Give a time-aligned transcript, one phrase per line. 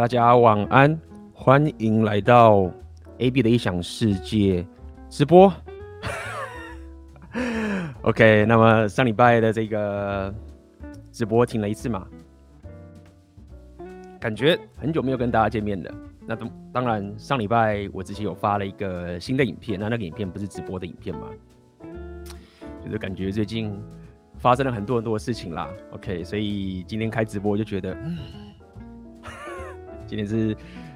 [0.00, 0.98] 大家晚安，
[1.34, 2.72] 欢迎来到
[3.18, 4.66] AB 的异想世界
[5.10, 5.52] 直播。
[8.00, 10.34] OK，那么上礼拜的这个
[11.12, 12.06] 直播停了一次嘛，
[14.18, 15.94] 感觉很久没有跟大家见面了。
[16.26, 21.28] 那当当然，上礼拜我之前有发了一个新的影片，那那个影片不是直播的影片嘛，
[22.82, 23.78] 就是感觉最近
[24.38, 25.68] 发生了很多很多的事情啦。
[25.90, 27.92] OK，所以今天开直播就觉得。
[27.92, 28.16] 嗯
[30.10, 30.52] 今天是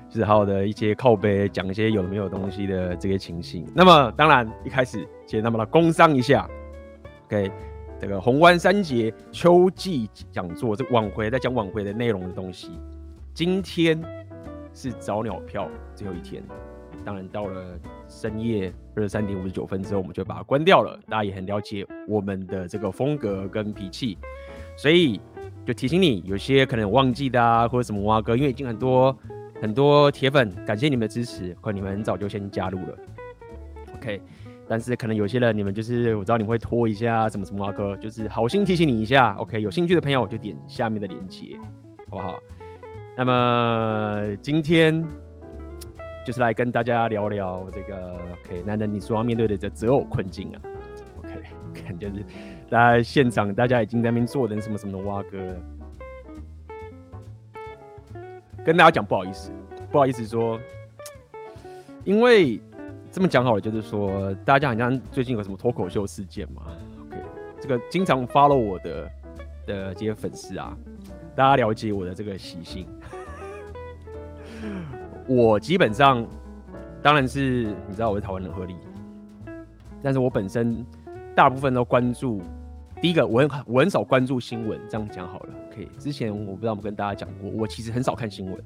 [0.09, 3.65] 就是好好的一些靠背，讲一些有没有东西的这些情形。
[3.73, 6.51] 那么当然一开始先那么来工商一下
[7.27, 7.49] ，OK，
[8.01, 12.73] 这个宏观三节秋季讲座，这晚会在讲晚会的内容的东西。
[13.33, 14.03] 今天
[14.73, 16.43] 是早鸟票最后一天，
[17.05, 17.79] 当然到了
[18.09, 20.99] 深夜二十三点五十九分之后，我们就把它关掉了。
[21.09, 24.19] 大家也很了解我们的这个风格跟脾气，
[24.77, 25.21] 所以。
[25.65, 29.17] 就提醒你，有些可能忘记的啊，或者什么蛙哥，因为已经很多
[29.63, 32.99] 很多铁粉，感谢你们的支持，可能你们很早就先加入了
[33.97, 34.21] ，OK。
[34.67, 39.61] 但是可能有些人，你们就是我知道你们会拖一下什么什么蛙哥，就是好心提醒你一下，OK。
[39.61, 41.57] 有兴趣的朋友我就点下面的链接，
[42.11, 42.39] 好不好？
[43.17, 45.03] 那么今天
[46.27, 48.63] 就是来跟大家聊聊这个，OK。
[48.67, 50.61] 男人你所要面对的这择偶困境啊
[51.19, 51.31] ，OK，
[51.73, 52.25] 看就是。
[52.69, 55.39] 在现场，大家已经在那边做人什么什么的蛙哥。
[55.39, 55.55] 了，
[58.65, 59.53] 跟大家讲不好意思，
[59.91, 60.59] 不好意思说，
[62.05, 62.61] 因为
[63.13, 66.63] 这么讲好了，就是说大家好像最近有什么脱口秀事件嘛
[67.07, 67.17] ，OK，
[67.61, 69.11] 这个经常 follow 我的
[69.67, 70.77] 的这些粉丝啊，
[71.37, 72.87] 大家了解我的这个习性，
[75.29, 76.27] 我基本上
[77.03, 78.75] 当然是你知道我是台湾人合理，
[80.03, 80.85] 但是我本身
[81.35, 82.41] 大部分都关注。
[83.03, 85.55] 第一个，我很我很少关注新闻，这样讲好了。
[85.69, 88.65] OK，之前我不知道我们跟大家讲过，我其实很少看新闻，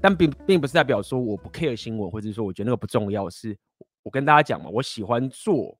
[0.00, 3.30] 但并并不是代表说我不 care 新闻，或者说我觉得那个不重要。
[3.30, 3.56] 是
[4.02, 5.76] 我跟大家讲嘛，我喜欢做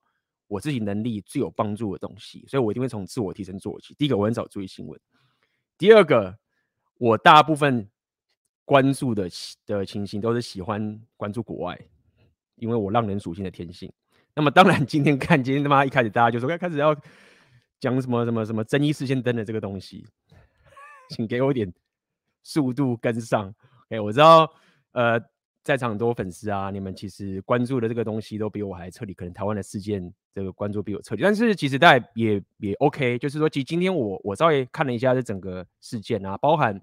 [0.48, 3.94] 我自己能力最有帮助的东西，所以我一定会从自我提升做起。
[3.98, 4.98] 第一个，我很少注意新闻；
[5.76, 6.34] 第二个，
[6.96, 7.86] 我大部分
[8.64, 9.28] 关注的
[9.66, 11.78] 的情形都是喜欢关注国外，
[12.56, 13.92] 因为我让人属性的天性。
[14.36, 16.96] 那么当然，今天看今天他妈一开始大家就说要开始要。
[17.78, 20.02] 讲什么什么什么争议事件灯的这个东西，
[21.10, 21.70] 请给我点
[22.42, 23.54] 速度跟上。
[23.90, 24.50] 哎，我知道，
[24.92, 25.20] 呃，
[25.62, 31.22] 在场很多粉丝啊，你们其实关注的这个东西都比我还彻底，可能台湾的事件这个关注比我彻底。
[31.22, 36.80] 但是其实大家也也 OK，就是说，其实今天我我稍微看了一下这整个事件啊，包含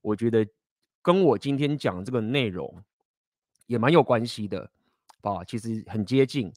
[0.00, 0.44] 我觉得
[1.02, 2.82] 跟我今天讲这个内容
[3.66, 4.70] 也蛮有关系的，
[5.20, 6.50] 啊，其实很接近。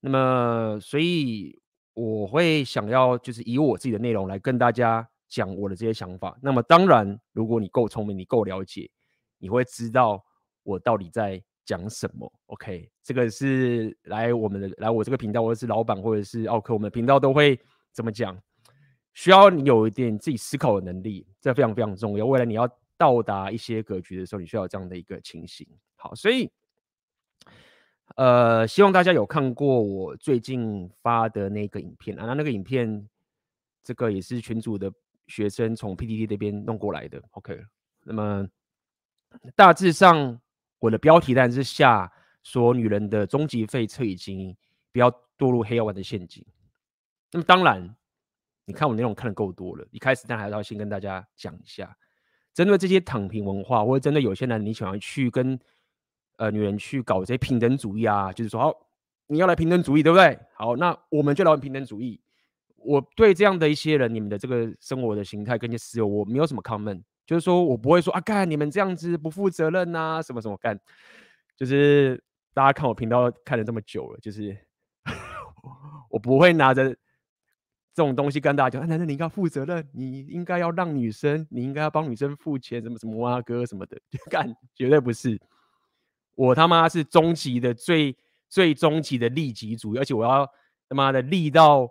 [0.00, 1.60] 那么，所以。
[1.98, 6.38] 我会想要就是以我自己的内容来跟大家讲我的这些想法。
[6.42, 8.86] 那么当然，如果你够聪明，你够了解，
[9.38, 10.22] 你会知道
[10.62, 12.30] 我到底在讲什么。
[12.48, 17.58] OK，这个是来我们的来我这个频道，或者是老板，或者是奥克，我们的频道都会
[17.94, 18.38] 怎么讲？
[19.14, 22.26] 需要你有一点自己思考的能力，这非常非常重要。
[22.26, 22.68] 未来你要
[22.98, 25.66] 到达一些格局的时候，你需要有这样的一个情形。
[25.94, 26.52] 好，所以。
[28.14, 33.06] 呃，希望大家有看过我最近发的那个影片啊，那那个影片，
[33.82, 34.90] 这个也是群主的
[35.26, 37.20] 学生从 PDD 那边弄过来的。
[37.32, 37.60] OK，
[38.04, 38.48] 那么
[39.54, 40.40] 大致上
[40.78, 42.10] 我的标题当然是下
[42.42, 44.56] 说女人的终极废车已经
[44.92, 46.42] 不要堕入黑药丸的陷阱。
[47.32, 47.96] 那么当然，
[48.64, 51.94] 你看我内容看的够多了，一开始但还是要先跟大家讲一下，
[52.54, 55.58] 针对这些躺平文化，或者针对有些人你想要去跟。
[56.36, 58.72] 呃，女人去搞这些平等主义啊，就是说，好，
[59.26, 60.38] 你要来平等主义，对不对？
[60.54, 62.20] 好，那我们就来玩平等主义。
[62.76, 70.78] 我对这样的一些人，你们的这个生活的形态跟一些思维，我没有什么 comment，就是说我不会说啊，干你们这样子不负责任呐，什么什么干。
[71.56, 72.22] 就是
[72.54, 74.56] 大家看我频道看了这么久了，就是
[76.10, 76.90] 我不会拿着
[77.94, 85.40] 这种东西跟大家讲，啊，男人你应该负责任，你应该要让女生，你应该要帮女生付钱，什么什么啊哥什么的，就干绝对不是。
[86.36, 88.16] 我他妈是终极的最
[88.48, 90.48] 最终极的利己主义，而且我要
[90.88, 91.90] 他妈的利到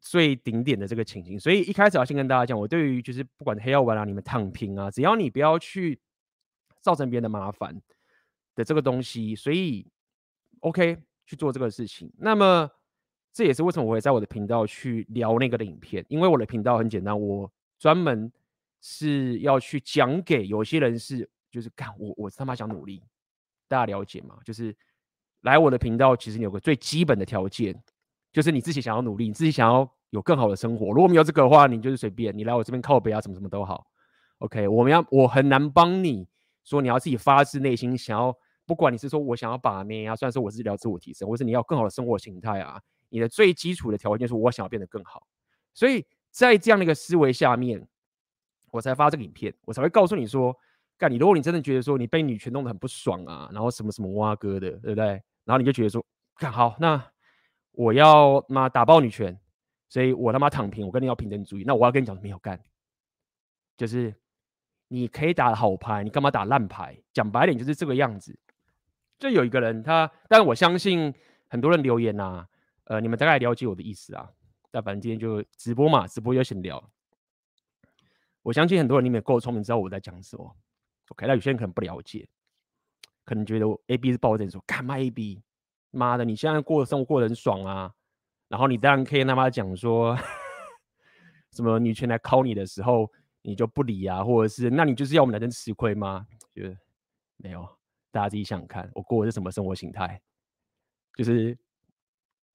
[0.00, 1.38] 最顶点的这个情形。
[1.38, 6.00] 所以一开始要先跟大家讲，我对于就是不管黑药丸啊，你们躺平啊，只要你不要去
[6.80, 7.78] 造成别人的麻烦
[8.54, 9.86] 的这个东西，所以
[10.60, 10.96] OK
[11.26, 12.10] 去做这个事情。
[12.16, 12.70] 那么
[13.32, 18.32] 这也是为什么我会在我的频道去聊那个的影片，因为我的频道很简单，我专门
[18.80, 23.02] 是要去讲给有些人是就是干我我他妈想努力。
[23.68, 24.38] 大家了解吗？
[24.44, 24.74] 就是
[25.42, 27.80] 来我的频道，其实你有个最基本的条件，
[28.32, 30.86] 就是你自己想要努力，你自己想要有更好的生活。
[30.88, 33.86] 如果没有这个的话，你就是随便，你来我这边靠北啊，什么什么都好。
[34.38, 36.26] OK，我们要我很难帮你
[36.64, 38.34] 说你要自己发自内心想要，
[38.66, 45.26] 不管你是说我想要把妹啊，虽然说我是聊自我提升，或是你要更好的生活形态啊，你的最基础的条件是我想要变得更好。
[45.74, 47.86] 所以在这样的一个思维下面，
[48.70, 50.56] 我才发这个影片，我才会告诉你说，
[50.98, 55.06] 干你如果你真的觉得说你被女权弄得很不爽啊，然后什么什么挖哥的，对不对？
[55.44, 56.04] 然后你就觉得说，
[56.36, 57.02] 干好那。
[57.72, 59.38] 我要妈打爆女权，
[59.88, 60.84] 所以我他妈躺平。
[60.84, 62.60] 我跟你要平等主义，那我要跟你讲没有干，
[63.76, 64.12] 就是
[64.88, 67.00] 你可以打好牌，你干嘛打烂牌？
[67.12, 68.36] 讲白点就是这个样子。
[69.16, 71.14] 就有一个人他，但我相信
[71.46, 72.48] 很多人留言呐、啊，
[72.86, 74.28] 呃，你们大概了解我的意思啊。
[74.72, 76.82] 但反正今天就直播嘛，直播就先聊。
[78.42, 80.56] 我相信很多人你们够聪明，知道我在讲什么。
[81.10, 82.28] OK，那有些人可能不了解，
[83.24, 85.42] 可能觉得我 A B 是抱着说干嘛 A B。
[85.90, 87.90] 妈的，你现在过的生活过得很爽啊，
[88.48, 90.14] 然后你当然可以他妈讲说，
[91.52, 93.10] 什么女权来考你的时候，
[93.40, 96.26] 你就不理啊，或者是那你就是要我们男生吃亏吗？
[96.54, 96.76] 就是
[97.38, 97.66] 没有，
[98.10, 100.20] 大家自己想想看，我过的是什么生活形态？
[101.16, 101.56] 就是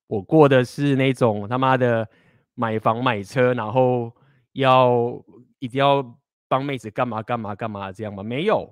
[0.06, 2.07] 我过的是那种他妈的
[2.53, 4.15] 买房买车，然后
[4.51, 5.25] 要
[5.57, 6.03] 一定要
[6.53, 8.21] 帮妹子干嘛干嘛干嘛这样吗？
[8.21, 8.71] 没有，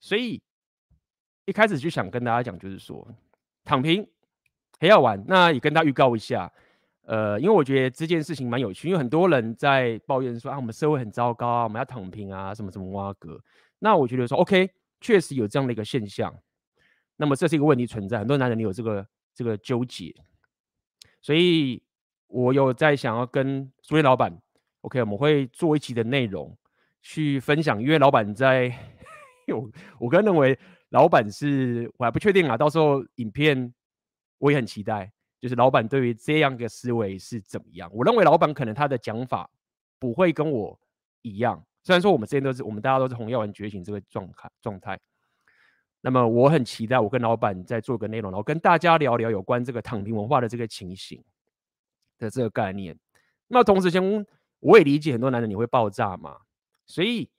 [0.00, 0.42] 所以
[1.44, 3.06] 一开始就想跟大家讲，就是说。
[3.64, 4.04] 躺平
[4.80, 6.52] 很好玩，那也跟大家预告一下，
[7.02, 13.40] 呃，因为我觉得这件事情蛮有趣，因为很多人在抱怨说啊，我们社会很糟糕啊，我们要躺平啊，什么什么挖格。
[13.78, 14.68] 那我觉得说，OK，
[15.00, 16.34] 确实有这样的一个现象，
[17.16, 20.12] 那么这是一个问题存在，很多男人你有这个这个纠结，
[21.20, 21.80] 所以
[22.26, 24.36] 我有在想要跟书店老板
[24.80, 26.56] ，OK，我们会做一期的内容
[27.02, 28.74] 去分享，因为老板在，
[29.54, 30.58] 我我个人认为。
[30.92, 33.72] 老板是我还不确定啊，到时候影片
[34.36, 35.10] 我也很期待，
[35.40, 37.90] 就是老板对于这样的思维是怎么样？
[37.94, 39.48] 我认为老板可能他的讲法
[39.98, 40.78] 不会跟我
[41.22, 45.00] 一样，虽然说我们之间都是我们大家都是红药丸觉醒这个状态状态。
[46.02, 51.24] 那么我很期待我跟老板再做个内容，然后跟大家聊聊有关这个躺平文化的这个情形
[52.18, 52.94] 的这个概念。
[53.48, 54.26] 那同时间
[54.60, 56.36] 我也理解很多男人你会爆炸嘛，
[56.86, 57.30] 所以。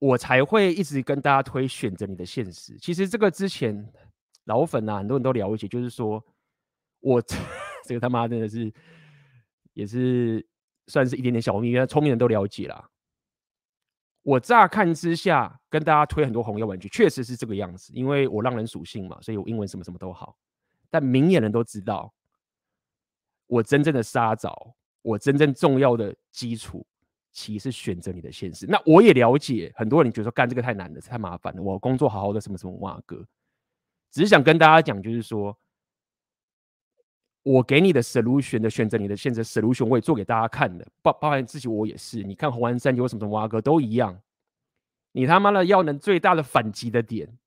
[0.00, 2.78] 我才会一直跟大家推选择你的现实。
[2.78, 3.92] 其实这个之前
[4.44, 6.24] 老粉啊，很多人都了解，就是说
[7.00, 7.20] 我
[7.84, 8.72] 这个他妈真的是
[9.72, 10.46] 也是
[10.86, 12.88] 算是一点点小秘密，聪明人都了解啦。
[14.22, 20.38] 我乍看之下跟大家推很多红药玩具，确实是这个样子，因为我让人属性嘛，所以我英文什么什么都好。
[20.90, 22.14] 但明眼人都知道，
[23.48, 26.86] 我真正的沙枣，我真正重要的基础。
[27.40, 31.62] 其实选择你的现实，那我也了解很多人觉得说干这个太难了，太麻烦了。
[31.62, 33.24] 我工作好好的，什么什么哇哥，
[34.10, 35.56] 只是想跟大家讲，就是说
[37.44, 42.24] 我给你的 solution 的选择，你的现实 solution，我也做给大家看的，包包含自己我也是。
[42.24, 44.20] 你看红丸三级为什么什么哇哥都一样，
[45.12, 47.38] 你他妈的要能最大的反击的点，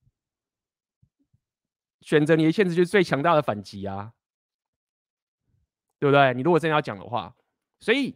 [2.00, 4.14] 选择你的现实就是最强大的反击啊，
[6.00, 6.34] 对不对？
[6.34, 7.36] 你如果真的要讲的话，
[7.82, 8.16] 所以。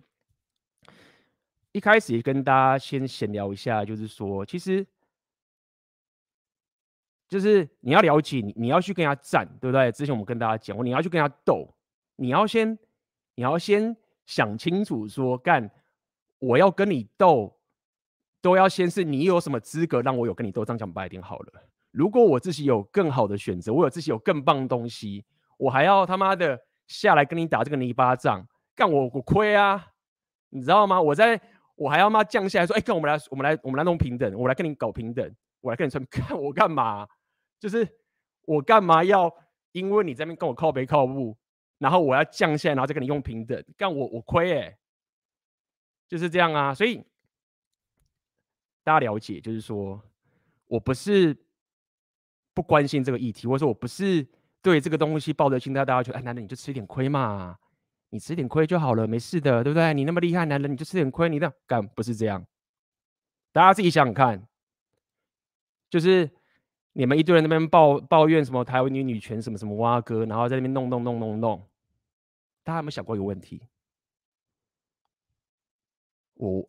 [1.75, 4.88] 一开始也跟大家先闲聊一下，就是说，其实
[7.27, 9.92] 就是你要了解，你你要去跟他战，对不对？
[9.92, 11.68] 之前我们跟大家讲过，你要去跟他斗，
[12.16, 12.80] 你要先
[13.36, 13.94] 你要先
[14.25, 15.69] 想清楚，说干
[16.39, 17.60] 我要跟你斗，
[18.42, 20.63] 都要先是你有什么资格让我有跟你斗？
[20.63, 21.51] 这样讲白一点好了。
[21.91, 25.25] 如果我自己有更好的选择，我有自己有更棒的东西，
[25.58, 29.88] 我还要他妈的下来跟你打这个泥巴仗，干我我亏啊，
[30.51, 31.01] 你知道吗？
[31.01, 31.41] 我在。
[31.75, 37.08] 我还要妈降下来说，哎、欸，跟我们来，我们来，我们来弄平等，我来跟你搞平等，我来跟你说，看 我干嘛？
[37.60, 37.88] 就是
[38.44, 39.34] 我干嘛要
[39.72, 41.38] 因为你这边跟我靠北靠母，
[41.77, 44.77] 然后我要降下来，然后再跟你用平等，干我我亏哎、
[46.08, 46.74] 就是这样啊。
[46.74, 47.03] 所以
[48.84, 50.01] 大家了解，就是说
[50.67, 51.36] 我不是
[52.53, 54.25] 不关心这个议题，或者说我不是
[54.62, 57.58] 对这个东西抱着心态，大家觉得，哎，男的你就吃一点亏嘛。
[58.15, 59.93] 你吃点亏就好了，没事的，对不对？
[59.93, 62.48] 你那么厉害，男人你就吃点亏，你这样干不是这样？
[63.51, 64.48] 大家自己想想看，
[65.89, 66.31] 就是
[66.93, 71.67] 你们一堆人那边抱抱怨什么台湾女女权什么什么挖哥，然后在那边弄弄弄弄弄，
[72.63, 73.62] 大家有没有想过一个问题？
[76.36, 76.65] 我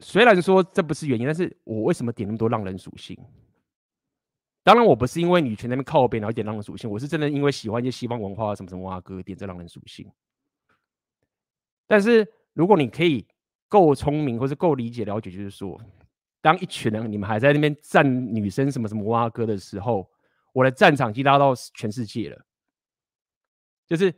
[0.00, 3.16] 虽然说这不是原因，但是我为什么点那么多浪人属性？
[4.64, 10.10] 当然，我不是因为女权那边靠边然后点浪人属性，我是真的因为喜欢一些西方文化什么什么挖哥点这浪人属性。
[11.86, 13.26] 但是，如果你可以
[13.68, 15.80] 够聪明，或是够理解、了解，就是说，
[16.40, 20.08] 当一群人你们还在那边战女生什么什么挖哥的时候，
[20.52, 22.46] 我的战场已经拉到全世界了。
[23.86, 24.14] 就是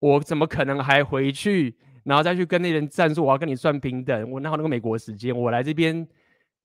[0.00, 5.36] 我怎么可能还回去然后再去跟那人战术，我要跟你算平等，我哪有那个美国时间？
[5.36, 6.06] 我来这边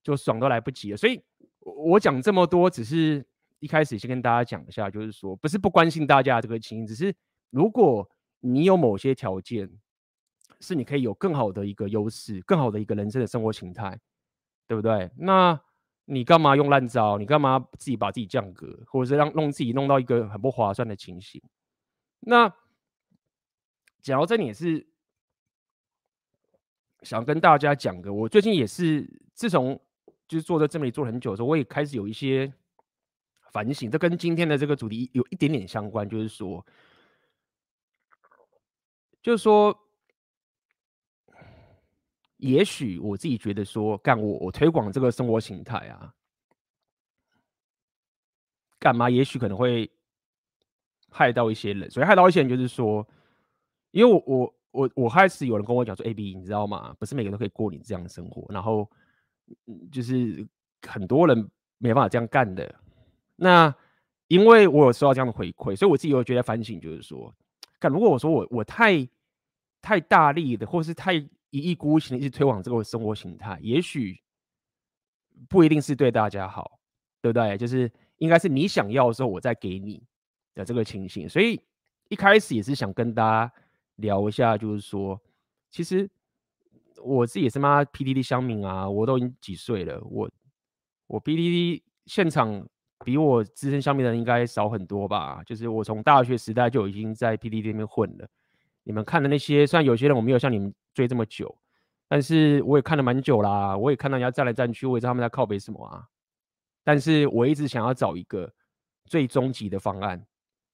[0.04, 0.98] 就爽都来不及了。
[0.98, 1.22] 所以，
[1.60, 3.26] 我讲这么多，只是
[3.60, 7.14] 一开始先跟大家讲一下，就是说，不是不关心大家这个情，只是
[7.52, 9.70] 如果你有某些条件，
[10.62, 13.98] 是你可以有更好的一个优势，更好的一个人生的生活形态，
[14.68, 15.10] 对不对？
[15.18, 15.58] 那
[16.04, 17.18] 你干嘛用烂招？
[17.18, 21.42] 你干嘛自己把自己降格，或者是让弄自己弄到一个很不划算的情形？
[22.20, 22.54] 那
[24.02, 24.86] 讲到这里也是
[27.04, 29.80] 想跟大家讲的，我最近也是自从
[30.28, 32.52] 就是做这这里做了很久的时候，我也开始有一些
[33.52, 36.66] 反省，这跟今天的这个主题有一点点相关，就是说，
[39.22, 39.86] 就是说。
[42.40, 46.14] 也许我自己觉得说，干我我推广这个生活形态啊，
[48.80, 49.10] 干嘛？
[49.10, 49.92] 也许可能会
[51.10, 53.06] 害到一些人，所以害到一些人就是说，
[53.92, 56.96] 因为我我我我开始有人跟我讲说，AB，你知道吗？
[56.98, 58.90] 不是每个人都可以过你这样的生活，然后
[59.92, 60.48] 就是
[60.88, 61.38] 很多人
[61.78, 62.74] 没办法这样干的。
[63.36, 63.76] 那
[64.30, 67.36] 因为我有收到这样的回馈，所以我自己有觉得反省，就是说，
[67.80, 69.06] 干如果我说我我太
[69.82, 71.22] 太大力的，或是太。
[71.50, 74.22] 一意孤行的一直推广这个生活形态，也许
[75.48, 76.80] 不一定是对大家好，
[77.22, 77.58] 对不对？
[77.58, 80.04] 就是应该是你想要的时候，我再给你
[80.54, 81.28] 的这个情形。
[81.28, 81.60] 所以
[82.10, 83.54] 一开始也是想跟大家
[83.96, 85.20] 聊一下，就是说，
[85.72, 86.10] 其实
[87.02, 90.30] 我自己也是妈，PDD 乡民啊，我都已经几岁了，我
[91.08, 92.68] 我 PDD 现场
[93.04, 95.42] 比我资深乡民的人应该少很多吧？
[95.44, 98.28] 就是我从大学时代就已经在 PDD 那边混了。
[98.84, 101.58] 你们看的那些，虽然有些人我没有像你们追这么久，
[102.10, 103.78] 但是我也看了蛮久啦。
[103.78, 106.06] 我也看到人家站来站去，我也知道他们在靠北什么啊。
[106.84, 108.54] 但是我一直想要找一个
[109.06, 110.28] 最终极的方案，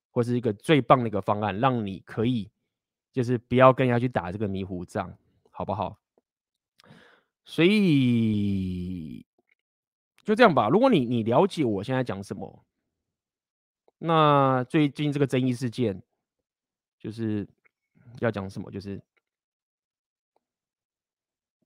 [0.09, 2.49] 或是一个最棒的一个方案，让你可以
[3.11, 5.15] 就是不要跟人家去打这个迷糊仗，
[5.51, 5.99] 好不好？
[7.43, 9.23] 所以
[10.23, 10.69] 就这样吧。
[10.69, 12.65] 如果你你了解我现在讲什么，
[13.99, 16.01] 那最近这个争议事件
[16.97, 17.47] 就是。
[18.21, 18.71] 要讲什么？
[18.71, 19.01] 就是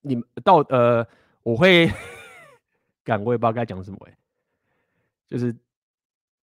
[0.02, 1.08] 你们到呃，
[1.44, 1.92] 我会
[3.04, 4.18] 干，我也不知道该讲什么哎。
[5.28, 5.56] 就是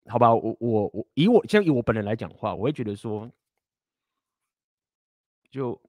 [0.06, 3.30] 好吧，我我我以我先以我本人来讲话，我会觉得说，
[5.50, 5.82] 就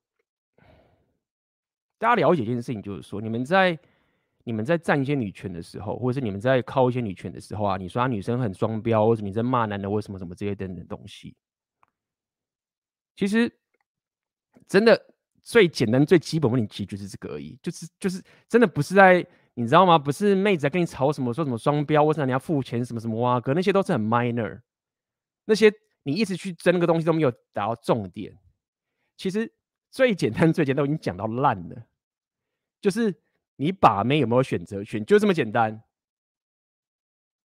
[1.98, 3.78] 大家了解一件事情，就是说，你们在
[4.44, 11.34] 你们在战一些女权的时候，或者是你们在靠一些女权的时候啊，你说女生很双标，或者你在骂男的，或什么什么这些等等东西，
[13.16, 13.52] 其实。
[14.66, 15.14] 真的
[15.46, 19.24] 最简单、最基本问题其实就是这个而已，就是就是真的不是在
[19.54, 19.96] 你知道吗？
[19.96, 24.60] 不是妹子在跟你吵什么，说什么双标，为什么你要付钱什么什么哇哥，那些都是很 minor，
[25.44, 25.72] 那些
[26.02, 28.36] 你一直去争那个东西都没有达到重点。
[29.16, 29.48] 其实
[29.88, 31.76] 最简单、最简单都已经讲到烂了，
[32.80, 33.14] 就是
[33.54, 35.80] 你把妹有没有选择权，就这么简单。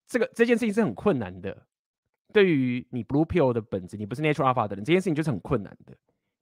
[0.09, 1.67] 这个这件事情是很困难的，
[2.33, 5.97] 对于你 blue pill 的本质，你不是 natural alpha 的人，这件事情就是很困难的。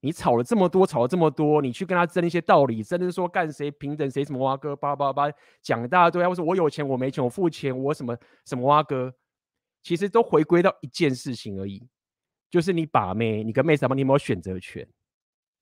[0.04, 5.32] 你吵了这么多，吵了这么多，你去跟他争一些道理，争的是说干谁平等谁什么蛙哥，叭叭叭
[5.62, 9.10] 讲一大堆，或者我有钱我没钱我付钱我什么什么蛙哥，
[9.82, 11.88] 其实都回归到一件事情而已，
[12.50, 14.86] 就是你把妹，你跟妹子嘛，你有没有选择权？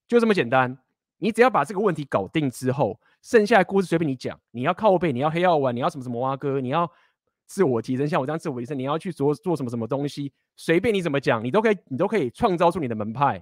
[0.09, 0.77] 就这么简单。
[1.19, 4.37] 你只要把这个问题搞定之后，剩下的故事随便你讲。
[4.51, 6.91] 你要靠背，你要黑药丸，你要什么什么蛙哥，你要
[7.45, 13.41] 自我提升，像我这样自我提升，你要去做做什么什么东西，随便你怎么讲，你都可以，你都可以创造出你的门派。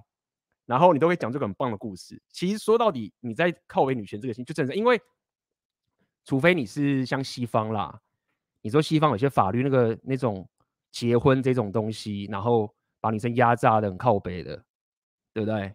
[0.72, 2.18] 然后你都会讲这个很棒的故事。
[2.32, 4.98] 其实说到底，你在靠北女权这个心就真的，因为
[6.24, 8.00] 除非你是像西方啦，
[8.62, 10.48] 你说西方有些法律那个那种
[10.90, 14.64] 结婚这种东西，然后把女生压榨的很靠北的，
[15.34, 15.74] 对不对？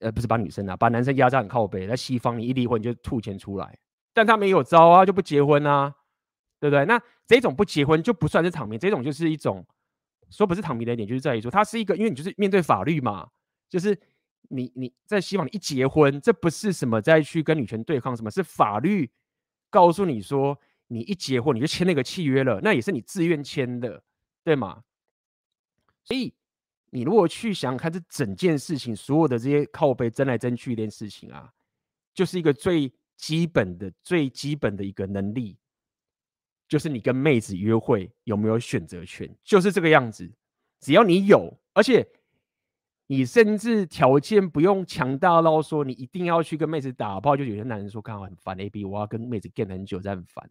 [0.00, 1.86] 呃，不是把女生啊，把男生压榨很靠北。
[1.86, 3.78] 在西方，你一离婚就吐钱出来，
[4.12, 5.94] 但他没有招啊，就不结婚啊，
[6.58, 6.84] 对不对？
[6.86, 9.64] 那这种不结婚就不算是躺平，这种就是一种
[10.28, 13.28] 说不是躺平的一点，就是在于说，它是一个，因为你就是面对法律嘛。
[13.68, 13.98] 就是
[14.48, 19.10] 你你在希望你一结婚，这不是什么再去跟女权对抗，什么是法律
[19.68, 24.02] 告诉你说，你一结婚你就签那个契约了，那也是你自愿签的，
[24.42, 24.84] 对吗？
[26.02, 26.32] 所以
[26.90, 31.52] 你如果去想看这整件事情，所有的这些靠背争来争去一件事情啊，
[32.14, 35.58] 就是一个最基本的、最基本的一个能力，
[36.66, 40.32] 就是你跟妹子约会有没有选择权，就是这个样子。
[40.80, 42.08] 只要你有，而且。
[43.10, 50.48] 你甚至条件不用强大到说你一定要去跟妹子打炮，就有些男人说看我很烦，A B 我要跟妹子 game 很久，再很烦，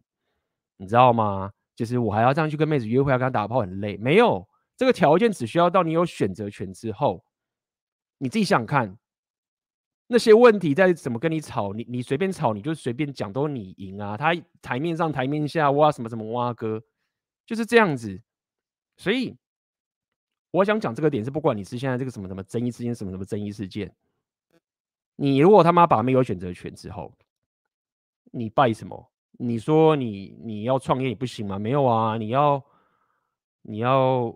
[0.75, 1.51] 你知道吗？
[1.75, 3.95] 就是我还要这样去跟妹子约会，要跟她打炮很累。
[3.97, 7.23] 没有这个条件，只需要到你有选择权之后，
[8.17, 8.97] 你自己想看，
[10.07, 14.17] 那些问题在怎么跟你吵，你你随便吵，你就随便讲，都你赢啊。
[14.17, 16.81] 他台面上台面下挖什么什么挖哥，
[17.45, 18.19] 就是这样子。
[18.95, 19.37] 所以
[20.51, 23.94] 我想讲这个点是，不管你是现在这个什么什么争议事件，什么什么争议事件，
[25.16, 27.13] 你如果他妈把没有选择权之后，
[28.32, 29.12] 你拜什么？
[29.32, 31.60] 你说你你要创业也不行吗？
[31.60, 32.63] 没有啊，你要
[33.62, 34.36] 你要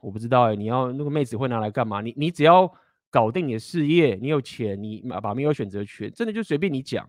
[0.00, 2.00] 我不知道哎、你要那个妹子会拿来干嘛？
[2.00, 2.72] 你你只要。
[3.08, 7.08] 搞定你的事业，你有钱，你把没有选择权，真的就随便你讲，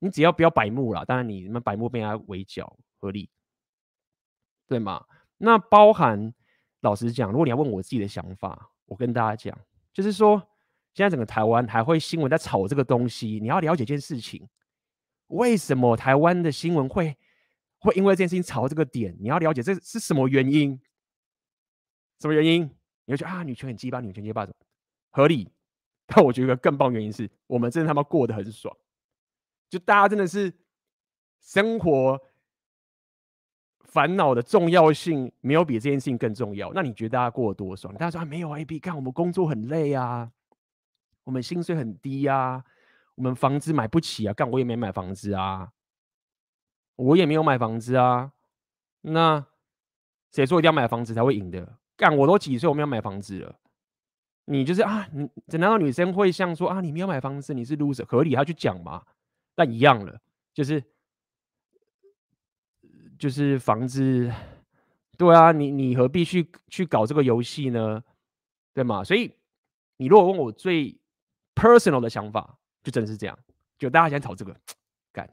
[0.00, 1.04] 你只要不要白目啦。
[1.04, 3.30] 当然，你们白目被人家围剿合理，
[4.66, 5.04] 对吗？
[5.36, 6.34] 那包含
[6.82, 9.58] 老实讲，如果你要问我自己的想法，我跟大家讲，
[9.92, 10.36] 就是说，
[10.94, 14.48] 现在整个台湾还会新闻在炒这个东西，你要了解一件事情，
[15.28, 17.16] 为什么台湾的新闻会
[17.78, 19.16] 会因为这件事情炒这个点？
[19.20, 20.78] 你要了解这是什么原因？
[22.20, 22.62] 什么原因？
[23.04, 24.46] 你会觉得啊，女权很鸡巴，女权鸡巴
[25.10, 25.48] 合理，
[26.06, 28.76] 但我觉得更棒原因是我们真的他妈过得很爽，
[29.70, 30.52] 就大家真的是
[31.40, 32.20] 生活
[33.92, 36.72] 烦恼的重要性没有比这件事情更重要。
[36.72, 37.92] 那你觉得大家过得多爽？
[37.94, 40.32] 大家说啊，没有 A B 干，我们工作很累啊，
[41.24, 42.64] 我们薪水很低啊，
[43.14, 45.70] 我们房子买不起啊，干我也没买房子啊，
[46.96, 48.32] 我也没有买房子啊。
[49.02, 49.44] 那
[50.30, 51.76] 谁说一定要买房子才会赢的？
[51.94, 53.54] 干我都几岁，我没有买房子了。
[54.46, 59.02] 你就是啊，你难道女生会像说啊，你没有买房子，你是 loser，合理，他去讲嘛？
[59.54, 60.18] 但一样了，
[60.54, 60.82] 就是
[63.22, 64.28] 就是房子，
[65.16, 68.02] 对啊，你你何必去去搞这个游戏呢？
[68.74, 69.04] 对吗？
[69.04, 69.32] 所以
[69.96, 70.92] 你如果问我最
[71.54, 73.38] personal 的想法，就真的是这样，
[73.78, 74.52] 就大家想炒这个，
[75.12, 75.32] 干，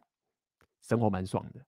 [0.84, 1.60] 生活蛮爽的，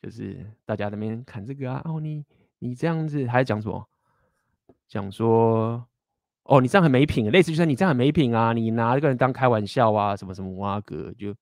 [0.00, 2.24] 就是大家那边看这个啊，哦，你
[2.60, 3.84] 你这样子还讲什么？
[4.86, 5.84] 讲说。
[6.44, 8.52] 哦，你这样很没品，类似就是你这样很没品啊！
[8.52, 11.34] 你拿这个人当开玩笑啊，什么什么哇哥，就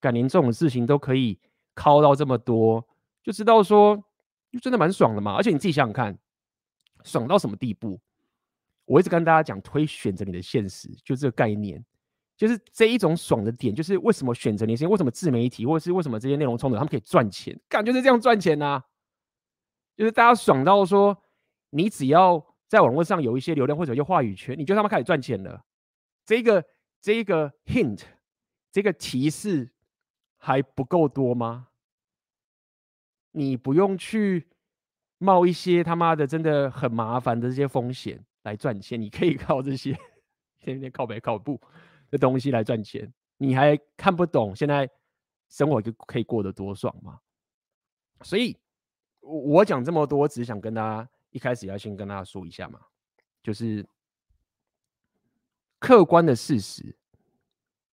[0.00, 1.38] 感连这种事情都可以
[1.74, 2.86] 靠到这么多，
[3.22, 3.96] 就知道说
[4.50, 5.34] 就真的蛮爽的嘛。
[5.34, 6.18] 而且你自己想想看，
[7.04, 8.00] 爽到什么地步？
[8.84, 11.84] 我一直跟大家讲推选择你的现实，就这个概念，
[12.36, 18.84] 就是这一种爽的点，就是为什么选择你，是因为什么自媒体，或者是为什么这些内容创作他们可以赚钱，感觉是这样赚钱啊，
[19.96, 21.22] 就是大家爽到说
[21.70, 22.44] 你只要。
[22.72, 25.62] 在网络上有一些流量或者有话语权，你就他妈开始赚钱了。
[26.24, 26.64] 这个
[27.02, 28.00] 这个 hint，
[28.70, 29.70] 这个提示
[30.38, 31.68] 还不够多吗？
[33.32, 34.46] 你不用去
[35.18, 39.94] 冒一些他妈的真的很麻烦的这些风险来赚钱，你可以 靠这些
[40.60, 41.60] 天天靠北靠步
[42.10, 43.12] 的东西来赚钱。
[43.36, 44.88] 你还看不懂现在
[45.48, 47.18] 生活就可以过得多爽吗？
[48.22, 48.56] 所以，
[49.20, 51.08] 我讲这么多，只是想跟大家。
[51.32, 52.78] 一开始要先跟大家说一下嘛，
[53.42, 53.82] 就是
[55.78, 56.94] 客观的事实，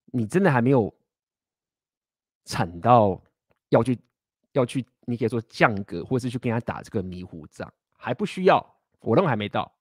[0.08, 0.94] 你真的还没有
[2.44, 3.24] 惨到
[3.70, 3.98] 要去
[4.52, 8.64] 要去，你可以说降格，或是去跟他打这个迷糊仗，还不需要，
[9.02, 9.72] 我认为还没到，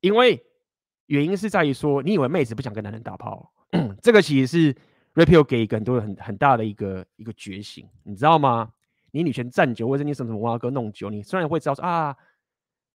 [0.00, 0.44] 因为
[1.06, 3.52] 原因是在于说，你以为妹子不想跟男人打炮，
[4.02, 4.76] 这个其实是
[5.14, 8.72] Rapio 给一个很多很很大的一个一个觉醒，你知道吗？
[9.10, 12.16] 你女权站久，或者你什么什么挖哥弄久，你虽然会知道说啊。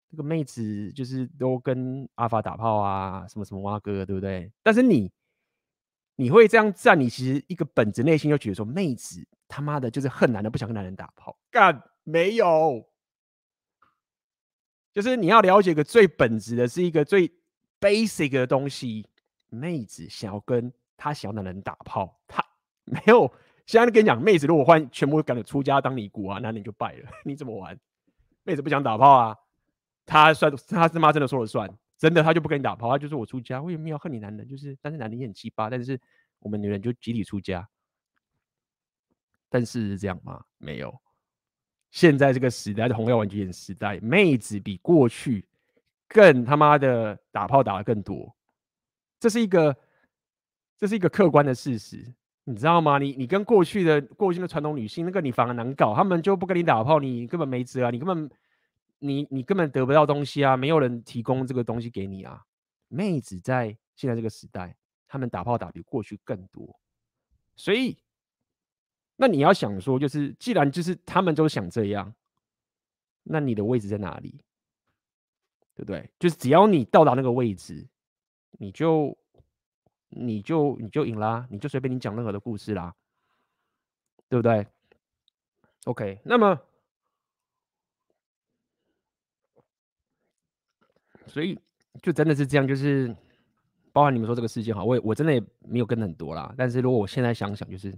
[0.10, 4.51] 这个妹子就是都跟阿法打炮啊，什么什么蛙哥，对不对？
[4.62, 5.10] 但是你
[6.21, 11.36] 你会这样站，你其实一个本质内心就觉得说，妹子他妈的就是恨男人，不想跟男人打炮。
[11.49, 12.88] 干没有，
[14.93, 17.27] 就是你要了解个最本质的，是一个最
[17.79, 19.10] basic 的东西。
[19.49, 22.45] 妹子想要跟他想要的男人打炮，他
[22.84, 23.34] 没有。
[23.65, 27.10] 现在跟你讲，妹子如果换全部赶紧出家当尼姑啊，那你就败了。
[27.25, 27.75] 你怎么玩？
[28.43, 29.36] 妹子不想打炮啊？
[30.05, 31.67] 他算，他他妈真的说了算，
[32.02, 36.02] 真的他就不跟你打炮，他就说我出家，我也没有恨你男人，就是但是男人也很奇葩，但是
[36.40, 37.70] 我们女人就集体出家。
[39.50, 40.44] 但是是这样吗？
[40.58, 41.00] 没有。
[41.92, 45.46] 现在这个时代的红药丸经验时代，妹子比过去
[46.08, 48.36] 更他妈的打炮打得更多，
[49.20, 49.78] 这是一个
[50.80, 52.12] 这是一个客观的事实，
[52.46, 52.98] 你知道吗？
[52.98, 58.28] 你你跟过去的过去的传统女性，那个你反而难搞，他们就不跟你打炮，你根本没辙啊，你根本。
[59.04, 62.46] 你你根本得不到东西啊，没有人提供这个东西给你啊。
[62.88, 66.80] 妹子在现在这个时代，他们打炮打比过去更多，
[67.56, 67.98] 所以
[69.16, 72.14] 那你要想说，就是既然就是他们都想这样，
[73.24, 74.44] 那你的位置在哪里？
[75.74, 76.08] 对不对？
[76.20, 77.88] 就是只要你到达那个位置，
[78.60, 79.18] 你就
[80.10, 82.94] 你就你就赢啦，你就随便你讲任何的故事啦，
[84.30, 84.68] 对不对
[85.86, 86.60] ？OK，那么。
[91.27, 91.57] 所以，
[92.01, 93.15] 就真的是这样，就是
[93.93, 96.53] 包含你们说这个事件哈，我也我真的也没有跟很多啦。
[96.57, 97.93] 但是如果我现在想想，就是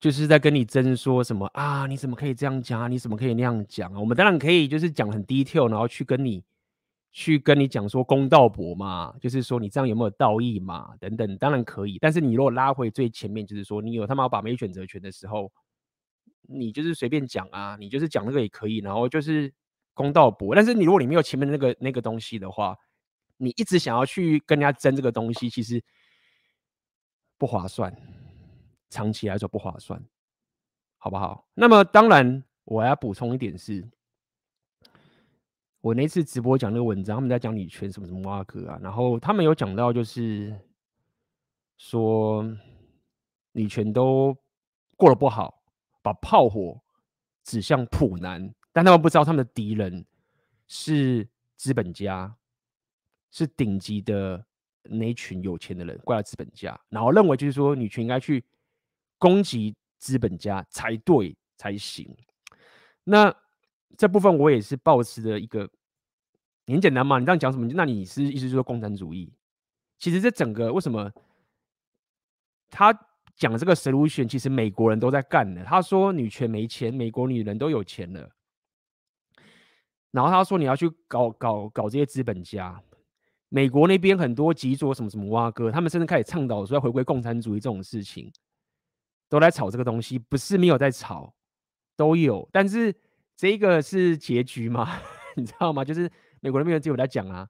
[0.00, 1.86] 就是在跟你争说什么啊？
[1.86, 2.88] 你怎么可以这样讲啊？
[2.88, 4.00] 你怎么可以那样讲啊？
[4.00, 6.42] 我们当然可以，就是讲很 detail，然后去跟你
[7.12, 10.94] 去跟你讲说公道博嘛，就是说你这样有没有道义嘛？
[11.00, 11.98] 等等，当然可以。
[11.98, 15.52] 但是你如果拉回最前面，就是说你有他妈把妹选择权的时候，
[16.42, 19.52] 你就是随便讲啊，你就是讲那个也可以，然后就是
[19.94, 20.54] 公道伯。
[20.54, 22.76] 但是你如果你没有前面那个那个东西的话，
[23.36, 25.82] 你一直想要去跟人家争这个东西，其实
[27.38, 27.94] 不划算，
[28.90, 30.02] 长期来说不划算，
[30.98, 31.48] 好不好？
[31.54, 33.88] 那么当然，我要补充一点是，
[35.80, 40.54] 我那次直播讲那个文章，他们在讲女权什么什么挖哥啊，然后他们有讲到就是
[41.78, 42.44] 说
[43.52, 44.36] 女权都
[44.96, 45.62] 过得不好，
[46.02, 46.78] 把炮火
[47.42, 50.04] 指向普男，但他们不知道他们的敌人
[50.66, 52.34] 是资本家。
[53.32, 54.44] 是顶级的
[54.82, 58.44] 那群有钱的人，怪了资本家，然后认为就是说女权应该去
[59.18, 62.12] 攻击资本家才对才行。
[63.04, 63.32] 那
[63.96, 65.70] 这部分我也是抱持的一个，
[66.66, 67.68] 很简单嘛，你这样讲什么？
[67.72, 69.32] 那你是意思就是说共产主义？
[70.00, 71.08] 其实这整个为什么
[72.68, 72.92] 他
[73.36, 75.62] 讲这个 solution，其实美国人都在干的。
[75.62, 78.28] 他说女权没钱，美国女人都有钱了。
[80.10, 82.80] 然后他说你要去搞搞搞这些资本家。
[83.52, 88.32] 美国那边很多极左什么什么挖哥，他们甚至开始倡导说要回归共产主义这种事情，
[89.28, 91.34] 都来炒这个东西，不是没有在炒，
[91.96, 92.48] 都有。
[92.52, 92.94] 但是
[93.36, 95.00] 这个是结局吗？
[95.34, 95.84] 你知道吗？
[95.84, 96.08] 就是
[96.40, 97.48] 美国那边就有在讲啊，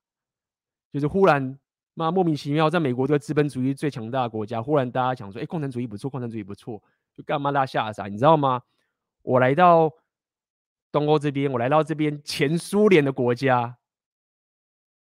[0.91, 1.59] 就是忽然
[1.93, 6.83] 妈莫名其妙，在美国这个资本主义最强大的国家，忽然大家讲说，哎，共产主义不错，共产主义不错，
[7.15, 8.07] 就干嘛大家吓傻？
[8.07, 8.63] 你知道吗？
[9.21, 9.93] 我来到
[10.93, 13.77] 东欧这边，我来到这边前苏联的国家。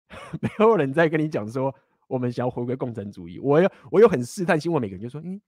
[0.41, 1.73] 没有人在跟你讲说
[2.09, 3.39] 我们想要回归共产主义。
[3.39, 5.41] 我有我有很试探性问每个人，就说：“嗯，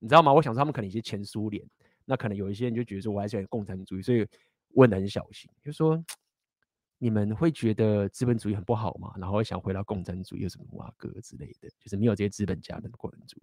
[0.00, 1.64] 你知道吗？”我想说他们可能一些前苏联，
[2.04, 4.26] 那可能有一些人就觉得说我还是共产主义，所以
[4.70, 6.04] 问的很小心，就说
[6.98, 9.14] ：“你们会觉得资本主义很不好吗？
[9.18, 13.42] 然后想回到共产主义，有什么哇哥之类的，就是没有这些资本家的共产主义。”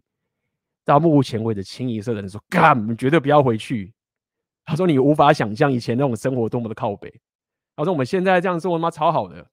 [0.84, 3.94] 到目前为止，清一色的人说：“干，你绝对不要回去。”
[4.66, 7.22] 他说：“你无法想象以前那种生活多么的靠北。”
[7.78, 9.48] 他说：“我们现在这样生活，他妈超好的。”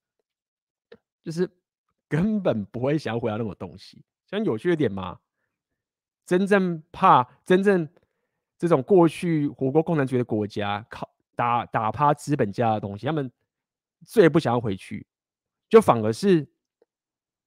[1.22, 1.48] 就是
[2.09, 5.18] 根本不会想要回到那种东西，想有趣的点嘛。
[6.25, 7.88] 真正怕真正
[8.59, 13.31] 这种过去活过共产主义的国家，靠打打趴资本家的东西，他们
[14.07, 15.07] 最不想要回去，
[15.68, 16.46] 就反而是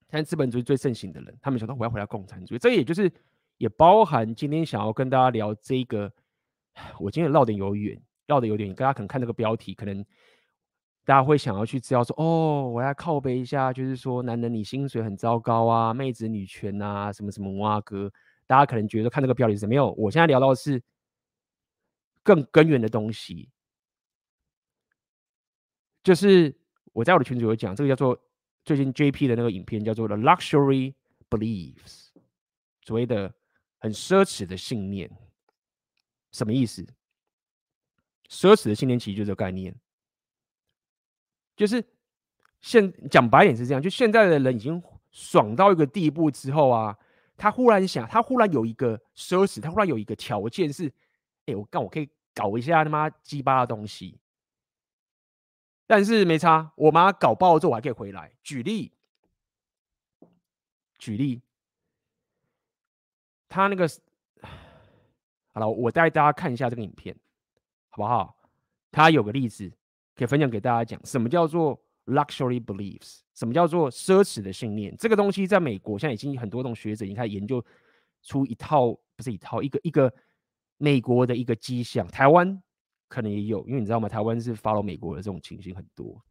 [0.08, 2.58] 看资本主义最盛行的人，他们想到我要回到共产主义。
[2.58, 3.12] 这也就是
[3.58, 6.12] 也包含今天想要跟大家聊这个，
[7.00, 10.06] 我今天绕的有点远，绕的有点，大家可能看这个标题可能。
[11.08, 18.12] 大家会想要去知道说，哦，我要靠背一下，就是说，男人你薪水很糟糕啊，妹子女权啊，什么什么哇哥，
[18.48, 19.92] 大家可能觉得看这个标题是没有。
[19.92, 20.82] 我现在聊到的是
[22.24, 23.52] 更根源的东西，
[26.04, 26.58] 就是
[26.92, 28.20] 我在我的群组有讲，这个叫做
[28.64, 30.96] 最近 JP 的那个影片叫做 The Luxury
[31.30, 32.08] Beliefs，
[32.82, 33.32] 所谓的
[33.78, 35.12] 很奢侈的信念，
[36.36, 36.86] 什么意思？
[38.28, 39.74] 奢侈的信念其实就是这个概念。
[41.56, 41.82] 就是
[42.60, 46.98] 现讲白点是这样，就现在的人已经爽到一个地步之后啊，
[47.38, 50.92] 他忽然想，他忽然有一个奢侈，他忽然有一个条件是，
[51.46, 54.20] 哎、我干，我可以搞一下他妈鸡巴的东西，
[55.88, 58.34] 但是没差，我妈搞爆了之后我还可以回来。
[58.44, 58.92] 举例，
[60.98, 61.42] 举例，
[63.48, 63.88] 他那个
[65.56, 67.16] 好了，我带大家看一下这个影片，
[67.90, 68.38] 好不好？
[68.92, 69.74] 他有个例子。
[70.18, 73.20] 可以分享给大家讲，什么叫做 luxury beliefs？
[73.34, 74.96] 什么叫做奢侈的信念？
[74.98, 77.62] 这个东西在美国现在已经很多种学者已经开始研究
[78.24, 80.10] 出一套，不是一套，一个一个
[80.78, 82.08] 美国的一个迹象。
[82.08, 82.64] 台湾
[83.10, 84.08] 可能也有，因为你知道吗？
[84.08, 86.24] 台湾是 follow 美国的这种情形很多，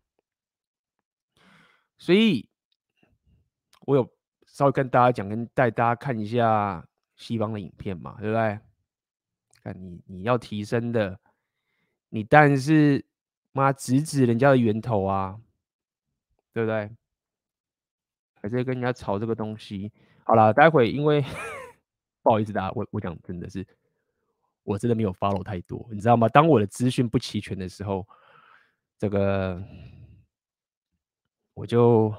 [1.98, 2.48] 所以
[3.82, 4.10] 我有
[4.46, 6.82] 稍微跟大家讲，跟带大家看一下
[7.16, 8.58] 西方的影片嘛，对不对？
[9.64, 11.18] 看你你要提升的，
[12.10, 13.04] 你但是。
[13.56, 15.40] 妈，直指人家的源头啊，
[16.52, 16.90] 对不对？
[18.42, 19.92] 还在跟人家吵这个东西。
[20.24, 21.24] 好了，待会因为
[22.20, 23.64] 不好意思，大家，我我讲真的是，
[24.64, 26.28] 我真的没有 follow 太多，你知道吗？
[26.28, 28.04] 当我的资讯不齐全的时候，
[28.98, 29.62] 这个
[31.54, 32.12] 我就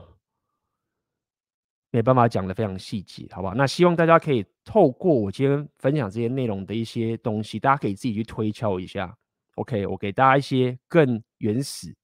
[1.95, 3.53] 没办法讲的非常细节，好不好？
[3.55, 9.17] 那希望大家可以透过我今天分享这些内容的一些东西，大家可以自己去推敲一下。
[9.55, 11.95] OK，我给大家一些更原始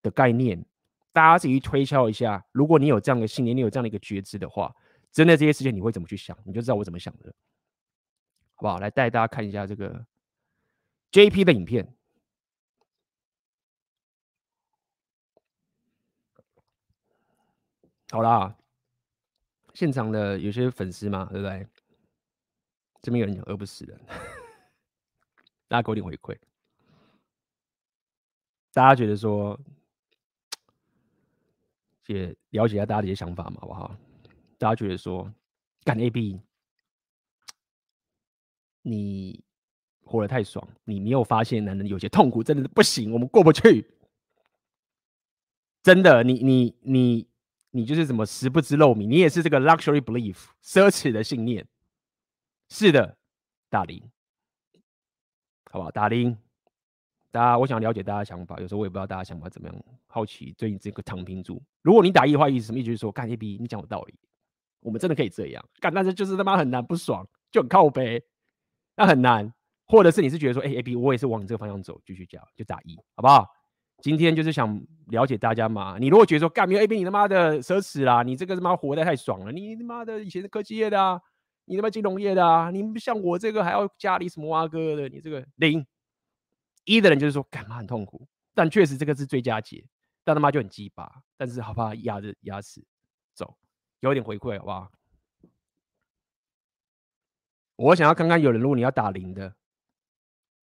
[0.00, 0.64] 的概念，
[1.12, 4.72] 大家自己去推敲一下，如果你有这样的信念，你有这样的一个觉知的话，
[5.10, 7.34] 真的这些事情你会怎么去想，你就知道我怎么想的，
[8.54, 8.78] 好不好？
[8.78, 10.06] 来带大家看一下这个
[11.10, 11.92] JP 的影片。
[18.12, 18.56] 好啦，
[19.80, 21.66] 现场的有些粉丝嘛，对不对？
[23.00, 23.98] 这边有人讲饿不死人，
[25.68, 26.36] 大家给我点回馈。
[28.74, 29.58] 大家觉得说，
[32.08, 33.96] 也了解一下大家的一些想法嘛，好不好？
[34.58, 35.32] 大家觉得说，
[35.82, 36.38] 干 AB，
[38.82, 39.42] 你
[40.04, 43.90] 活得太爽，你没有发现男人有些痛苦真的是不行，我们过不去。
[45.82, 47.29] 真的，你你你。
[47.70, 51.66] 你就是什么食不知肉糜，你也是这个 luxury belief 奢侈的信念。
[52.68, 53.16] 是的，
[53.68, 54.02] 大林，
[55.70, 55.90] 好不好？
[55.90, 56.36] 大林，
[57.30, 58.56] 大家，我想了解大家想法。
[58.58, 61.60] 有时候我也不知道大家想法怎么样，好奇最近这个躺平族。
[61.82, 62.86] 如果你打一的话，意思什么意思？
[62.86, 64.14] 就是说，干 AB，你讲有道理，
[64.80, 68.24] 我们真的可以这样干，但是就是他妈很难，不爽，就很靠北，
[68.96, 69.52] 那很难。
[69.86, 73.44] 或者是你是觉得说，哎、，AB，我也是往你这个方向走，继续讲，就打一，好不好？
[74.02, 81.20] 今天就是想了解大家嘛，你如果觉得说干没有 AB，你他妈的奢侈啦，你这个他妈活得太爽了，你他妈的以前是科技业的啊，
[81.66, 85.86] 你他妈金融业的啊，你不像我这个还要家里什么挖哥的，你这个零
[86.84, 89.84] 一的人就是说干嘛很痛苦，但确实这个是最佳解，
[90.24, 92.84] 但他妈就很鸡巴，但是好怕压着压死
[93.34, 93.56] 走，
[94.00, 94.90] 有点回馈好不好？
[97.76, 99.54] 我想要看看有人，如果你要打零的。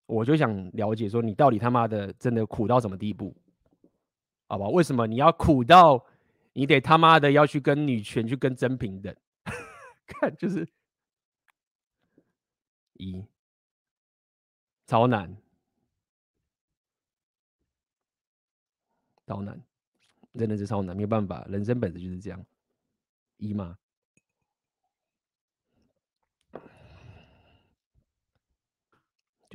[0.07, 3.35] 我就想了解，说你到底他妈的真的苦到什么地步，
[4.47, 4.67] 好吧？
[4.69, 6.03] 为什么你要苦到
[6.53, 9.15] 你得他妈的要去跟女权去跟真平等？
[10.07, 10.67] 看就是
[12.93, 13.23] 一
[14.85, 15.35] 超难，
[19.27, 19.61] 超难，
[20.33, 22.45] 真的是超难，没有办法，人生本质就是这样，
[23.37, 23.77] 一嘛。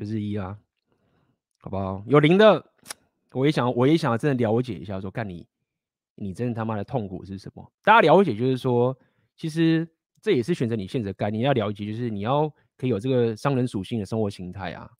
[0.03, 0.59] 就是一啊，
[1.61, 2.03] 好不好？
[2.09, 2.73] 有零的，
[3.31, 5.47] 我也想，我也想真的了解一下，说看你，
[6.17, 7.73] 你真的他妈的痛苦是什么？
[7.85, 8.99] 大家了解，就是说，
[9.37, 9.89] 其实
[10.21, 11.45] 这也是选择你现在的概念。
[11.45, 14.91] 要了解，就是你要可以有这个商人属性的生活形态啊。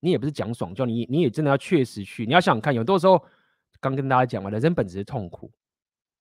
[0.00, 2.26] 你也不是讲爽，叫你，你也真的要确实去。
[2.26, 3.24] 你要想想看，有多时候
[3.80, 5.50] 刚跟大家讲嘛，人生本质是痛苦，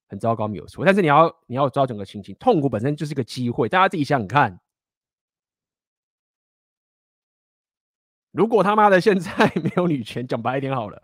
[0.07, 0.85] 很糟糕，没有错。
[0.85, 3.67] 但是你要，你要知道整个心情，痛苦本身就是个机会。
[3.67, 4.57] 大家自己想想看。
[8.38, 11.02] 如果他妈的现在没有女权，讲白一点好了，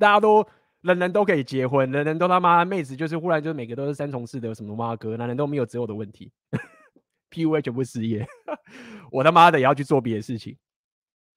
[0.00, 0.44] 大家都
[0.80, 6.32] 人人都可以结婚，人人都他妈妹子就是忽然就是每个都是三从四德什么妈哥，男人都没有择偶的问题，
[7.30, 8.26] PUA 全部失业，
[9.12, 10.56] 我他妈的也要去做别的事情，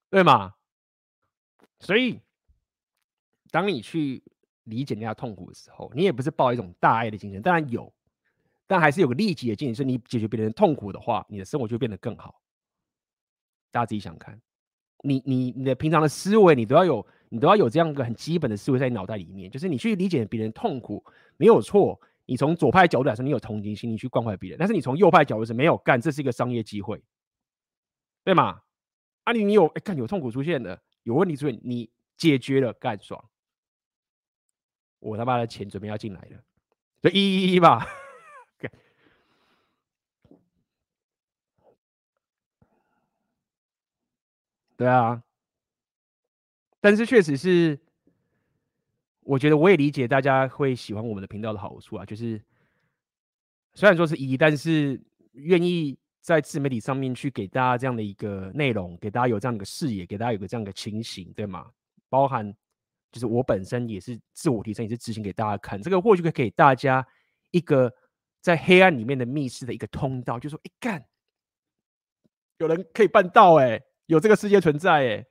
[0.10, 0.56] 对吗？
[1.80, 2.20] 所以
[3.52, 4.24] 当你去
[4.64, 7.94] 理解人家痛苦的时候，你也不是抱一种大爱的精神，当然有，
[8.66, 12.42] 但还是有个利己的精神，是你解决别人痛苦的话，你的生活就变得更好。
[13.70, 14.42] 大家自己想看。
[15.06, 21.04] 你你你的平常的思维，你都要有，你都要有这样一个很基本的思维在你脑袋里面，就是你去理解别人痛苦
[21.38, 22.00] 没有错。
[22.26, 27.00] 你从左派角度来说，你有同情心，你去关怀别人；但是你从右派角度是没有干，这是一个商业机会，
[28.24, 28.62] 对吗？
[29.26, 31.88] 啊你，你有哎干有痛苦出现的，有问题出现，你
[32.18, 33.24] 解决了干爽，
[35.00, 36.44] 我他妈的钱准备要进来了，
[37.04, 37.88] 就一一一吧。
[44.78, 45.24] 对啊，
[46.82, 47.80] 但是确实是，
[49.22, 52.42] 我觉得我也理解大家会喜欢我们的频道的好处啊，就是
[53.74, 61.72] 虽然说是一，但是愿意在自媒体上面去给大家这样的一个内容，给大家有这样的一个视野，给大家有个这样的情形，对吗？
[62.10, 62.54] 包含
[63.12, 67.06] 就是我本身也是自我提升，也是执行给大家看，这个或许可以给大家
[67.52, 67.94] 一个
[68.42, 71.06] 在黑暗里面的密室的一个通道，就说哎干，
[72.58, 75.26] 有人可以办到哎、有这个世界存在哎，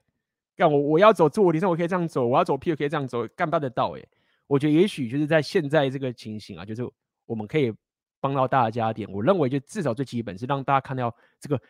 [0.56, 4.04] 干我我要走自我提升，我可以这样走；我要走 P，我可以这样走，干办得到哎。
[4.46, 6.82] 我觉得也许就是在现在这个情形啊，就是
[7.24, 7.72] 我们可以
[8.20, 9.10] 帮到大家点。
[9.10, 11.60] 我认为就至少最基本是让大家看到这个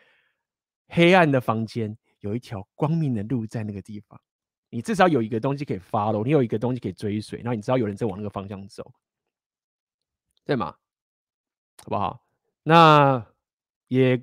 [0.87, 4.19] 黑暗的房间有一条光明的路在那个地方。
[4.69, 8.91] 你至少有一个东西可以 follow，你有一个东西可以追随，然后你知道有人在往那个方向走，
[10.43, 10.75] 对吗？
[11.83, 12.25] 好不好？
[12.63, 13.25] 那
[13.87, 14.21] 也。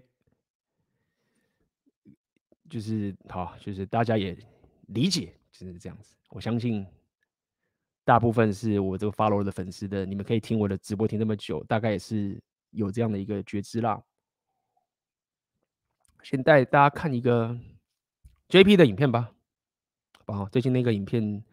[2.73, 4.35] 就是好，就是大家也
[4.87, 6.17] 理解，就是这样子。
[6.31, 6.87] 我相信
[8.03, 14.03] 大部分是我这个 follow 的粉丝的，你们可以听我的直播听那么久，大概也是有这样的一个觉知啦。
[16.23, 17.55] 先带大家看一个
[18.49, 19.35] JP 的影片吧，
[20.25, 21.45] 好，最近那个影片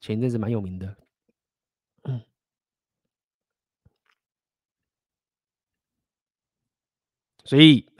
[0.00, 0.94] 前一阵子蛮有名的，
[7.46, 7.90] 所以。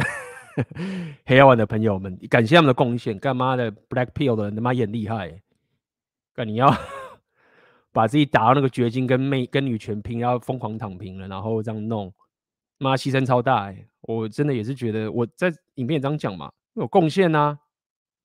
[1.27, 3.19] 黑曜丸的朋友们，感谢他们的贡献。
[3.19, 5.43] 干妈的 Black Pill 的人他妈也很厉害、欸，
[6.35, 6.73] 干你要
[7.93, 12.13] 把自己打到那个绝境，跟妹跟女权拼，要疯狂躺平了，然后这样弄，
[12.79, 17.59] 妈牺牲超大、我真的也是觉得我在影片也这样讲嘛，有贡献呐，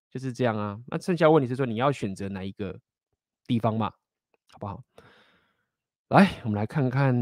[0.09, 0.79] 就是这样啊。
[0.87, 2.79] 那剩下问题是说你要选择哪一个
[3.45, 3.91] 地方嘛，
[4.51, 4.83] 好不好？
[6.09, 7.13] 来，我们来看看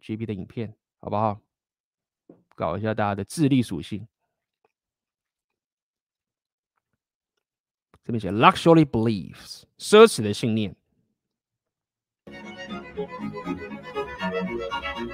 [0.00, 1.38] GB 的影片，好不好？
[2.54, 4.06] 搞一下大家的智力属性。
[8.03, 10.75] 这边写 luxury beliefs，奢侈的信念。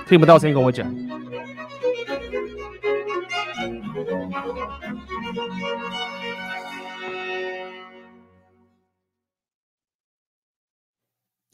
[0.07, 0.93] 听不到声音，跟我讲。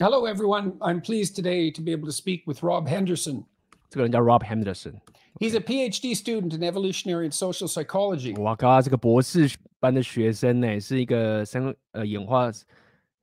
[0.02, 0.78] Hello, everyone.
[0.80, 3.44] I'm pleased today to be able to speak with Rob Henderson.
[3.90, 5.02] 这个人叫 Rob Henderson.
[5.41, 8.41] He's a PhD student in evolutionary and social psychology.
[8.41, 12.53] 哇靠，这个博士班的学生呢，是一个生呃演化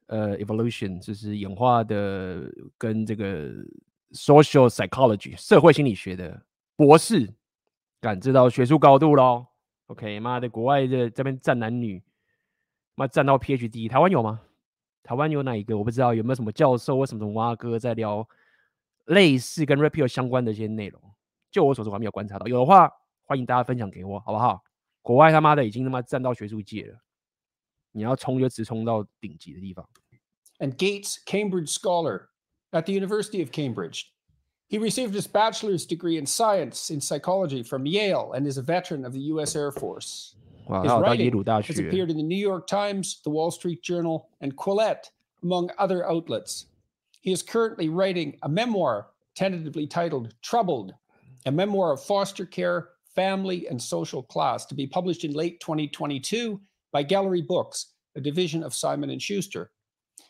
[0.08, 3.50] 呃 evolution，就是演化的跟这个
[4.12, 6.42] social psychology 社会心理学的
[6.76, 7.34] 博士，
[8.02, 9.46] 感知到学术高度喽。
[9.88, 12.04] OK，妈的，国外的这边站男女，
[12.96, 14.42] 妈站到 PhD，台湾有吗？
[15.02, 15.78] 台湾有哪一个？
[15.78, 18.28] 我不知道有没有什么教授或什么什么蛙哥在聊
[19.06, 21.02] 类似跟 Pill 相关的一些内容。
[21.51, 22.47] 就我所知，我还没有观察到。
[22.47, 22.91] 有的话，
[23.25, 24.63] 欢迎大家分享给我，好不好？
[25.03, 26.99] 国外他妈的已经他妈站到学术界了，
[27.93, 29.89] 你要冲就直冲到顶级的地方。
[30.59, 32.29] And Gates Cambridge Scholar
[32.73, 34.13] at the University of Cambridge.
[34.69, 39.05] He received his bachelor's degree in science in psychology from Yale and is a veteran
[39.05, 39.55] of the U.S.
[39.55, 40.35] Air Force.
[40.67, 44.57] Wow, His writing has appeared in the New York Times, the Wall Street Journal, and
[44.57, 45.11] Quillette,
[45.45, 46.67] among other outlets.
[47.21, 50.95] He is currently writing a memoir tentatively titled Troubled,
[51.45, 56.61] a memoir of foster care, family, and social class to be published in late 2022
[56.93, 59.71] by Gallery Books, a division of Simon & Schuster.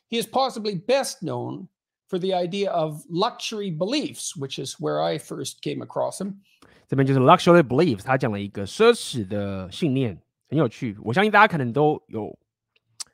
[0.08, 1.68] He is possibly best known
[2.08, 6.42] for the idea of luxury beliefs, which is where I first came across him.
[6.88, 10.16] 这边就是 luxury beliefs，他讲了一个奢侈的信念。
[10.48, 12.32] 很有趣，我相信大家可能都有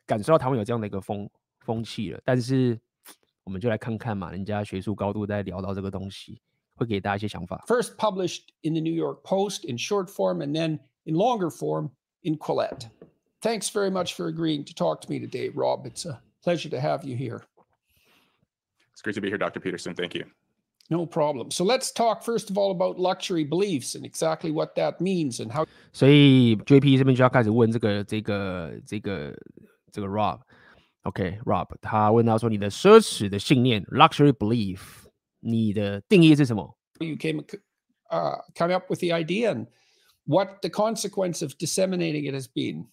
[0.05, 1.27] 感受到台湾有这样的一个风
[1.61, 2.21] 风气了。
[2.27, 2.79] 但是，
[3.43, 6.39] 我们就来看看嘛，人家学术高度在聊到这个东西，
[6.77, 7.65] 会给大家一些想法。
[7.67, 11.91] First published in the New York Post in short form, and then in longer form
[12.23, 12.89] in Quillette.
[13.41, 15.87] Thanks very much for agreeing to talk to me today, Rob.
[15.87, 17.43] It's a pleasure to have you here.
[18.93, 19.59] It's great to be here, Dr.
[19.59, 19.95] Peterson.
[19.95, 20.27] Thank you.
[20.91, 21.51] No problem.
[21.51, 25.51] So let's talk first of all about luxury beliefs and exactly what that means and
[25.51, 25.67] how.
[25.93, 29.35] 所以 JP 这边就要开始问这个这个这个
[29.91, 34.79] 这个 Rob。OK，Rob，他问到说你的奢侈的信念 luxury belief，
[35.41, 36.77] 你的定义是什么？
[36.99, 37.45] You came
[38.11, 39.67] uh, come up with the idea and
[40.25, 42.87] what the consequence of disseminating it has been.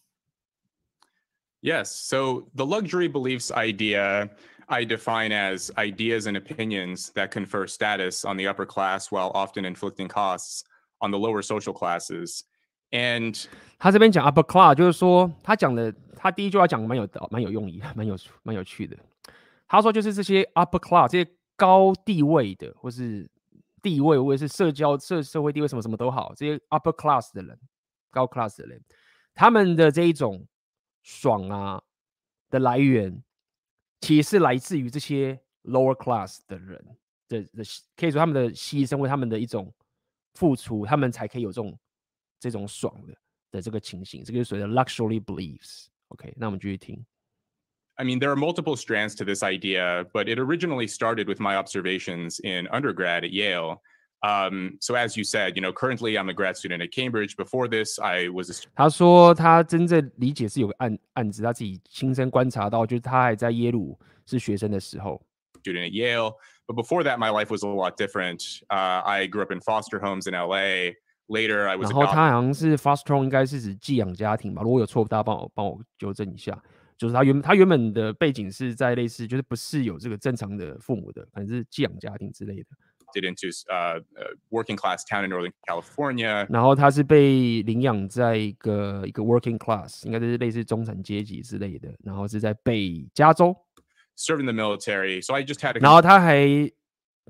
[1.61, 1.91] Yes.
[1.91, 4.29] So the luxury beliefs idea
[4.67, 9.65] I define as ideas and opinions that confer status on the upper class while often
[9.65, 10.63] inflicting costs
[11.01, 12.43] on the lower social classes.
[12.91, 13.35] And
[13.77, 18.97] 他这边讲 upper class，就是说他讲的，他第一句话讲蛮有蛮有用意，蛮有蛮有趣的。
[19.67, 23.30] 他说就是这些 upper class 这些 高地位的，或是
[23.82, 27.58] 地位或者是社交社社会地位什么什么都好，这些 upper class 的人，
[28.10, 28.82] 高 class 的人，
[29.34, 30.46] 他们的这一种
[31.02, 31.82] 爽啊
[32.50, 33.22] 的来源。
[34.00, 36.78] 其实是来自于这些 lower class 的人
[37.26, 37.64] 的的，
[37.96, 39.72] 可以说他们的牺牲为他们的一种
[40.34, 41.78] 付出，他们才可以有这种
[42.38, 43.16] 这种爽的
[43.50, 45.86] 的这个情形，这个是所谓的 luxury beliefs。
[46.08, 47.02] OK，那我们继续听。
[47.97, 52.39] I mean, there are multiple strands to this idea, but it originally started with my observations
[52.43, 53.81] in undergrad at Yale.
[54.21, 57.35] Um, so as you said, you know, currently I'm a grad student at Cambridge.
[57.37, 65.21] Before this, I was a 他说他真正理解是有个案案子，他自己亲身观察到，就是他还在耶鲁是学生的时候。
[65.63, 66.35] Student at Yale,
[66.67, 68.61] but before that, my life was a lot different.
[68.69, 70.95] Uh, I grew up in foster homes in LA.
[71.27, 71.89] Later, I was.
[71.89, 74.61] 然后他好像是 foster home，应该是指寄养家庭吧？
[74.63, 76.57] 如果有错误，大家帮我帮我纠正一下。
[76.96, 82.66] 就是他原他原本的背景是在类似，就是不是有这个正常的父母的，反正是寄养家庭之类的。
[83.14, 93.54] Did into uh, a working class town in Northern California，然后他是被领养在一个一个 working class，应该就是类似中产阶级之类的，然后是在北加州
[94.16, 95.22] serve in the military。
[95.24, 96.44] So I just had，然后他还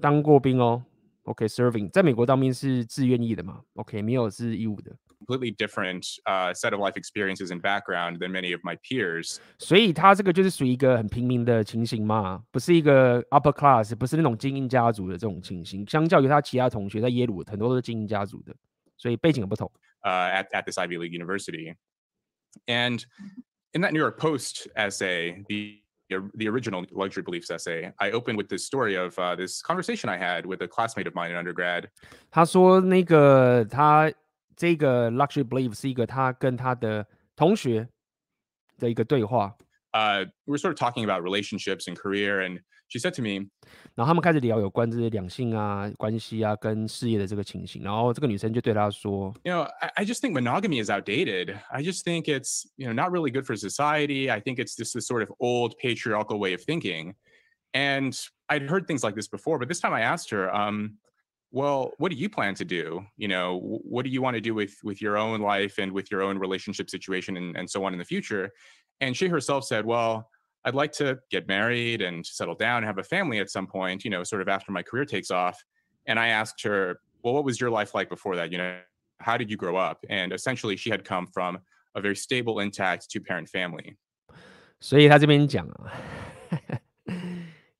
[0.01, 0.85] 当过兵哦。
[1.25, 4.95] OK，serving，okay，在美国当兵是自愿意的嘛？OK，没有是义务的。
[5.24, 9.38] completely different uh, set of life experiences and background than many of my peers.
[9.58, 15.86] 所以他这个就是属于一个很平民的情形嘛，不是一个 upper class，不是那种精英家族的这种情形。
[15.88, 18.56] 相较于他其他同学在耶鲁，很多都是精英家族的，
[18.98, 19.70] 所以背景很不同。
[20.04, 21.76] uh, at, at this Ivy League university.
[22.68, 23.04] And
[23.74, 25.82] in that New York Post essay, the
[26.36, 30.18] the original luxury beliefs essay, I opened with this story of uh, this conversation I
[30.18, 31.90] had with a classmate of mine in undergrad.
[32.32, 34.12] 他说那个他
[34.56, 37.06] 这个 luxury belief 是一个他跟他的
[37.36, 37.88] 同学
[38.78, 39.56] 的一个对话。
[39.92, 43.50] Uh, we were sort of talking about relationships and career, and she said to me，
[43.96, 47.82] 然后他们开始聊有关这些两性啊、关系啊跟事业的这个情形。
[47.82, 51.58] 然后这个女生就对他说，You know, I, I just think monogamy is outdated.
[51.72, 54.30] I just think it's you know not really good for society.
[54.30, 57.16] I think it's just this sort of old patriarchal way of thinking.
[57.74, 58.14] And
[58.48, 60.98] I'd heard things like this before, but this time I asked her, um,
[61.54, 63.04] well, what do you plan to do?
[63.18, 66.12] You know, what do you want to do with with your own life and with
[66.12, 68.52] your own relationship situation and, and so on in the future?
[69.02, 70.30] And she herself said, well,
[70.66, 74.04] I'd like to get married and settle down and have a family at some point,
[74.04, 75.58] you know, sort of after my career takes off.
[76.06, 78.52] And I asked her, well, what was your life like before that?
[78.52, 78.78] You know,
[79.20, 80.06] how did you grow up?
[80.10, 81.60] And essentially, she had come from
[81.96, 83.98] a very stable, intact two parent family.
[84.82, 85.92] 所以他这边讲啊，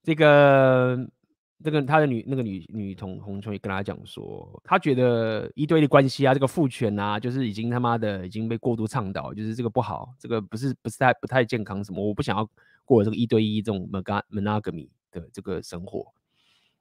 [0.04, 1.08] 这个
[1.63, 12.49] 这个他的女那个女女同同学跟他讲说，他觉得一对一的关系啊，这个父权啊，就是已经他妈的已经被过度倡导，就是这个不好，这个不是不是太不太健康什么，我不想要
[12.85, 16.13] 过这个一对一这种 monogamy 的这个生活，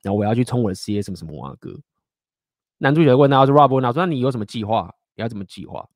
[0.01, 1.79] 然后我要去冲我的事业什么什么啊哥。
[2.79, 4.93] 男主角问他说，Rob 问他说，那你有什么计划？
[5.15, 5.87] 你要怎么计划？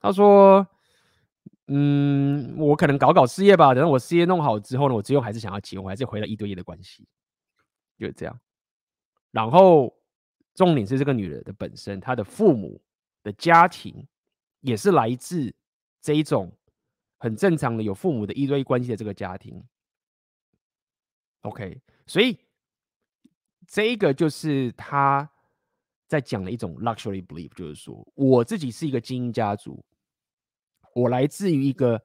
[0.00, 0.66] 他说，
[1.68, 7.06] 嗯，我可能搞搞事业吧，等我事业弄好之后呢，我最后还是想要结婚，还是回到一对一的关系。
[7.98, 8.40] 就是这样，
[9.32, 9.92] 然后
[10.54, 12.80] 重点是这个女人的本身，她的父母
[13.24, 14.06] 的家庭
[14.60, 15.52] 也是来自
[16.00, 16.56] 这一种
[17.18, 19.60] 很正常的有父母的一对一关系的这个家庭。
[21.40, 22.38] OK，所以
[23.66, 25.28] 这一个就是他
[26.06, 29.84] 在讲的一种 luxury belief，就是说我自己是一个精英家族，
[30.94, 32.00] 我来自于一个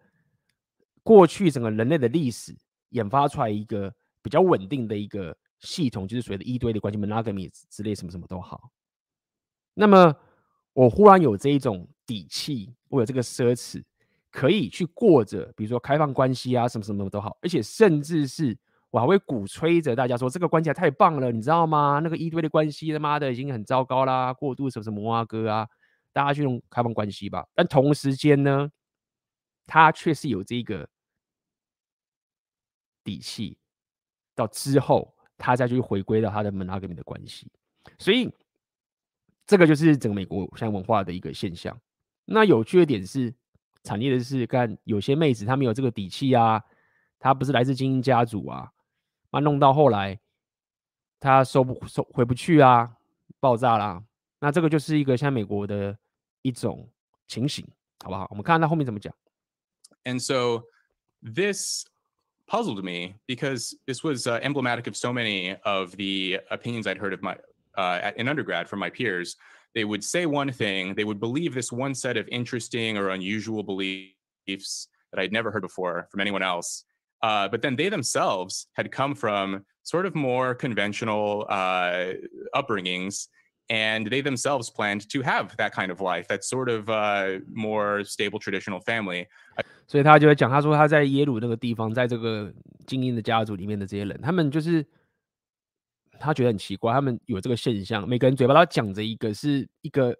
[1.04, 2.58] 过去整个人类的历史
[2.90, 5.38] 研发出来一个比较稳定的一个。
[5.64, 8.70] 系统就是所谓的一堆的关系，monogamy 之类什么什么都好。
[9.74, 10.14] 那么
[10.74, 13.82] 我忽然有这一种底气，我有这个奢侈，
[14.30, 18.58] 可以去过着，比如说开放关系啊，什么什么都好，而且甚至是
[18.90, 22.00] 我还会鼓吹着大家说这个关系太棒了，你知道吗？
[22.04, 25.68] 那个一堆的关系他妈的已经很糟糕啦，过度什么什么啊哥啊，
[26.12, 27.48] 大家去用开放关系吧。
[27.56, 28.70] 但同时间呢，
[29.66, 30.90] 他却是有这个
[33.04, 33.58] 底气，
[34.36, 35.13] 到之后。
[35.46, 37.52] 他再去回归到他的 monogamy 的关系，
[38.00, 38.34] 所以
[39.46, 41.78] 这个就是整个美国现在文化的一个现象。
[42.24, 43.34] 那有趣的点是，
[43.84, 46.64] 惨烈的是，看有些妹子她没有这个底气啊，
[47.20, 48.72] 她不是来自精英家族啊，
[49.32, 50.18] 那弄到后来
[51.20, 52.96] 她收不收回不去啊，
[53.42, 54.02] 爆炸啦。
[54.40, 55.98] 那这个就是一个现在美国的
[56.42, 56.90] 一种
[57.28, 57.68] 情形，
[58.02, 58.26] 好不好？
[58.30, 59.14] 我们看看他后面怎么讲。
[60.06, 60.64] And so
[61.22, 61.84] this.
[62.48, 67.14] Puzzled me because this was uh, emblematic of so many of the opinions I'd heard
[67.14, 67.38] of my
[67.78, 69.36] uh, in undergrad from my peers.
[69.74, 73.64] They would say one thing, they would believe this one set of interesting or unusual
[73.64, 76.86] beliefs that I'd never heard before from anyone else.
[77.24, 82.14] Uh, but then they themselves had come from sort of more conventional uh,
[82.56, 83.28] upbringings
[83.74, 88.04] and they themselves planned to have that kind of life, that sort of uh, more
[88.04, 89.26] stable traditional family.
[89.88, 92.54] 所以他就会讲，他说他在耶鲁那个地方，在这个
[92.86, 94.86] 精英的家族里面的这些人，他们就是
[96.20, 100.16] 他觉得很奇怪，他们有这个现象，每个人嘴巴都讲着一个是一个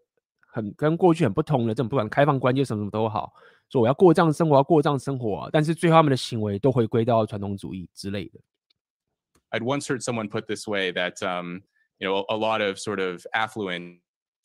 [0.48, 3.32] 很跟过去很不同的这种，不管开放关系什么什么都好，
[3.70, 8.40] 说我要过这样生活，要过这样生活啊，但是最后他们的行为都回归到传统主义之类的。
[9.52, 11.62] I'd once heard someone put this way that um,
[12.04, 14.00] you know a lot of sort of affluent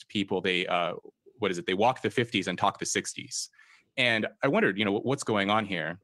[0.09, 0.93] people they uh,
[1.39, 3.49] what is it they walk the 50s and talk the 60s.
[3.97, 5.99] And I wondered, you know, what's going on here?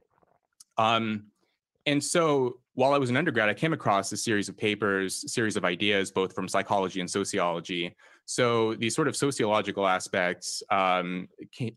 [0.79, 1.27] Um,
[1.87, 5.29] and so while I was an undergrad, I came across a series of papers, a
[5.29, 7.95] series of ideas, both from psychology and sociology.
[8.25, 11.29] So these sort of sociological aspects, um,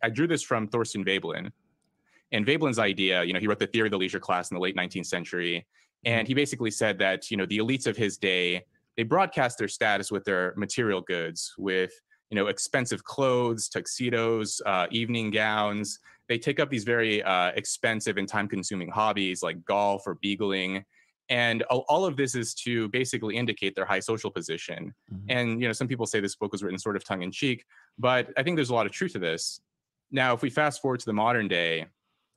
[0.02, 1.52] I drew this from Thorstein Veblen.
[2.32, 4.62] And Veblen's idea, you know, he wrote the Theory of the Leisure Class in the
[4.62, 5.68] late 19th century.
[6.04, 8.66] And he basically said that, you know, the elites of his day,
[8.98, 11.94] they broadcast their status with their material goods, with
[12.30, 16.00] you know, expensive clothes, tuxedos, uh, evening gowns.
[16.28, 20.84] They take up these very uh, expensive and time-consuming hobbies like golf or beagling,
[21.30, 24.94] and all of this is to basically indicate their high social position.
[25.14, 25.26] Mm-hmm.
[25.30, 27.64] And you know, some people say this book was written sort of tongue-in-cheek,
[27.98, 29.62] but I think there's a lot of truth to this.
[30.12, 31.86] Now, if we fast forward to the modern day,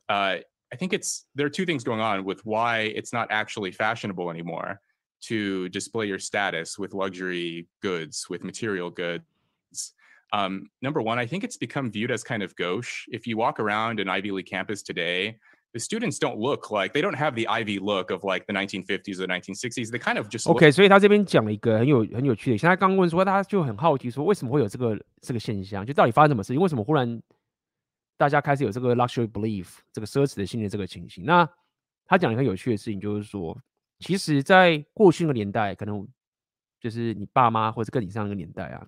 [0.09, 0.37] uh,
[0.73, 4.29] I think it's there are two things going on with why it's not actually fashionable
[4.29, 4.79] anymore
[5.28, 9.24] to display your status with luxury goods, with material goods
[10.32, 13.06] Um, number one, I think it's become viewed as kind of gauche.
[13.08, 15.38] If you walk around an Ivy League campus today,
[15.72, 19.20] the students don't look like they don't have the Ivy look of like the 1950s
[19.20, 19.90] or 1960s.
[19.90, 20.70] They kind of just OK。
[20.72, 25.86] 所以他这边讲了一个很有很有趣的，现在刚问说，大家就很好奇说，为什么会有这个这个现象？
[25.86, 26.60] 就到底发生什么事情？
[26.60, 27.22] 为什么忽然
[28.16, 31.24] 大家开始有这个 luxury belief 这个奢侈的信念这个情形？
[31.24, 31.48] 那
[32.04, 33.56] 他讲了一个很有趣的事情，就是说，
[34.01, 36.05] 其实，在过去那个年代，可能
[36.79, 38.85] 就是你爸妈或者更以上那个年代啊。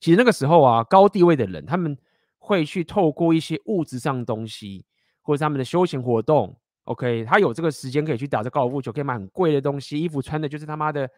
[0.00, 1.96] 其实那个时候啊，高地位的人他们
[2.38, 4.84] 会去透过一些物质上的东西，
[5.22, 11.08] 或者他们的休闲活动，OK，他有这个时间可以去打这高尔夫球，可以买很贵的东西，衣服穿的就是他妈的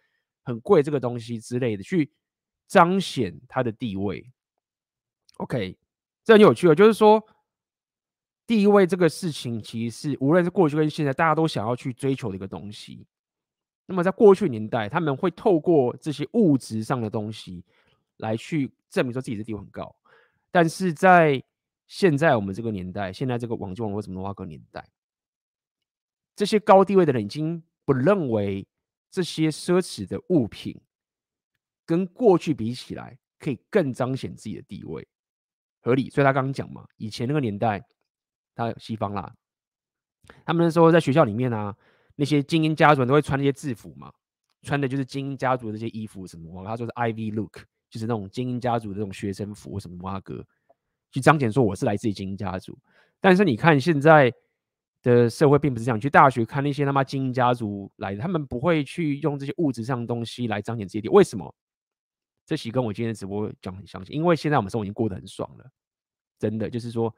[0.44, 2.12] 很贵这个东西之类的，去
[2.68, 4.30] 彰显他的地位。
[5.38, 5.76] OK，
[6.24, 7.22] 这很有趣哦，就是说
[8.46, 13.06] 地位这个事情，其实是无论是过去跟现在，大家都想要去追求的一个东西。
[13.86, 17.64] 那么在过去年代，他们会透过这些物质上的东西。
[18.18, 19.94] 来去证明说自己的地位很高，
[20.50, 21.42] 但是在
[21.86, 24.82] 现在我们这个年代，现在这个网际网络什么的话，个年代，
[26.34, 28.66] 这些高地位的人已经不认为
[29.10, 30.80] 这些奢侈的物品
[31.84, 35.06] 跟过去比起来可以更彰显自己的地位，
[35.82, 36.08] 合理。
[36.08, 37.86] 所以他刚刚讲嘛，以前那个年代，
[38.56, 39.32] 他西方啦，
[40.44, 41.76] 他们那时候在学校里面啊，
[42.16, 44.12] 那些精英家族都会穿那些制服嘛，
[44.62, 47.60] 穿的就是精英家族的这些衣服什么，他说是 Ivy look。
[47.88, 50.44] 就是那种精英家族的这种学生服什么哇哥，
[51.12, 52.76] 去彰显说我是来自于精英家族。
[53.20, 54.30] 但是你看现在
[55.02, 61.08] 的社会并不是这样，去大学看那些他妈精英家族来的，他们不会去用这些物质上的东西来彰显自己的。
[61.12, 61.54] 为什么？
[62.44, 65.64] 这期跟我今天的直播讲很相信，因为现在我们生活已经过得很爽了，
[66.40, 67.14] 真的就是说，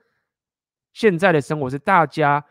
[0.92, 2.44] 现在的生活是大家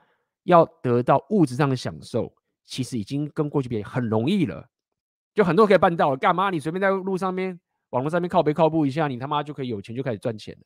[0.43, 2.33] 要得到物质上的享受，
[2.65, 4.69] 其实已经跟过去比很容易了，
[5.33, 6.15] 就很多可以办到。
[6.15, 6.49] 干嘛？
[6.49, 7.59] 你随便在路上面。
[7.91, 10.65] 网络上面靠背靠步一下，你他妈就可以有钱，就开始赚钱了。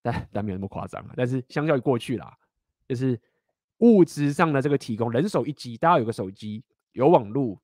[0.00, 1.14] 但但没有那么夸张啊。
[1.16, 2.32] 但是相较于过去啦，
[2.86, 3.20] 就是
[3.78, 7.60] 物质上的这个提供，人手一机，大家有个手机，有网络，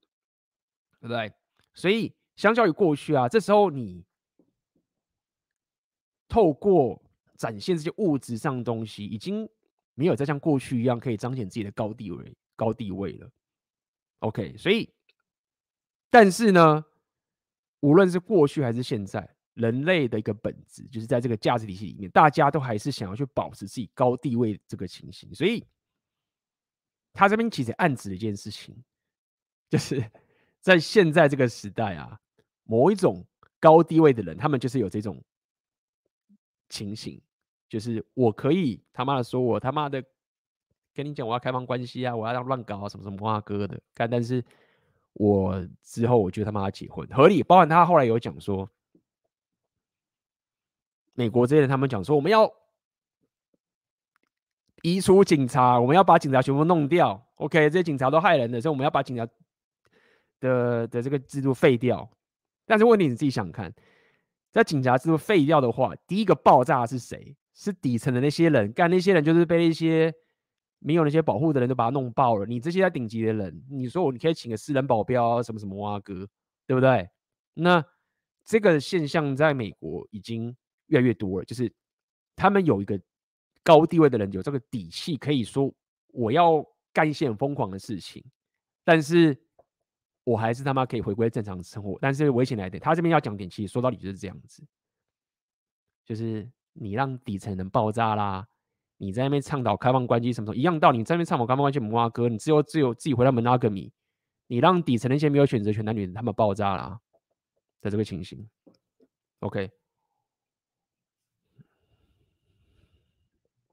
[0.99, 1.31] 对不对？
[1.73, 4.05] 所以相较于过去啊，这时候你
[6.27, 7.01] 透过
[7.39, 9.49] 展现这些物质上的东西，已经
[9.95, 13.27] 没有再像过去一样可以彰显自己的高地位、高地位了。
[14.19, 14.87] OK，所以
[16.11, 16.85] 但是呢？
[17.81, 25.33] 无论是过去还是现在，人类的一个本质就是在这个价值体系里面，大家都还是想要去保持自己高地位这个情形。
[25.33, 25.65] 所以，
[27.13, 28.75] 他这边其实暗指了一件事情，
[29.69, 30.03] 就是
[30.59, 32.19] 在现在这个时代啊，
[32.65, 33.25] 某一种
[33.61, 35.23] 高地位的人，他们就是有这种
[36.67, 37.21] 情形，
[37.69, 40.03] 就是我可以他妈的说我他妈的
[40.93, 44.43] 跟你讲，我要开放关系啊，我要让乱搞啊，什么什么哇哥哥的干，但是。
[45.13, 47.43] 我之后我就他妈要结婚，合理。
[47.43, 48.69] 包含他后来有讲说，
[51.13, 52.49] 美国这些人他们讲说，我们要
[54.83, 57.21] 移除警察，我们要把警察全部弄掉。
[57.35, 59.27] OK，这些警察都害人的，所以我们要把警察
[60.39, 62.09] 的的这个制度废掉。
[62.65, 63.73] 但是问题你自己想看，
[64.51, 67.35] 在警察制度废掉的话，第一个爆炸是谁？
[67.59, 70.13] 是底层的那些人，干那些人就是被那些。
[70.81, 72.45] 没有那些保护的人都把他弄爆了。
[72.45, 76.25] 你这些在顶级的人，你说我你可以请个私人保镖什么什么哇哥，
[76.65, 77.05] 对不对？
[77.53, 77.83] 那
[78.45, 80.55] 这个现象在美国已经
[80.85, 81.69] 越来越多了，就是
[82.33, 82.97] 他们有一个
[83.61, 85.69] 高地位的人有这个底气，可以说
[86.13, 88.23] 我要干一些疯狂的事情，
[88.85, 89.37] 但是
[90.23, 91.99] 我还是他妈可以回归正常生活。
[92.01, 94.65] 但是危险来点，他这边要讲点，其实说到底就是这样子，
[96.05, 98.47] 就是你让底层人爆炸啦。
[98.97, 103.91] 你在那边倡导开放关机什么什么一样道理，你在那边倡导开放关系，母哥，你只有只有自己回到 monogamy，
[104.47, 106.99] 你让底层那些没有选择权男女人他们爆炸了，啊，
[107.81, 108.49] 在这个情形。
[109.39, 109.69] OK。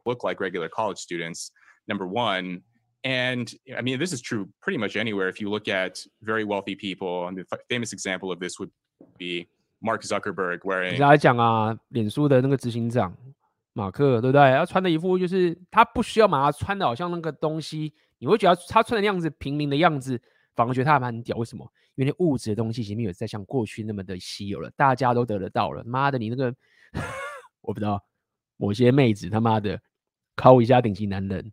[0.05, 1.51] Look like regular college students,
[1.89, 2.63] number one.
[3.03, 5.29] And I mean, this is true pretty much anywhere.
[5.29, 8.71] If you look at very wealthy people, and the famous example of this would
[9.19, 9.49] be
[9.81, 10.99] Mark Zuckerberg wearing。
[10.99, 13.17] 来讲啊，脸书的那个执行长。
[13.73, 14.41] 马克对不对？
[14.53, 20.19] 他穿的一副就是他不需要嘛他穿的好像那个东西，你会觉得他穿的样子平民的样子，
[20.55, 21.37] 反而觉得他还蛮屌。
[21.37, 21.71] 为什么？
[21.95, 25.85] 因为那物质的东西其实没有再像过去那么的稀有了，大家都得得到了。
[25.85, 26.55] 妈的，你那个
[27.61, 28.03] 我不知道，
[28.57, 29.79] 某些妹子他妈的
[30.35, 31.53] 靠一下顶级男人，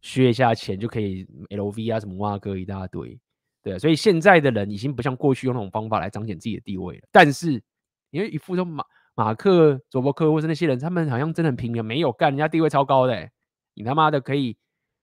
[0.00, 3.16] 削一下钱就可以 LV 啊什么哇哥一大堆，
[3.62, 3.78] 对。
[3.78, 7.02] 所以现在的人已经不像过去用那种方法来彰显自己的地位了。
[7.10, 7.62] 但是
[8.10, 8.84] 因为一副都马。
[9.16, 13.30] 马克、佐伯克或是那些人，他们好像真的很平民，没有干，人家地位超高的、欸。
[13.74, 14.56] 你他妈的可以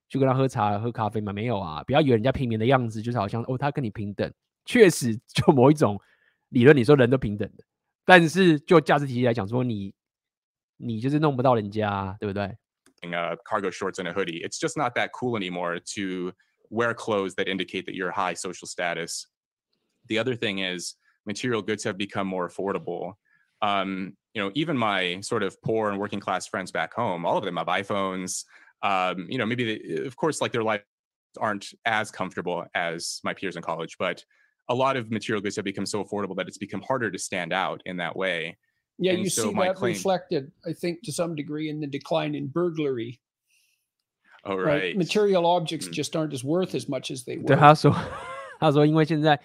[0.10, 1.32] 去跟他喝茶、喝咖啡吗？
[1.32, 1.84] 没有啊！
[1.84, 4.34] 不要以为人家平民的样子就是好像哦，他跟你平等。
[4.66, 6.00] 确实，就某一种
[6.50, 7.64] 理论，你说人都平等的，
[8.06, 9.94] 但是就价值体系来讲，说你
[10.78, 12.46] 你就是弄不到人家、对不对
[13.02, 14.44] ？Uh, cargo shorts and a hoodie.
[14.44, 16.34] It's just not that cool anymore to
[16.70, 19.28] wear clothes that indicate that you're high social status.
[20.08, 20.96] The other thing is
[21.26, 23.14] material goods have become more affordable.
[23.62, 27.38] Um, you know, even my sort of poor and working class friends back home, all
[27.38, 28.46] of them have iPhones.
[28.84, 30.84] Um, you know, maybe they, of course, like their lives
[31.40, 34.24] aren't as comfortable as my peers in college, but
[34.70, 37.54] a lot of material goods have become so affordable that it's become harder to stand
[37.54, 38.58] out in that way.
[39.00, 41.88] Yeah, and you so see that claim, reflected, I think, to some degree in the
[41.88, 43.20] decline in burglary.
[44.47, 44.95] Oh, right.
[44.95, 44.97] right?
[44.97, 45.93] Material objects mm.
[45.93, 47.47] just aren't as worth as much as they were.
[47.47, 47.95] 对他说，
[48.59, 49.39] 他说，因为现在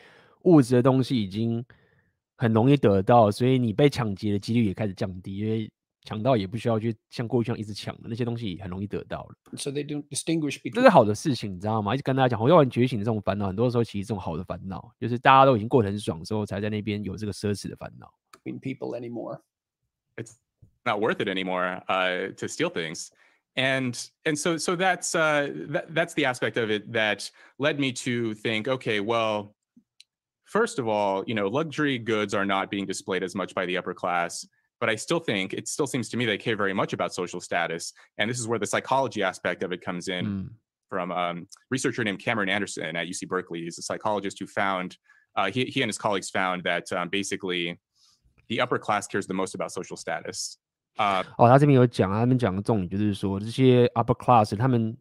[0.43, 1.63] 物质的东西已经
[2.35, 5.71] 很容易得到，所以你被抢劫的几率也开始降低，因为
[6.03, 9.35] 抢到也不需要去像过去一样一直抢，那些东西很容易得到了。
[9.57, 10.73] So they don't distinguish between.
[10.73, 11.93] 这是好的事情，你知道吗？
[11.93, 18.11] 一直跟大家讲，红药丸觉醒的这种烦恼，很多时候其实这种好的烦恼，就是大家都已经过得很爽的时候，才在那边有这个奢侈的烦恼。
[18.43, 19.41] People anymore.
[20.15, 20.35] It's
[20.85, 23.09] not worth it anymore uh, to steal things.
[23.56, 27.92] And and so so that's uh, that, that's the aspect of it that led me
[27.92, 29.54] to think, okay, well,
[30.44, 33.76] first of all, you know, luxury goods are not being displayed as much by the
[33.76, 34.46] upper class
[34.82, 37.40] but I still think it still seems to me they care very much about social
[37.40, 37.92] status.
[38.18, 40.48] And this is where the psychology aspect of it comes in mm.
[40.88, 43.62] from um, researcher named Cameron Anderson at UC Berkeley.
[43.62, 44.98] He's a psychologist who found,
[45.36, 47.78] uh, he, he and his colleagues found that um, basically
[48.48, 50.58] the upper class cares the most about social status.
[50.97, 54.97] Uh, 哦，他这边有讲啊，他们讲的重点就是说，这些 upper class 他们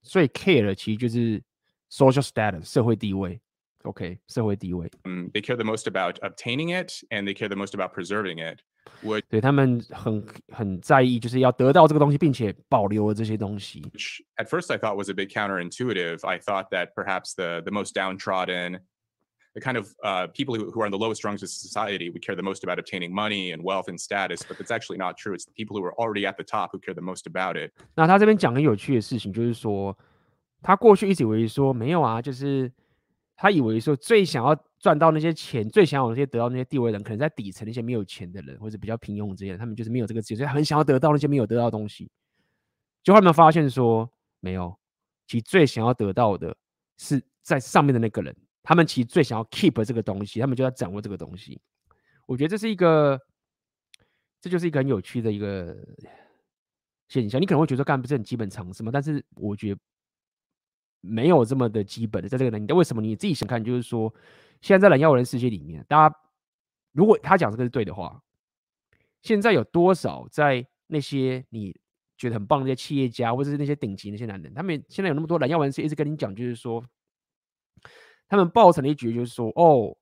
[0.00, 1.42] 最 care 的其实就是
[1.90, 3.38] social status 社会地位。
[3.82, 4.90] OK，社会地位。
[5.04, 8.60] Um, they care the most about obtaining it, and they care the most about preserving it.
[9.28, 13.82] 对他们很很在意，就是要得到这个东西，并且保留这些东西。
[13.82, 16.26] Which at first I thought was a bit counterintuitive.
[16.26, 18.80] I thought that perhaps the the most downtrodden,
[19.54, 22.24] the kind of uh, people who, who are in the lowest rungs of society would
[22.24, 25.34] care the most about obtaining money and wealth and status, but it's actually not true.
[25.34, 27.72] It's the people who are already at the top who care the most about it.
[27.94, 29.96] 那他这边讲很有趣的事情，就是说
[30.62, 32.72] 他过去一直以为说没有啊，就是。
[33.40, 42.10] 他以为说最想要赚到那些钱，最想要那些得到那些地位的人，可能在底层那些没有钱的人，或者比较平庸这些人，他们就是没有这个资源，所以很想要得到那些没有得到的东西。
[43.04, 44.10] 结果他们发现说，
[44.40, 44.76] 没有，
[45.28, 46.56] 其实最想要得到的
[46.96, 51.61] 是在上面的那个人， 他们其实最想要 keep 这个东西，他们就要掌握这个东西。
[52.25, 53.19] 我觉得这是一个，
[54.41, 55.77] 这就是一个很有趣的一个
[57.09, 57.39] 现象。
[57.39, 58.89] 你可能会觉得干不是很基本常识吗？
[58.91, 59.79] 但是我觉得。
[61.05, 63.61] 没有这么的基本的，在这个年代，为什么你自己想看？
[63.61, 64.07] 就是说，
[64.61, 66.15] 现在在蓝药丸世界里面，大家
[66.93, 68.23] 如果他讲这个是对的话，
[69.21, 71.77] 现在有多少在那些你
[72.17, 76.81] 觉得很棒的那些企业家，或者是那些顶级那些男人，他们现在有那么多蓝药丸世界一直跟你讲，就是说，
[78.27, 79.95] 他们抱成的一局，就是说，哦，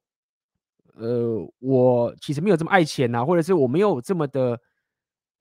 [0.95, 4.59] 呃，我其实没有这么爱钱啊，或者是我没有这么的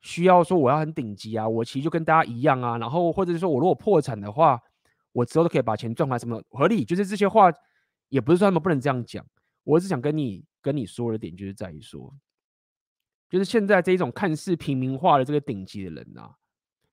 [0.01, 4.61] 需要说我要很顶级啊，我其实就跟大家一样啊，然后或者是说我如果破产的话。
[5.13, 6.85] 我之后都可以把钱赚回来，什么合理？
[6.85, 7.53] 就是这些话，
[8.11, 9.27] 也不是说他们不能这样讲。
[9.65, 12.15] 我只想跟你跟你说的点，就是在于说，
[13.29, 16.37] 就是现在这一种看似平民化的这个顶级的人啊，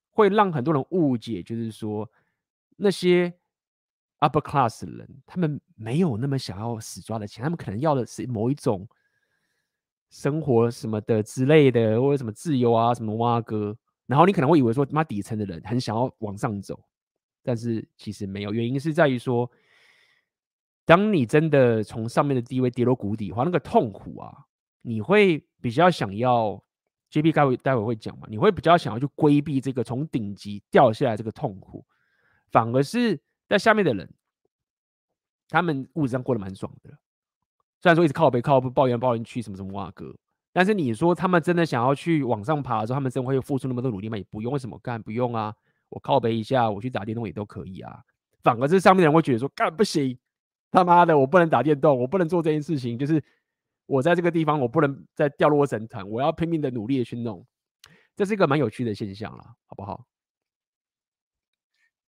[0.10, 2.10] 会让很多人误解，就是说
[2.78, 3.32] 那些
[4.20, 8.88] upper class 的人，他们没有那么想要死抓的钱，他们可能要的是某一种
[10.10, 13.78] 生活什么的之类的，或者什么自由啊，什么挖哥。
[14.06, 16.80] 然后你可能会以为说，他妈底层的人很想要往上走。
[17.44, 19.50] 但是其实没有，原因是在于说，
[20.86, 24.34] 当你真的从上面的地位跌落谷底的话，那个痛苦啊，
[24.82, 26.62] 你会比较想要
[27.12, 31.86] ，JP 待会待会会讲嘛，你会比较想要去规避这个从顶级掉下来这个痛苦，
[32.52, 33.18] 反而是
[33.48, 34.10] 在下面的人，
[35.50, 36.90] 他们物质上过得蛮爽的，
[37.82, 40.16] 虽然说一直靠北靠抱怨抱怨去什么什么哇哥，
[40.52, 44.18] 但是你说他们真的想要去往上爬的时候，他们真的会付出那么多努力吗？
[44.18, 45.02] 也不用，为什么干？
[45.02, 45.54] 不用啊。
[45.90, 48.04] 我靠北一下，我去打电动也都可以啊。
[48.44, 50.18] 反而是上面的人会觉得说，干不行，
[50.70, 52.98] 他妈的，我不能打电动，我不能做这件事情。
[52.98, 53.24] 就是
[53.86, 57.46] 我在这个地方，我不能再掉落神坛，我要拼命的努力的去弄。
[58.18, 60.06] 这是一个蛮有趣的现象啦，好不好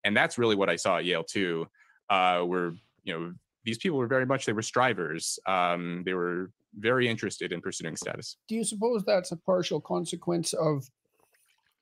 [0.10, 1.68] ？And that's really what I saw at Yale too.
[2.10, 3.34] Uh, where you know
[3.64, 5.38] these people were very much they were strivers.
[5.46, 8.38] Um, they were very interested in pursuing status.
[8.48, 10.90] Do you suppose that's a partial consequence of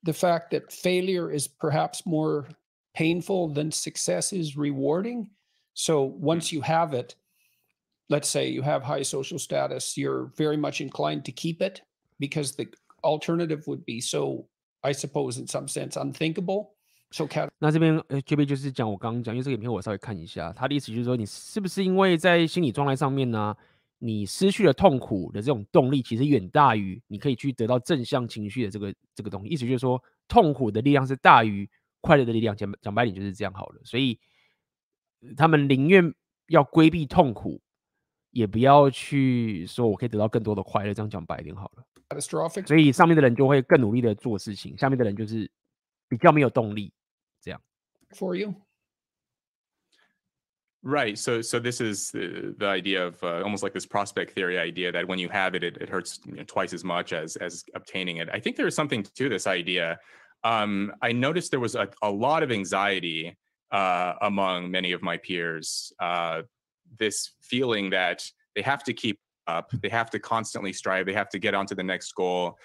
[0.03, 2.49] the fact that failure is perhaps more
[2.93, 5.30] painful than success is rewarding.
[5.75, 7.15] So once you have it,
[8.09, 11.82] let's say you have high social status, you're very much inclined to keep it
[12.19, 12.67] because the
[13.03, 14.47] alternative would be so,
[14.84, 16.73] I suppose, in some sense, unthinkable.
[17.10, 17.26] So,
[17.60, 23.55] 那这边呃，这边就是讲我刚刚讲，因为这个影片我稍微看一下，他的意思就是说，你是不是因为在心理状态上面呢，
[23.99, 29.47] 你失去了痛苦的这种动力，其实远大于你可以去得到正向情绪的这个这个东西。
[29.47, 31.68] 意思就是说，痛苦的力量是大于
[32.01, 32.53] 快乐的力量。
[32.53, 33.82] 讲讲白点就是这样好了。
[33.86, 34.20] 所以
[35.38, 36.14] 他们宁愿
[36.47, 37.62] 要规避痛苦，
[38.32, 40.93] 也不要去说我可以得到更多的快乐。
[40.93, 41.84] 这样讲白点好了。
[42.66, 45.49] 所以上面的人就会更努力的做事情，下面的人就是
[46.10, 46.91] 比较没有动力。
[48.16, 48.55] For you.
[50.84, 51.18] Right.
[51.18, 54.91] So, so this is the, the idea of uh, almost like this prospect theory idea
[54.91, 57.66] that when you have it, it, it hurts you know, twice as much as as
[57.76, 58.30] obtaining it.
[58.32, 59.99] I think there is something to this idea.
[60.43, 63.36] Um, I noticed there was a, a lot of anxiety
[63.72, 65.91] uh, among many of my peers.
[65.99, 66.43] Uh,
[66.97, 68.24] this feeling that
[68.55, 71.66] they have to keep up, they have to constantly strive, they have to get on
[71.66, 72.58] to the next goal.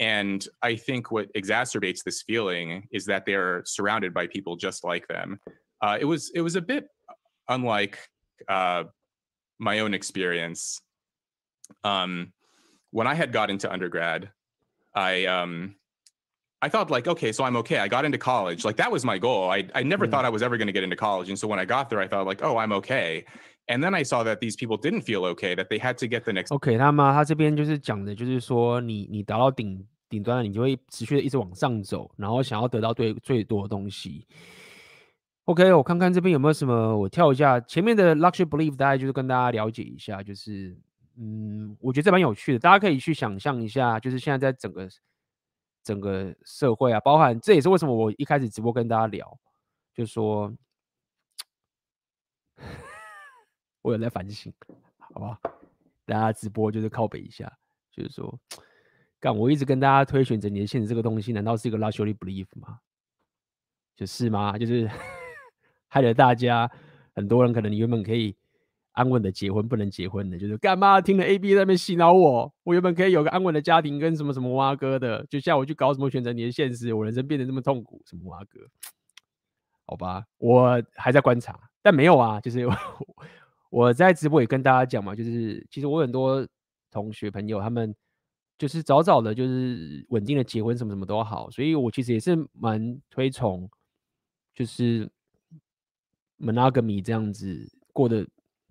[0.00, 5.08] And I think what exacerbates this feeling is that they're surrounded by people just like
[5.08, 5.40] them.
[5.82, 6.86] Uh, it was it was a bit
[7.48, 7.98] unlike
[8.48, 8.84] uh,
[9.58, 10.80] my own experience,
[11.84, 12.32] um,
[12.90, 14.30] when I had got into undergrad,
[14.94, 15.76] I um,
[16.62, 17.78] I thought like, okay, so I'm okay.
[17.78, 18.64] I got into college.
[18.64, 19.50] Like that was my goal.
[19.50, 20.10] I I never mm.
[20.10, 22.00] thought I was ever going to get into college, and so when I got there,
[22.00, 23.24] I thought like, oh, I'm okay.
[23.68, 26.22] And then I saw that these people didn't feel okay, that they had to get
[26.22, 26.48] the next.
[26.48, 34.26] Okay，那么，他这边就是讲的，就是说你你达到顶顶端了，你就会持续的一直往上走，然后想要得到最最多的东西。
[35.44, 40.74] OK，我看看这边有没有什么，我跳一下前面的 luxury belief，大概就是跟大家了解一下，就是
[41.18, 44.88] 嗯，我觉得这蛮有趣的，大家可以去想象一下，就是现在在整个
[45.84, 49.38] 整个社会啊，包含这也是为什么我一开始直播跟大家聊，
[49.94, 50.50] 就是说
[53.82, 54.52] 我有在反省，
[54.98, 55.38] 好不好？
[56.04, 57.52] 大家直播就是靠北一下，
[57.90, 58.38] 就是说，
[59.20, 62.78] 干我一直跟大家推选择你的这个东西，难道是一个 luxury belief 吗？
[63.96, 64.58] 就是吗？
[64.58, 64.90] 就是。
[65.90, 66.70] 害得大家
[67.14, 68.36] 很多人可能你原本可以
[68.92, 72.52] 安稳的结婚，不能结婚的，就是干嘛听了 A B 在那边洗脑我？
[72.62, 78.60] 我原本可以有个安稳的家庭，跟什么什么蛙哥的，就像我去搞什么选择你的现实，我人生变得这么痛苦，什么蛙哥？
[79.86, 82.68] 好吧，我还在观察，但没有啊，就是
[83.70, 86.46] 我，在直播也跟大家讲嘛，就是其实我很多
[86.90, 87.94] 同学朋友他们
[88.58, 93.68] 就是早早的，就是稳定的结婚，什么什么都好，所以我其实也是蛮推崇，
[94.54, 95.10] 就是。
[96.40, 98.24] monogamy 这样子过的，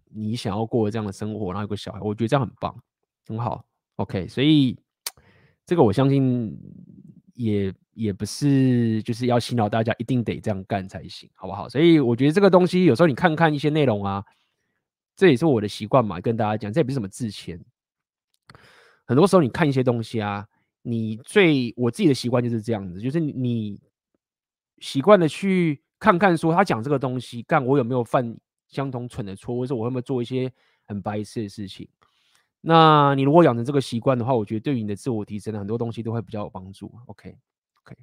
[0.06, 2.74] 你想要过的这样的生活，然后有个小孩，我觉得这样很棒，
[3.28, 3.66] 很好。
[3.98, 4.74] OK，所以
[5.66, 6.58] 这个我相信
[7.34, 11.68] 也也不是就是要洗脑大家一定得这样干才行，好不好？
[11.68, 14.24] 所以我觉得这个东西有时候你看看一些内容啊，
[15.18, 17.60] 这也是我的习惯嘛，跟大家讲，这也不是什么自谦。
[19.06, 20.48] 很多时候你看一些东西啊，
[20.82, 23.82] 你最我自己的习惯就是这样子，就是你
[24.78, 25.84] 习惯的去。
[26.00, 28.38] 看看说他讲这个东西，干我有没有犯
[28.68, 30.54] 相同蠢的错，或者我有没有做一些
[30.86, 31.90] 很白痴的事情？
[32.62, 36.94] 那你如果养成这个习惯的话，我觉得对于你的自我提升很多东西都会比较有帮助。
[37.08, 37.98] OK，OK，、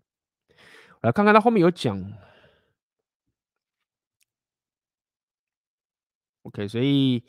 [0.48, 2.04] 我来看看他后面有讲。
[6.44, 7.22] OK，所以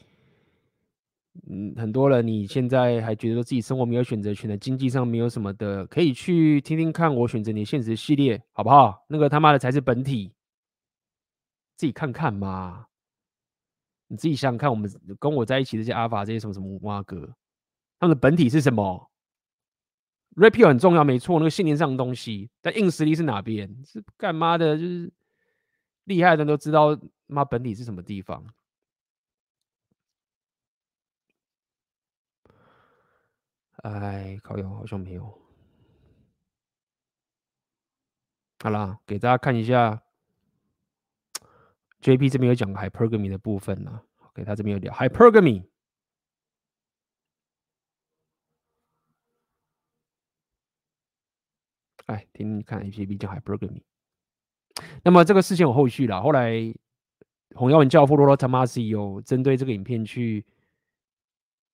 [1.49, 9.05] 嗯，很多人你现在还觉得自己生活没有选择权的，经济上没有什么的，可以去听听看我选择你现实系列，好不好？
[9.09, 10.31] 那个他妈的才是本体。
[11.77, 12.87] 自己看看嘛，
[14.07, 14.89] 你自己想想看，我们
[15.19, 17.35] 跟我在一起这些阿法这些什么什么蛙哥，
[17.99, 19.11] 他们的本体是什么
[20.37, 23.69] ？Rapio 很重要，没错，那个信念上的东西，但硬实力是哪边？
[23.83, 24.77] 是干嘛的？
[24.77, 25.11] 就是
[26.05, 26.97] 厉害的人都知道，
[27.27, 28.41] 妈本体是什么地方？
[33.85, 35.23] 哎，靠腰好像没有。
[38.63, 40.01] 好啦，给大家看一下。
[42.01, 45.67] JP 这边有讲 hypergamy 的部分呢，OK，他这边有聊 hypergamy。
[52.07, 53.83] 哎，听你看 JP 讲 hypergamy。
[55.03, 56.73] 那么这个事情有后续了，后来
[57.55, 60.43] 洪耀文教父罗罗塔马斯有针对这个影片去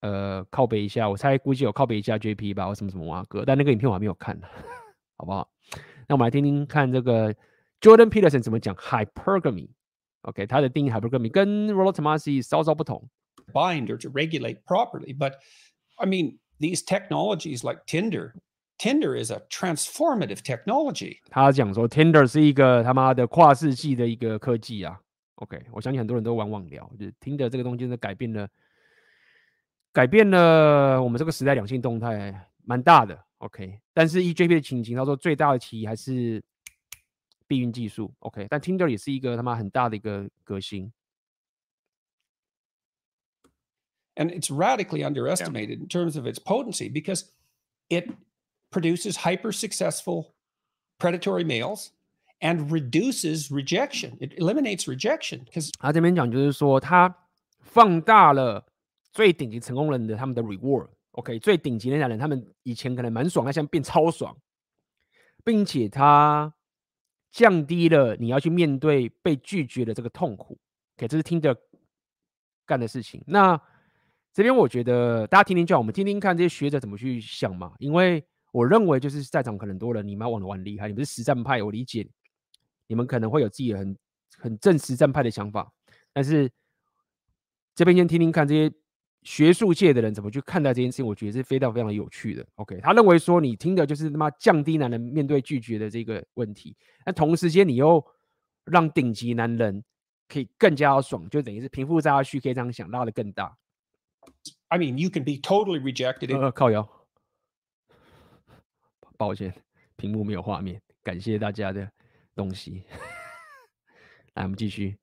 [0.01, 4.47] 呃靠背一下，我猜估计有靠背一下 JP 吧，或什么什么哇哥，但那个影片我还没有看呢，
[5.17, 5.49] 好不好？
[6.07, 7.33] 那我们来听听看这个
[7.79, 9.69] Jordan Peterson 怎么讲 hypergamy。
[10.23, 13.09] OK，他的定义 hypergamy 跟 Rollo Tomassi 稍稍不同。
[13.53, 15.33] Binder to regulate properly, but
[15.95, 18.33] I mean these technologies like Tinder,
[18.77, 21.17] Tinder is a transformative technology.
[21.29, 24.99] 他讲说 Tinder 是一个他妈的跨世纪的一个科技啊。
[25.35, 28.47] OK，我相信很多人都玩网聊，就是 Tinder 这个东西真的改变了，
[29.91, 33.17] 改变了我们这个时代两性动态，蛮大的。
[33.39, 36.43] OK，但是 EJP 的情形，他说最大的歧义还是。
[37.47, 40.89] 避孕技术，OK，但 Tinder 也是一个他妈很大的一个革新。
[44.15, 47.25] And it's radically underestimated in terms of its potency because
[47.89, 48.09] it
[48.69, 50.27] produces hyper successful
[50.97, 51.89] predatory males
[52.39, 54.17] and reduces rejection.
[54.21, 57.13] It eliminates rejection because 他这边讲就是说，他
[57.59, 58.65] 放大了
[59.11, 60.87] 最顶级成功人的他们的 reward。
[61.11, 64.35] OK，最顶级的那人，他们以前可能蛮爽，他现在变超爽，
[65.43, 66.53] 并且他
[67.31, 70.57] 降低了你要去面对被拒绝的这个痛苦。
[70.97, 71.55] OK，这是听着
[72.65, 73.21] 干的事情。
[73.27, 73.59] 那
[74.33, 77.73] 这边我觉得大家听听就好，我们听听看这些学者怎么去想嘛。
[77.79, 82.07] 因为我认为就是在场可能多人，你们玩的玩厉害，你们是实战派，我理解，
[82.87, 83.97] 你们可能会有自己很
[84.37, 85.69] 很正实战派的想法。
[86.13, 86.49] 但是
[87.75, 88.73] 这边先听听看这些
[89.23, 92.45] 学术界的人怎么去看待这件事情，我觉得是非常非常有趣的。
[92.55, 98.03] OK，他认为说你听的就是他妈降低男人面对拒绝的这个问题，那同时间你又
[98.65, 99.83] 让顶级男人
[100.27, 103.55] 可以更加爽，就等于是贫富差距可以这样想拉的更大。
[104.69, 106.35] I mean, you can be totally rejected.
[106.35, 106.87] 呃，靠摇，
[109.17, 109.53] 抱歉，
[109.97, 111.91] 屏幕没有画面，感谢大家的
[112.35, 112.83] 东西。
[114.33, 115.00] 来，我们继续。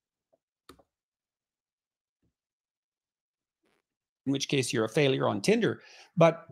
[4.29, 5.81] In which case you're a failure on Tinder.
[6.15, 6.47] But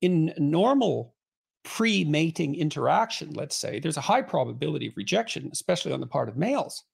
[0.00, 1.14] in normal
[1.62, 6.38] pre-mating interaction, let's say, there's a high probability of rejection, especially on the part of
[6.38, 6.84] males.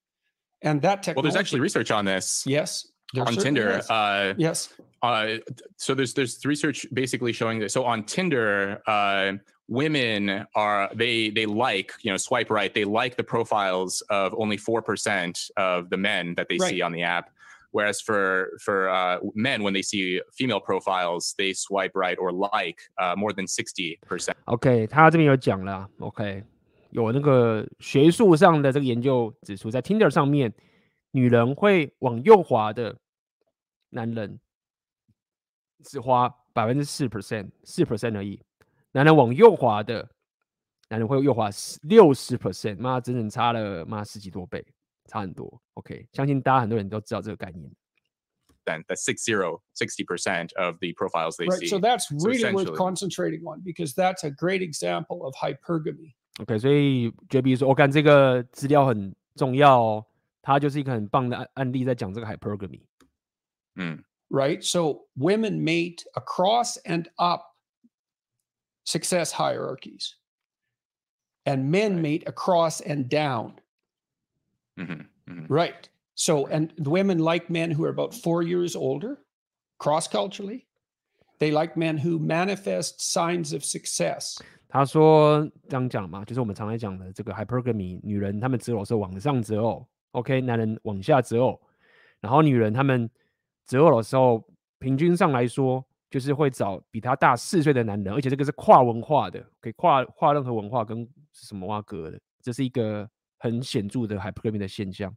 [0.61, 1.16] And that technology.
[1.16, 2.43] Well, there's actually research on this.
[2.47, 2.89] Yes.
[3.16, 3.80] On Tinder.
[3.89, 4.74] Uh, yes.
[5.03, 5.37] Uh,
[5.76, 7.70] so there's there's research basically showing that.
[7.70, 9.35] So on Tinder, uh,
[9.68, 12.74] women are they they like you know swipe right.
[12.74, 16.70] They like the profiles of only four percent of the men that they right.
[16.70, 17.30] see on the app.
[17.75, 22.79] Whereas for for uh, men, when they see female profiles, they swipe right or like
[22.97, 24.37] uh, more than sixty percent.
[24.45, 25.91] OK，他这边有讲了。
[25.99, 26.45] OK，
[26.91, 30.55] 有那个学术上的这个研究指出，在 Tinder 上面，
[31.11, 32.97] 女人会往右滑的
[33.91, 34.39] 男人。
[35.87, 38.41] 只花百分之四 percent，四 percent 而已。
[38.93, 40.09] 男人往右滑的，
[40.89, 41.51] 男人会右滑
[41.83, 44.64] 六十 percent，妈，整整差了妈十几多倍，
[45.07, 45.61] 差很多。
[45.74, 47.72] OK，相信大家很多人都知道这个概念。
[48.65, 51.67] Then that's six zero, sixty percent of the profiles they right, see.
[51.67, 56.13] So that's really so worth concentrating on because that's a great example of hypergamy.
[56.39, 60.05] OK，所以 JB 说，我看这个资料很重要哦，
[60.41, 62.82] 它就是一个很棒的案案例，在讲这个 hypergamy。
[63.76, 64.03] 嗯。
[64.30, 64.61] right?
[64.61, 67.55] So women mate across and up
[68.86, 70.13] success hierarchies,
[71.45, 72.01] and men right.
[72.01, 73.53] mate across and down.
[74.77, 75.33] Mm-hmm.
[75.33, 75.53] Mm-hmm.
[75.53, 75.89] Right.
[76.14, 79.18] So, and women like men who are about four years older,
[79.79, 80.66] cross culturally.
[81.39, 84.39] They like men who manifest signs of success.
[84.68, 91.61] 他说这样讲嘛，就是我们常来讲的这个 hypergamy，女人她们择偶是往上择偶，OK，男人往下择偶，
[92.20, 93.11] 然后女人她们。
[93.66, 94.47] 择偶的时候，
[94.79, 103.09] 平均上来说，就是会找比她大四岁的男人，而且这个是跨文化的，可以跨跨任何文化跟什么挖格的，这是一个
[103.43, 105.13] 很显着的 hypergamy 的现象。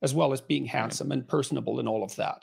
[0.00, 2.42] As well as being handsome and personable and all of that.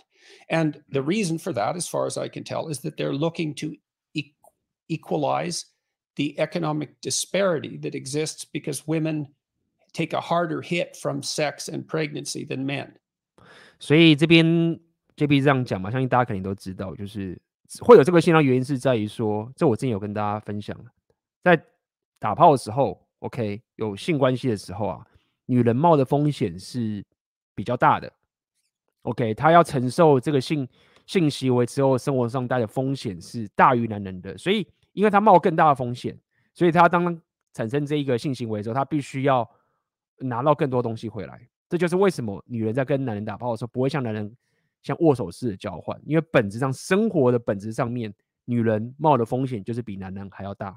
[0.49, 3.53] And the reason for that, as far as I can tell, is that they're looking
[3.55, 3.75] to
[4.13, 4.33] e
[4.88, 5.65] equalize
[6.15, 9.27] the economic disparity that exists because women
[9.93, 12.95] take a harder hit from sex and pregnancy than men.
[13.79, 14.79] 所以这边。
[15.15, 17.41] JB 这样讲嘛，相信大家肯定都知道，就是
[17.79, 20.77] 会有这个现象，原因是在于说，这我之前有跟大家分享，
[21.41, 21.57] 在
[22.19, 25.06] 打炮的时候 ，OK，有性关系的时候啊，
[25.46, 27.02] 女人冒的风险是
[27.54, 28.12] 比较大的
[29.02, 30.68] ，OK，她要承受这个性
[31.06, 36.18] 性行为之后生活上带的风险是大于男人的，所以因为她冒更大的风险，
[36.52, 37.18] 所以她当
[37.54, 39.48] 产生这一个性行为之后，她必须要
[40.18, 44.36] 拿到更多东西回来，这就是为什么女人在跟男人打炮的时候不会像男人。
[44.82, 48.10] 像握手式的交换，因为本质上生活的本质上面，
[48.46, 50.74] 女人冒的风险就是比男人还要大。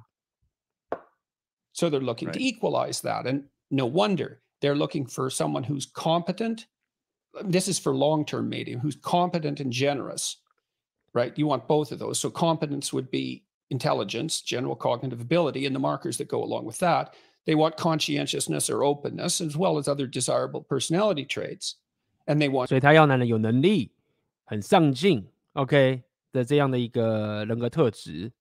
[1.72, 6.66] So they're looking to equalize that, and no wonder they're looking for someone who's competent.
[7.44, 10.38] This is for long-term mating, who's competent and generous,
[11.12, 11.32] right?
[11.38, 12.18] You want both of those.
[12.18, 16.78] So competence would be intelligence, general cognitive ability, and the markers that go along with
[16.78, 17.14] that.
[17.44, 21.76] They want conscientiousness or openness, as well as other desirable personality traits.
[22.26, 23.92] And they want，所以他要男人有能力、
[24.44, 26.02] 很上进，OK
[26.32, 28.32] 的这样的一个人格特质，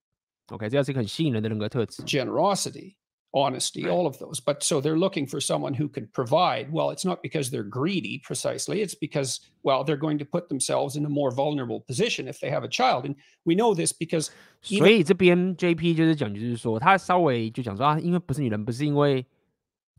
[0.48, 2.02] OK，这样是一个很吸引人的人格特质。
[2.02, 2.96] Generosity,
[3.32, 4.40] honesty, all of those.
[4.40, 6.72] But so they're looking for someone who can provide.
[6.72, 8.80] Well, it's not because they're greedy precisely.
[8.80, 12.50] It's because, well, they're going to put themselves in a more vulnerable position if they
[12.50, 13.04] have a child.
[13.04, 14.30] And we know this because.
[14.62, 19.24] 所以这边 JP 就是讲，就是说他稍微就讲说啊，因为不是女人，不是因为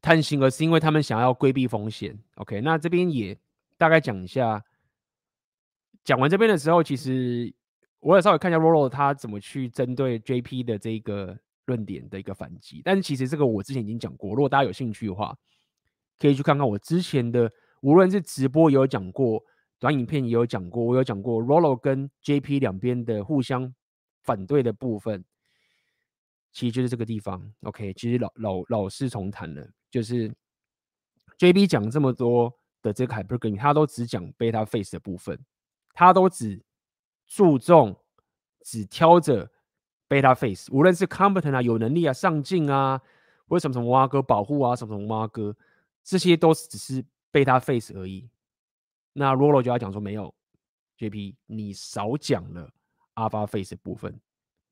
[0.02, 2.18] 贪心，而是因为他们想要规避风险。
[2.36, 3.38] OK，那这边也。
[3.78, 4.62] 大概讲一下
[6.04, 7.50] 讲完这边的时候，其实
[8.02, 12.83] 我也稍微看一下 Rolo 他怎么去针对 JP 的这个 论点的一个反击。
[12.85, 15.37] 但是其实这个我之前已经讲过，如果大家有兴趣的话，
[16.19, 17.51] 可以去看看我之前的，
[17.83, 19.43] 无论是直播也有讲过，
[19.79, 23.75] 短影片也有讲过，我有讲过 Rolo 跟 JP 两边的互相
[24.23, 25.25] 反对的部分。
[26.53, 30.33] 其实就是这个地方，OK，其实老老老是重谈了，就是
[31.37, 35.45] JP 讲这么多的这个 Hypergamy，他都只讲 Beta Face 的部分，
[35.93, 36.63] 他都只
[37.27, 37.97] 注重
[38.63, 39.51] 只挑着
[40.15, 43.01] Beta Face，无论是 Competent 啊、有能力啊、上进啊，
[43.49, 45.57] 或者什么什么挖哥保护啊、什么什么挖哥，
[46.05, 48.29] 这些都只是 Beta Face 而已。
[49.13, 50.33] 那 Rolo 就要讲说，没有
[50.99, 52.71] JP，你少讲了
[53.17, 54.21] Alpha Face 的部分。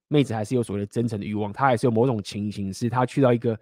[0.07, 3.59] 妹子还是有所谓的真诚的欲望，她还是有某种情形，是她去到一个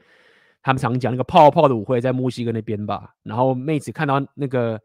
[0.62, 3.14] 他们常讲那个泡泡的舞会，在墨西哥那边吧。
[3.22, 4.78] 然后妹子看到那个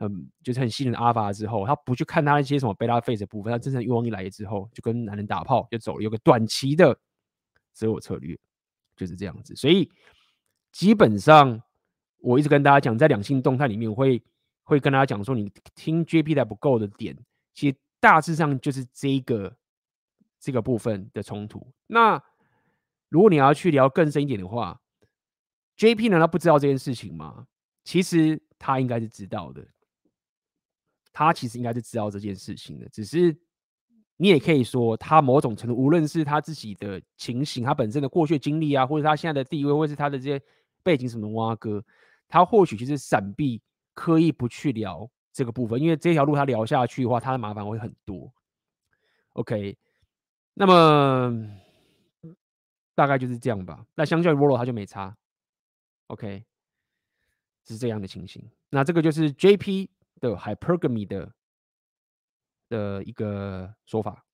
[0.00, 6.98] 嗯，就是很信任阿法之后，他不去看他那些什么贝拉 face 的部分，他真正欲望一来之后，就跟男人打炮就走了，有个短期的
[7.72, 8.38] 择偶策略
[8.96, 9.54] 就是这样子。
[9.54, 9.90] 所以
[10.72, 11.62] 基本上
[12.18, 14.22] 我一直跟大家讲，在两性动态里面，我会
[14.62, 17.16] 会跟大家讲说，你听 JP 的不够的点，
[17.54, 19.56] 其实大致上就是这个。
[20.42, 22.18] 这个部分的冲突，那
[23.10, 24.80] 如果你要去聊更深一点的话
[25.76, 27.46] ，JP 难道不知道这件事情吗？
[27.84, 29.62] 其实他应该是知道的，
[31.12, 33.36] 他其实应该是知道这件事情的，只是
[34.16, 40.40] 你也可以说，他某种程度，无论是他自己的情形，他本身的过去经历啊，或者他现在的地位，或者是他的这些
[40.82, 41.84] 背景什么挖哥，
[42.28, 43.60] 他或许就是闪避，
[43.94, 48.32] 刻意不去聊这个部分，因为这条路他聊下去的话，他的麻烦会很多。
[49.34, 49.76] OK。
[50.52, 51.48] 那么
[52.94, 53.86] 大概就是这样吧。
[53.94, 55.16] 那相较于 Rolo 他就没差
[56.08, 56.44] ，OK，
[57.64, 58.44] 是这样的情形。
[58.68, 59.88] 那这个就是 JP
[60.20, 61.32] 的 Hypergamy 的
[62.68, 64.24] 的一个说法，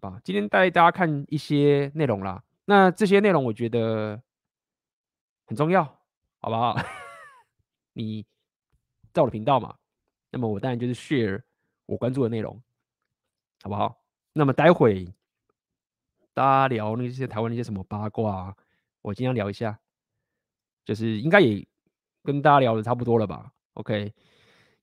[0.00, 0.20] 啊？
[0.24, 2.42] 今天带大家看一些内容啦。
[2.64, 4.22] 那这些内容我觉得
[5.46, 5.84] 很重要，
[6.40, 6.76] 好不好？
[7.92, 8.24] 你
[9.12, 9.76] 在我的频道嘛，
[10.30, 11.42] 那么我当然就是 share
[11.86, 12.60] 我关注的内容，
[13.62, 14.02] 好不好？
[14.32, 15.12] 那么待会。
[16.32, 18.56] 大家聊那些台湾那些什么八卦啊，
[19.02, 19.78] 我今天聊一下，
[20.84, 21.64] 就是应该也
[22.24, 24.12] 跟大家聊的差不多了吧？OK，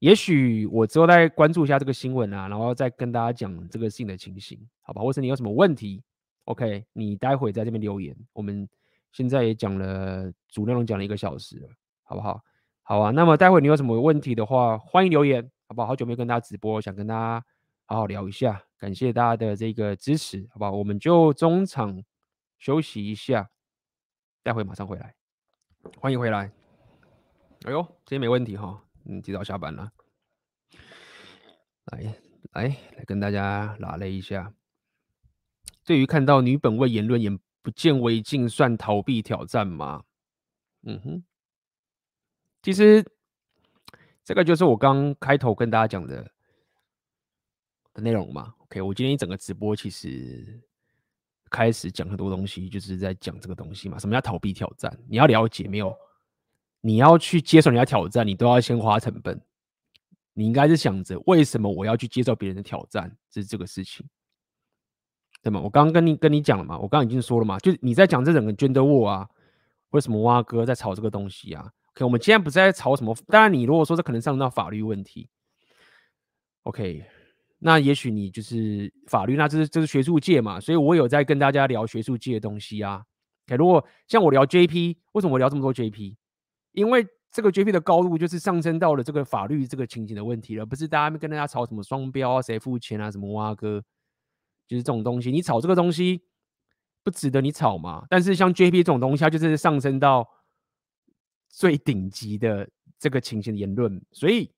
[0.02, 5.00] 也许我之后再关注一下这个新闻啊，然后再跟大家讲这个事情的情形，好吧？
[5.00, 6.04] 或是你有什么问题
[6.46, 8.16] ，OK，你待会在这边留言。
[8.34, 8.68] 我们
[9.12, 11.70] 现在也讲了主内容讲了一个小时了，
[12.02, 12.42] 好不好？
[12.82, 15.90] 好啊，那么待会你有什么问题的话，欢迎留言，好不好？
[15.90, 17.46] 好久没跟大家直播，想跟大家
[17.86, 18.60] 好好聊一下。
[18.80, 22.04] 感谢大家的这个支持，好吧，我们就中场
[22.58, 23.52] 休息一下，
[24.42, 25.14] 待会马上回来。
[26.00, 26.52] 欢迎回来。
[27.66, 29.92] 哎呦，今天没问题哈，嗯，提早下班了。
[31.86, 32.16] 来
[32.52, 34.54] 来来，跟大家拉了一下。
[35.84, 40.04] 对于看到女本位言论眼不见为净，算逃避挑战吗？
[40.84, 41.24] 嗯哼，
[42.62, 43.04] 其实
[44.24, 46.32] 这个就是我刚开头跟大家讲的
[47.94, 48.54] 的内容嘛。
[48.60, 50.62] OK，我今天一整个直播其实
[51.50, 54.00] 开始讲很多东西，就是在讲这个东西嘛。
[54.00, 54.96] 什么叫逃避挑战？
[55.10, 55.96] 你要了解没有？
[56.82, 59.40] 你要去接受人家挑战，你都要先花成本。
[60.34, 64.06] 你应该是想着为什么我要去接受别人的挑战，这是这个事情，
[65.44, 65.60] 对吗？
[65.60, 69.30] 我刚刚跟你跟你讲了嘛，我刚刚已经说了嘛，就你在讲这整个 gender war 啊，
[69.90, 73.16] 为什么挖哥在吵这个东西啊？OK，我们今天不是在吵什么？
[73.28, 75.30] 当然，你如果说这可能上到法律问题
[76.64, 77.06] ，OK。
[77.64, 83.04] 那也许你就是法律，那这是这是学术界嘛，所以我有在跟大家聊学术界的东西啊。
[83.48, 86.16] OK，如果像我聊 JP，为什么我聊这么多 JP？
[86.72, 93.84] 因为这个 JP 的高度就是上升到了这个法律这个情形的问题了，不是大家跟大家吵什么双标啊，谁付钱啊，什么挖哥，
[94.68, 96.22] 就是这种东西，你吵这个东西
[97.04, 98.06] 不值得你吵嘛。
[98.10, 100.30] 但是像 JP 这种东西，它就是上升到
[101.50, 104.52] 最顶级的这个情形的言论，所以。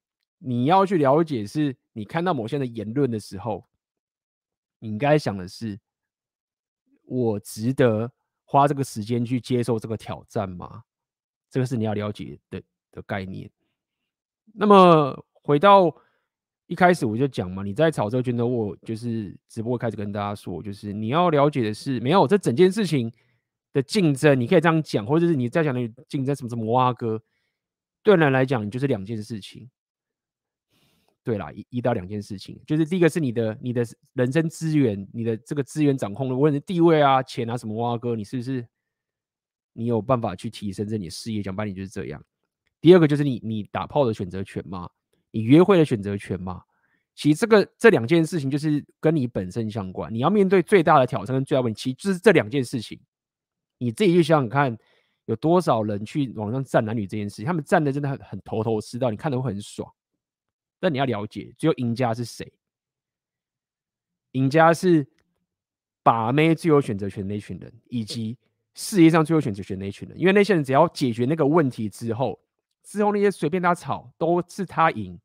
[0.45, 3.65] 你要去了解，是你看到某些人的言论的时候，
[4.79, 5.79] 你应该想的是：
[7.05, 8.11] 我值得
[8.43, 10.83] 花这个时间去接受这个挑战吗？
[11.53, 12.59] 这个是你要了解的
[12.91, 13.47] 的概念。
[14.55, 15.95] 那么回到
[16.65, 23.13] 一开始我就讲嘛，你在炒这个圈的，我就是直播开始跟大家说，就是你要了解的是，没有这整件事情
[23.71, 27.21] 的竞争，你可以这样讲，或者是你在讲的竞争什么什么挖哥，
[28.01, 29.69] 对人来讲，就是两件事情。
[31.23, 38.67] 对啦，一一到两件事情，就是第一个是你的你的人生资源，你的这个资源掌控的，无论是地位啊、钱啊什么挖哥，你是不是
[39.73, 41.41] 你有办法去提升这你的事业？
[41.43, 42.23] 讲白点就是这样。
[42.79, 44.89] 第二个就是你你打炮的选择权嘛，
[45.31, 46.63] 你约会的选择权嘛，
[47.15, 50.13] 其实这个这两件事情就是跟你本身相关。
[50.13, 52.99] 你要面对最大的挑战跟最大问题，其实就是这两件事情。
[53.77, 54.77] 你自己去想想看，
[55.25, 59.91] 有多少人去网上站男女这件事情，他们站的真的很很头头是道，你看的会很爽。
[60.79, 62.51] 但你要了解，最后赢家是谁？
[64.33, 65.07] 赢家是
[66.01, 68.37] 把妹最有选择权的那群人，以及
[68.73, 70.19] 事业上最有选择权的那群人。
[70.19, 72.39] 因为那些人只要解决那个问题之后，
[72.83, 75.19] 之后那些随便他吵都是他赢。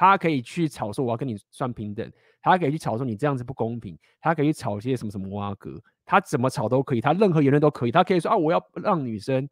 [0.00, 2.08] 他可以去吵说我要跟你算平等，
[2.40, 7.90] 他可以去吵说你这样子不公平，他可以去吵些什么什么挖哥，他怎么吵都可以，他任何言论都可以。
[7.90, 9.44] 他可以说啊，我要让女生，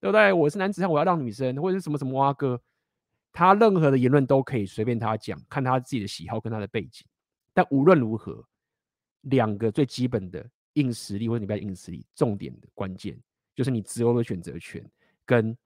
[0.00, 0.32] 对不对？
[0.32, 2.60] 我是男子汉，我要让女生，或者是什么什么挖哥，
[3.32, 7.06] 他任何的言论都可以随便他讲，看他自己的喜好跟他的背景。
[7.54, 8.44] 但无论如何，
[9.20, 10.44] 两个最基本的
[10.76, 13.18] 硬实力或者你不要硬实力，重点的关键
[13.54, 14.84] 就是你择偶的选择权，
[15.24, 15.56] 跟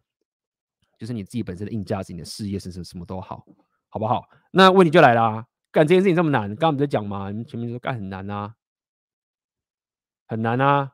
[0.98, 3.44] 就是你自己本身的硬价值，你的事业是什么什么都好，
[3.88, 4.28] 好不好？
[4.50, 8.54] 那问题就来了，干这件事情这么难，刚刚我们在讲嘛，你们前面说干很难啊，
[10.26, 10.92] 很难啊，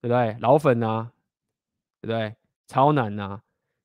[0.00, 0.36] 对不对？
[0.40, 1.12] 老粉啊，
[2.00, 2.36] 对不对？
[2.66, 3.42] 超难啊，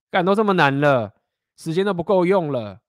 [0.10, 1.14] 干都这么难了，
[1.56, 2.82] 时间都不够用了，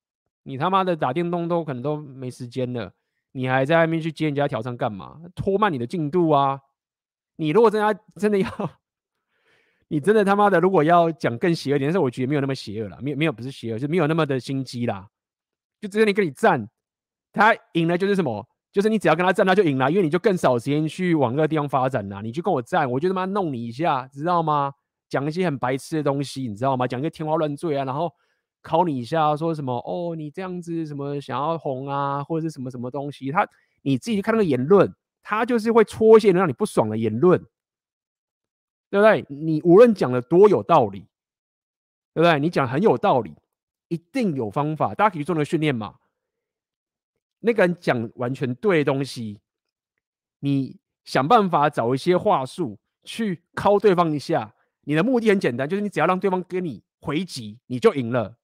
[0.43, 2.93] 你他妈的打电动都可能都没时间了。
[3.33, 5.21] 你还在外面去接人家挑战干嘛？
[5.35, 6.61] 拖慢你的进度啊！
[7.37, 8.49] 你如果真的 真的要，
[9.89, 15.09] 你真的他妈的如果要讲更邪恶点，但是我觉得没有那么邪恶了，没有没有不是邪恶，就没有那么的心机啦。
[15.81, 16.69] 就只有你跟你战，
[17.33, 18.47] 他赢了就是什么？
[18.73, 22.21] 就是你只要跟他战，他就赢了，因为你就更少时间去往那个地方发展啦。
[22.21, 24.73] 你去跟我战，我就他妈弄你一下，知道吗？
[25.09, 26.87] 讲一些很白痴的东西，你知道吗？
[26.87, 28.13] 讲一些天花乱坠啊，然后。
[28.63, 29.75] 考你一下，说什么？
[29.87, 33.31] 哦，你这样子什么想要红啊，或者是什么什么东西？
[33.31, 33.49] 他
[33.83, 37.39] 你自己去看那个言论，他就是会戳一些让你不爽的言论，
[38.91, 39.25] 对不对？
[39.29, 41.01] 你无论讲的多有道理，
[42.13, 42.39] 对不对？
[42.39, 43.35] 你讲很有道理，
[43.89, 44.95] 一定有方法。
[44.95, 45.97] 大家可以做那个训练嘛。
[47.41, 49.41] 那个人讲完全对的东西，
[50.41, 54.55] 你想办法找一些话术去敲对方一下。
[54.83, 58.37] 你的目的很简单，就是你只要让对方跟你回击，你就赢了。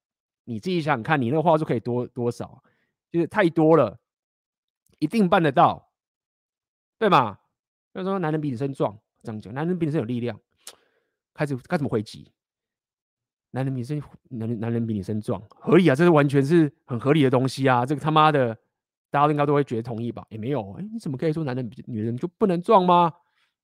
[0.49, 2.63] 你自己想想看，你那个话术可以多多少？
[3.11, 3.99] 就是太多了，
[4.99, 5.91] 一定办得到，
[6.97, 7.37] 对吗？
[7.93, 10.39] 就说男人比女生壮，这样讲，男人比女生有力量，
[11.33, 12.31] 开始该怎么回击？
[13.51, 17.85] 男人比女生，男人男人比女生壮，合理啊，这是完全是很合理的东西啊！
[17.85, 18.55] 这个他妈的，
[19.09, 20.25] 大家应该都会觉得同意吧？
[20.29, 23.11] 也没有，哎，你怎么可以说男人比女人就不能壮吗？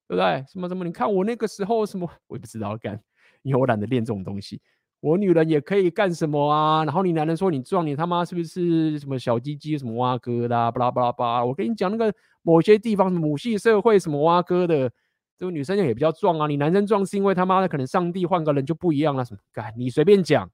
[0.08, 0.44] 对不对？
[0.48, 0.84] 什么什么？
[0.84, 3.02] 你看我那个时候什么，我也不知道干，
[3.42, 4.62] 因为我懒得练这种东西。
[5.04, 6.86] 我女人也可以干什么啊？
[6.86, 10.72] 然后你男人说你壮，你他妈是不是什么小鸡鸡什么挖哥的？
[10.72, 11.44] 巴拉巴拉巴拉！
[11.44, 14.90] 我跟你讲，那个某些地方母系社会什么挖哥的，
[15.38, 16.48] 这个女生也比较壮啊。
[16.48, 19.26] 你男生壮是因为他妈的可能上帝换个人就不一样了。
[19.26, 19.74] 什么干？
[19.76, 20.50] 你随便讲，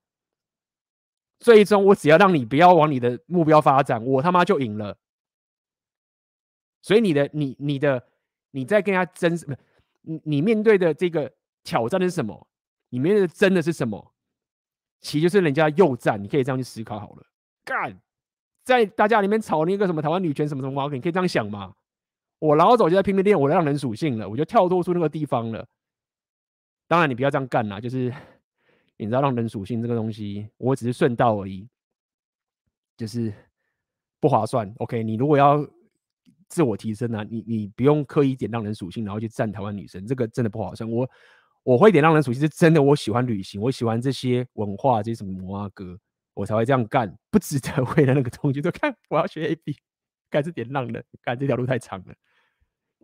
[1.40, 4.98] 最终我只要让你不要往你的目标发展，我他妈就赢了。
[6.82, 8.04] 所以你的你你的
[8.50, 9.56] 你在跟他争什么？
[10.02, 11.32] 你你面对的这个
[11.64, 12.48] 挑战是什么？
[12.90, 14.12] 你面对的争的是什么？
[15.02, 17.26] 其实就是人家诱战，你可以这样去思考好了。
[17.64, 17.98] 干，
[18.64, 21.74] 在大家里面吵那个什么台湾女权什么什么话，你可以这样想嘛。
[22.40, 25.66] 我老早就在拼命练我的让人属性了，我就跳脱出那个地方了。
[26.88, 28.14] 当然，你不要这样干啦，就是
[28.98, 31.68] 你知道让人属性这个东西，我只是顺道而已，
[32.98, 33.34] 就是
[34.20, 34.74] 不划算。
[34.80, 35.66] OK，你如果要
[36.48, 40.90] 自我提升、啊，你你不用刻意点让人属性，然后去战台湾女生，这个真的不划算。
[40.90, 41.10] 我。
[41.64, 42.82] 我会点让人熟悉，是真的。
[42.82, 45.98] 我喜欢旅行，我喜欢这些文化，这些什么摩阿哥，
[46.34, 47.14] 我才会这样干。
[47.30, 49.76] 不值得 为了那个东西，就看我要学 A B，
[50.32, 52.14] 干是点浪人干这条路太长了，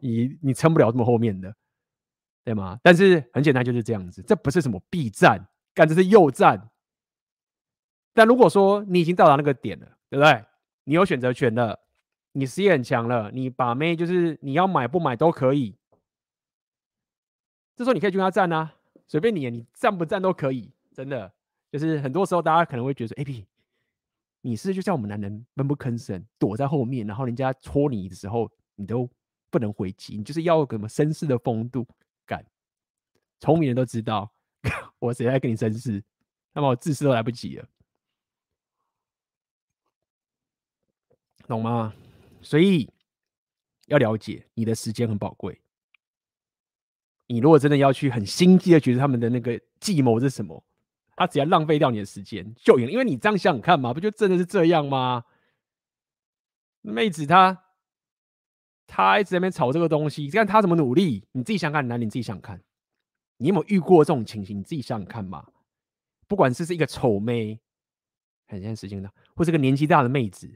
[0.02, 1.53] 你你撑不了这么后面的，
[2.44, 2.80] 对吗？
[2.82, 6.69] 但是很简单，就是这样子，这不是什么 B 站，干这是右站。
[8.14, 10.44] 但如果说你已经到达那个点了，对不对？
[10.86, 11.80] 你有选择权了，
[12.32, 15.76] 你事业很强了，你把妹就是你要买不买都可以。
[17.76, 18.73] 这时候你可以去跟他站啊，
[19.06, 21.31] 随便你，你站不站都可以，真的。
[21.72, 23.45] 就是很多时候大家可能会觉得说，哎，P，
[24.41, 29.10] 你是就像我们男人闷不吭声，躲在后面，然后人家戳你的时候，你都
[29.49, 31.85] 不能回击，你就是要有什么绅士的风度
[32.26, 32.45] 感。
[33.41, 34.31] 聪明人都知道，
[34.99, 36.02] 我谁来跟你绅士？
[36.53, 37.68] 那么我自私都来不及了，
[41.45, 41.93] 懂吗？
[42.41, 42.89] 所以
[43.88, 45.60] 要了解，你的时间很宝贵。
[47.27, 50.64] 你如果真的要去很心机的觉得他们的那个计谋是什么，
[51.15, 55.23] 他只要浪费掉你的时间就赢，因为你这样想想看嘛，不就真的是这样吗？
[56.81, 57.64] 妹子她
[58.85, 62.61] 她一直在那边吵这个东西，你看她怎么努力，你自己想想看，男，你自己想看，
[63.38, 64.60] 你有没有遇过这种情形？
[64.60, 65.47] 你自己想想看嘛。
[66.27, 67.60] 不管是是一个丑妹，
[68.47, 70.47] 很现在时间的，或是个年纪大的妹子，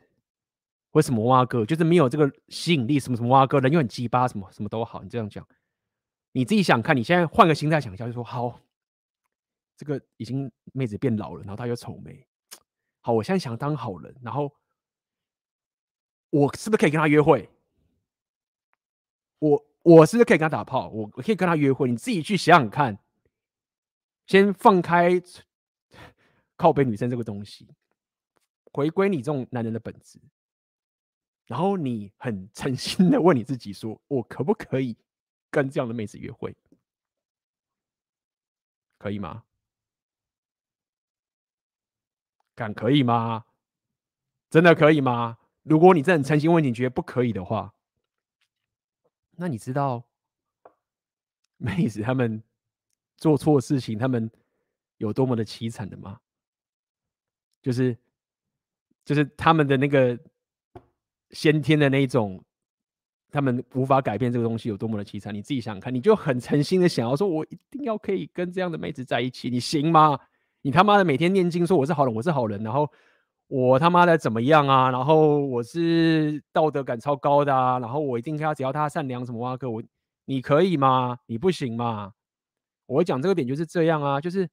[0.92, 5.48] 或什么蛙哥，就是没有这个吸引力，什么什么蛙哥，人又很鸡巴，什么什么都好，你这样讲，
[6.40, 8.62] 你自己想看，你现在换个心态想一下，就说好，
[9.76, 12.26] 这个已经妹子变老了，然后她又丑眉，
[13.02, 14.50] 好，我现在想当好人，然后
[16.30, 17.50] 我是不是可以跟她约会？
[19.40, 20.88] 我我是不是可以跟她打炮？
[20.88, 21.90] 我我可以跟她约会？
[21.90, 22.98] 你自己去想想看，
[24.26, 25.22] 先放开
[26.56, 27.68] 靠背女生这个东西，
[28.72, 30.22] 回归你这种男人的本质。
[31.48, 34.96] 然后你很诚心的问你自己说：“我可不可以
[35.50, 36.56] 跟这样的妹子约会？
[38.98, 39.44] 可以吗？
[42.56, 43.46] 敢可以吗？
[44.50, 45.38] 真的可以吗？
[45.64, 47.74] 如果你真的诚心问你觉得不可以的话，
[49.38, 50.04] 那你知道
[51.58, 52.44] 妹子他们
[53.18, 54.30] 做错事情，他们
[54.98, 56.20] 有多么的凄惨的吗？
[57.62, 57.98] 就是
[59.06, 60.20] 就是他们的那个。”
[61.32, 62.44] 先天的那一种，
[63.32, 70.20] 他们无法改变这个东西有多么的凄惨，你自己想想看，你就很诚心的想要说，我一定要可以跟这样的妹子在一起，你行吗？
[70.62, 72.90] 你他妈的每天念经说我是好人，我是好人，然后
[73.48, 74.90] 我他妈的怎么样啊？
[74.92, 79.82] 然后我是道德感超高的啊，然后我一定要只要他善良什么哇哥，我
[80.26, 81.20] 你可以吗？
[81.28, 82.14] 你不行吗？
[82.88, 84.50] 我讲这个点就是这样啊，就是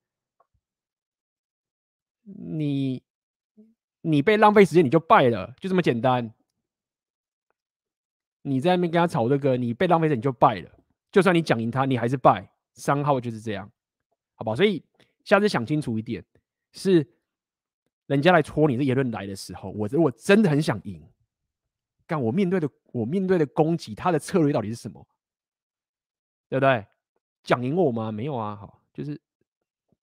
[2.23, 3.03] 你
[4.03, 6.33] 你被浪费时间你就败了，就这么简单。
[8.49, 10.71] 你在那边跟他吵这个，你被浪费了，你就败了。
[11.11, 12.49] 就算你讲赢他，你还是败。
[12.75, 13.69] 三号就是这样，
[14.37, 14.55] 好不好？
[14.55, 14.85] 所以
[15.25, 16.25] 下次想清楚一点，
[16.71, 17.05] 是
[18.07, 21.03] 人家来戳你的言论来的时候，我如果真的很想赢。
[22.07, 25.05] 但我面对的我面对的攻击，他的策略到底是什么？
[26.49, 26.87] 对不对？
[27.43, 28.13] 讲赢我吗？
[28.13, 29.21] 没有啊，好，就是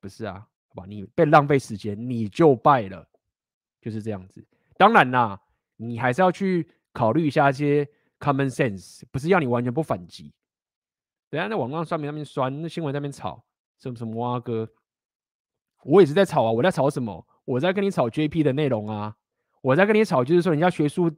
[0.01, 0.45] 不是啊？
[0.67, 3.07] 好吧，你被浪费时间，你就败了，
[3.79, 4.45] 就是这样子。
[4.75, 5.41] 当然啦，
[5.77, 7.87] 你还是要去考虑一下一些。
[8.23, 10.31] Common sense 不是要你完全不反击。
[11.29, 13.43] 等下在网络上面那边酸，那新闻那边吵
[13.79, 14.69] 什么什么蛙哥，
[15.83, 16.51] 我也是在吵啊！
[16.51, 17.27] 我在吵什么？
[17.43, 19.17] 我在跟你吵 JP 的内容啊！
[19.61, 21.11] 我在跟你吵，就是说人家学术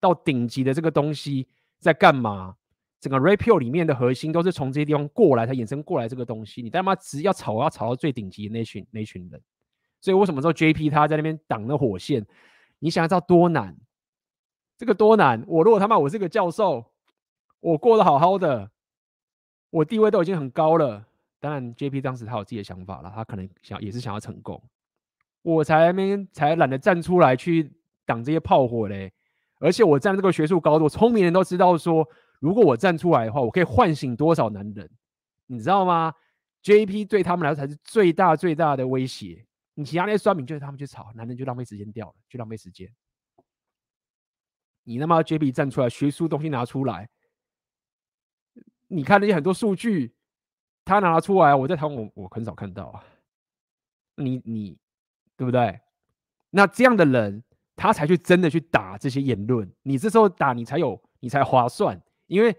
[0.00, 1.46] 到顶级的这个东西
[1.78, 2.56] 在干嘛？
[2.98, 6.62] 整个 Rapio 里面的核心都是从这些地方过来才衍生过来这个东西。
[6.62, 9.40] 你他妈只要吵，要吵到最顶级的那群那群人。
[10.00, 12.26] 所以为什么说 JP 他在那边挡那火线？
[12.78, 13.76] 你想要知道多难？
[14.80, 15.44] 这个多难！
[15.46, 16.82] 我如果他妈我是个教授，
[17.60, 18.70] 我过得好好的，
[19.68, 21.06] 我地位都已经很高了。
[21.38, 24.58] 当然，JP 当时他有自己的想法了，他可能想也是想要成功，
[25.42, 27.70] 我才没才懒得站出来去
[28.06, 29.12] 挡这些炮火嘞。
[29.58, 32.08] 而且我站这个学术高度，聪明人都知道说，
[32.38, 34.90] 如果我站出来的话，我可以唤醒多少男人，
[35.46, 36.14] 你知道吗
[36.62, 39.44] ？JP 对他们来说才是最大最大的威胁。
[39.74, 42.90] 你其他那些酸民就是他们去吵，男人就浪费时间掉了，就浪费时间。
[44.84, 47.08] 你他妈 JP 站出来，学术东西拿出来，
[48.88, 50.14] 你看那些很多数据，
[50.84, 53.04] 他拿出来，我在台湾我我很少看到啊。
[54.16, 54.76] 你你
[55.36, 55.80] 对不对？
[56.50, 57.44] 那这样的人，
[57.76, 59.70] 他才去真的去打这些言论。
[59.82, 62.54] 你这时候打，你才有你才划算，因为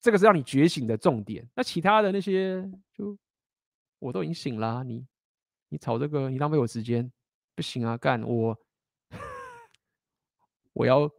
[0.00, 1.46] 这个是让你觉醒的重点。
[1.54, 3.16] 那其他的那些，就
[3.98, 5.06] 我都已经醒了，你
[5.68, 7.12] 你吵这个，你浪费我时间，
[7.54, 8.58] 不行啊，干我
[10.72, 11.10] 我要。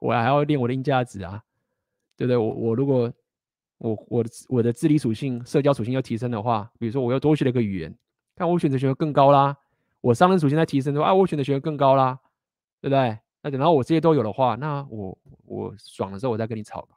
[0.00, 1.40] 我还要练我的硬价值啊，
[2.16, 2.36] 对不对？
[2.36, 3.12] 我我如果
[3.78, 7.96] 我我的我的智力属性、社交属性要提升的话，比如说我又多学了一个语言，
[8.34, 9.56] 看我选择学的更高啦。
[10.00, 12.18] 我商人属性在提升的话，啊，我选择学的更高啦，
[12.80, 13.18] 对不对？
[13.42, 16.96] 那等到我这些都有的话，那我我爽的时候我再跟你吵吧，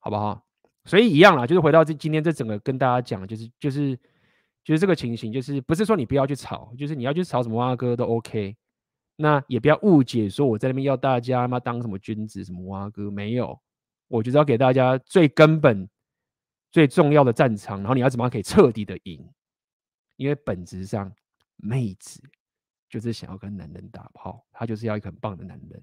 [0.00, 0.42] 好不好？
[0.84, 3.96] 所以一样啦，就是回到这今天这整个跟大家讲，就是就是
[4.64, 8.56] 就是这个情形，就是不是说你不要去吵，就是你要去吵什么蛙哥都 OK。
[9.20, 13.60] 那也不要误解，说我在那边要大家嘛当什么君子什么蛙哥，没有，
[14.06, 15.88] 我就是要给大家最根本、
[16.70, 19.28] 最重要的战场，然后你要怎么样可以彻底的赢？
[20.14, 21.12] 因为本质上，
[21.56, 22.22] 妹子
[22.88, 25.82] 就是想要跟男人打炮，她就是要一个很棒的男人，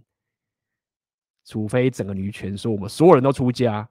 [1.44, 3.86] 除非整个女权说我们所有人都出家，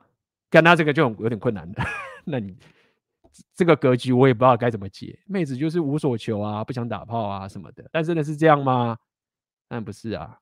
[0.48, 1.82] 干他这个就有点困难的，
[2.24, 2.56] 那你
[3.54, 5.18] 这个格局我也不知道该怎么解。
[5.26, 8.96] 妹子就是无所求啊，不想打炮啊什么的，但真的是这样吗？
[9.68, 10.40] 但不是啊。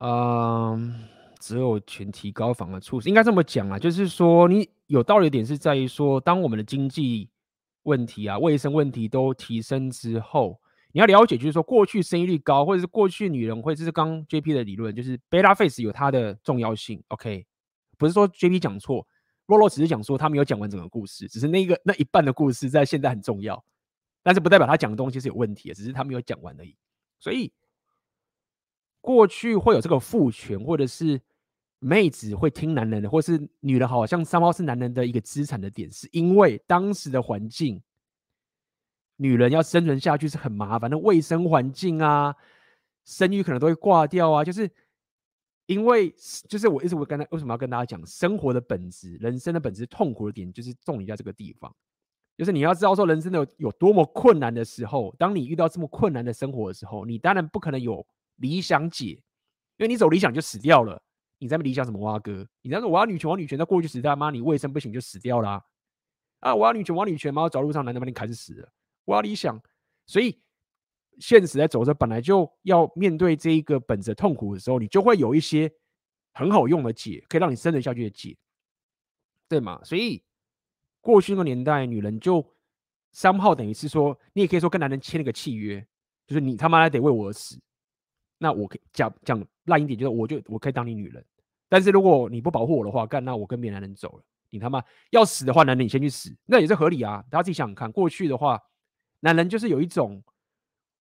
[0.00, 1.13] 嗯。
[1.44, 7.28] 择偶权提高反而促使，应该这么讲啊，就是说你有道理的点是在于说，当我们的经济
[7.82, 10.58] 问题啊、卫生问题都提升之后，
[10.92, 17.02] 你要了解，就是说过去生育率高，或者是过去女人会，这是刚 JP 的理论，就是 beta face 有它的重要性。
[17.08, 17.44] OK，
[17.98, 19.06] 不是说 JP 讲错
[19.46, 23.62] 洛洛只是讲说他没有讲完整个故事，只是那个那一半的故事在现在很重要，
[24.22, 26.74] 但是不代表他讲的东西是有问题的，只是他没有讲完而已。
[27.20, 27.52] 所以
[29.02, 31.20] 过去会有这个父权，或者是
[31.84, 37.82] 妹子会听男人的，或是女人好像三猫是男人的一个资产的点，是因为当时的环境，
[39.16, 42.34] 女人要生存下去是很麻烦的，卫生环境啊，
[43.04, 44.70] 生育可能都会挂掉啊，就是
[45.66, 46.08] 因为
[46.48, 51.70] 就是我一直会跟他为什么要跟大家讲生活的本质，人生的本质痛苦的点就是重点在这个地方，
[52.38, 58.06] 就是你要知道说人生的有多么困难的时候，当你遇到这么困难的生活的时候，你当然不可能有
[58.36, 59.22] 理想解，
[59.76, 61.02] 因为你走理想就死掉了。
[61.38, 62.46] 你在那理想什么挖哥？
[62.62, 65.62] 你在说我要女权，我要女权，在过去时代妈，你卫生不行就死掉啦。
[66.40, 66.54] 啊！
[66.54, 68.72] 我要女权，我要女权，妈，走路上男的把你砍死了。
[69.06, 69.58] 我要理想，
[70.06, 70.38] 所以
[71.18, 75.72] 现实在走着，本来就要面对这一个本质痛苦的时候，你就会有一些
[76.34, 78.36] 很好用的解，可以让你生存下去的解，
[79.48, 79.80] 对吗？
[79.84, 80.22] 所以
[81.00, 82.44] 过去那个年代，女人就
[83.12, 85.86] 三号等于是说，你也可以说跟男人签了个契约，
[86.26, 87.58] 就是你他妈得为我而死。
[88.44, 91.24] 那我可以讲讲烂一点，就是我就我可以当你女人。
[91.66, 94.22] 但是如果你不保护我的话，干，那我跟别的男人走了。
[94.50, 97.24] 你他妈要死的话，男人你先去死，那也是合理啊。
[97.30, 98.60] 大家自己想想看，过去的话，
[99.20, 100.22] 男人就是有一种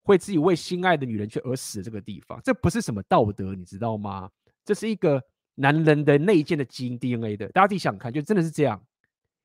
[0.02, 4.30] 会自己为心爱的女人去而死的这个地方，这不是什么道德，你知道吗？
[4.64, 5.20] 这是一个
[5.54, 7.48] 男人的内建的基因 DNA 的。
[7.48, 8.80] 大家自己想想看，就真的是这样，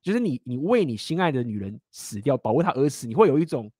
[0.03, 3.71] 就是你你为你心爱的女人死掉，保护她而死，你会有一种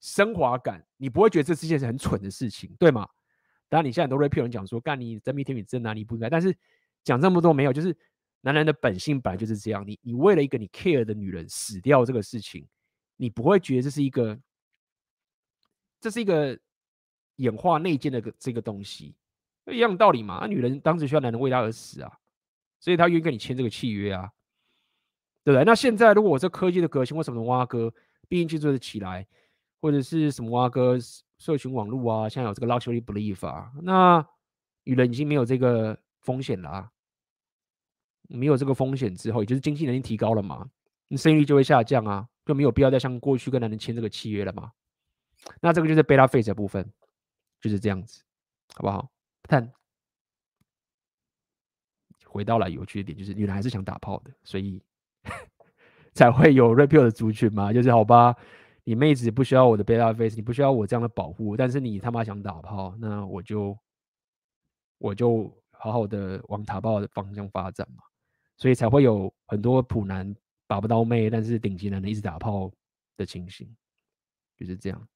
[0.00, 3.08] 升华感，你不会觉得这是件很蠢的事情，对吗？
[3.68, 6.30] 当然，你现在很多 rapper 人讲说，干你真命天女真哪里不应该？
[6.30, 6.56] 但是
[7.02, 7.96] 讲这么多没有，就是
[8.42, 9.84] 男人的本性本来就是这样。
[9.86, 12.64] 你你为了一个你 care 的女人死掉这个事情，
[13.16, 14.38] 你不会觉得这是一个，
[16.00, 16.56] 这是一个
[17.36, 19.14] 演化内建的个这个东西，
[19.66, 20.38] 一样道理嘛。
[20.40, 22.12] 那女人当时需要男人为她而死啊，
[22.78, 24.30] 所以她愿意跟你签这个契约啊，
[25.42, 25.64] 对不对？
[25.64, 27.92] 那现在如果我这科技的革新，为什么挖哥
[28.28, 29.26] 毕竟就做的起来，
[29.80, 30.96] 或者是什么挖哥？
[31.38, 34.26] 社群网络啊，现在有这个 luxury belief 啊，那
[34.84, 36.90] 女人已经没有这个风险了啊，
[38.28, 40.68] 没有这个风险之后，也就是经济能力提高了嘛，
[41.08, 44.72] 你生育率就会下降啊，就没有必要再像过去跟男人签这个契约了嘛。
[45.60, 46.90] 那这个就是 beta phase 的部分，
[47.60, 48.22] 就是这样子，
[48.74, 49.10] 好不好？
[49.42, 49.70] 但
[52.24, 54.82] 回到了有趣的点，就是女人还是想打炮的，所以
[56.14, 58.34] 才会有 rapio 的族群嘛，就是好吧。
[58.88, 63.76] 你妹子不需要我的 beta face，你不需要我这样的保护，但是你他妈想打炮，那我就
[64.98, 68.04] 我就好好的往打炮的方向发展嘛，
[68.56, 70.32] 所以才会有很多普男
[70.68, 72.70] 把不到妹，但是顶级男的一直打炮
[73.16, 73.68] 的情形，
[74.56, 75.08] 就是这样。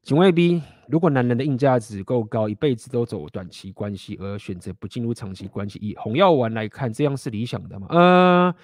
[0.00, 7.88] 请问 B，如果男人的硬价值够高，一辈子都走短期关系，而选择不进入长期关系，以红药丸来看，这样是理想的吗？
[7.90, 8.54] 呃。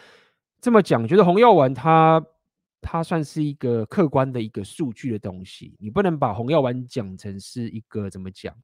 [0.60, 2.24] 这么讲，觉得红药丸它
[2.80, 8.56] 它算是一个客观的一个数据的东西，你不能把红药丸讲成是一个怎么讲？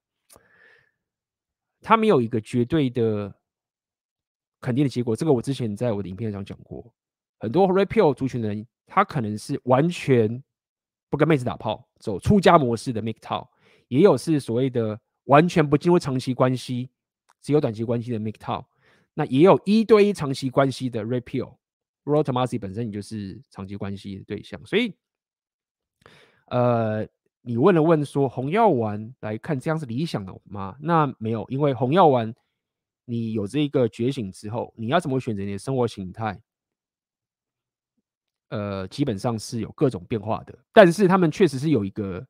[1.80, 3.32] 它没有一个绝对的
[4.60, 5.14] 肯定的结果。
[5.14, 6.92] 这个我之前在我的影片上讲过，
[7.38, 10.42] 很多 rapio 族群的人，他可能是完全
[11.10, 13.46] 不跟妹子打炮，走出家模式的 MGTOW，
[13.88, 16.90] 也有是所谓的完全不进入长期关系，
[17.40, 18.64] 只有短期关系的 MGTOW，
[19.12, 21.54] 那也有一对一长期关系的 repeal
[22.04, 24.94] Roy Tomasi 本身你就是长期关系的对象，所以，
[26.46, 27.06] 呃，
[27.40, 30.76] 你问了问说红药丸来看这样是理想的吗？
[30.80, 32.34] 那没有，因为红药丸
[33.06, 36.40] 你有这一个觉醒之后，你要怎么选择你的生活形态？
[38.50, 42.24] 呃，基本上是有各种变化的，但是他们确实是有一个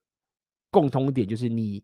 [0.71, 1.83] 共通点，就是你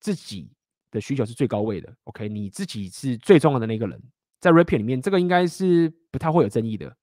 [0.00, 0.48] 自己
[0.90, 1.94] 的需求是最高位的。
[2.04, 4.00] OK，你自己是最重要的那个人，
[4.40, 6.96] 在 rapio 里面，这个应该是不太会有争议的。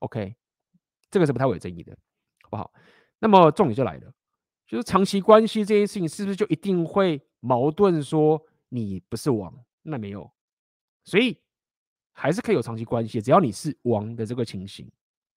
[0.00, 0.36] OK，
[1.10, 1.96] 这个是不太会有争议的，
[2.42, 2.72] 好不好？
[3.18, 4.12] 那么重点就来了，
[4.66, 8.02] 就是长期关系这件事情是不是就一定会矛盾？
[8.02, 10.30] 说你不是王，那没有，
[11.04, 11.38] 所以
[12.12, 14.90] 还是可以有长期关系，只要你是王的这个情形，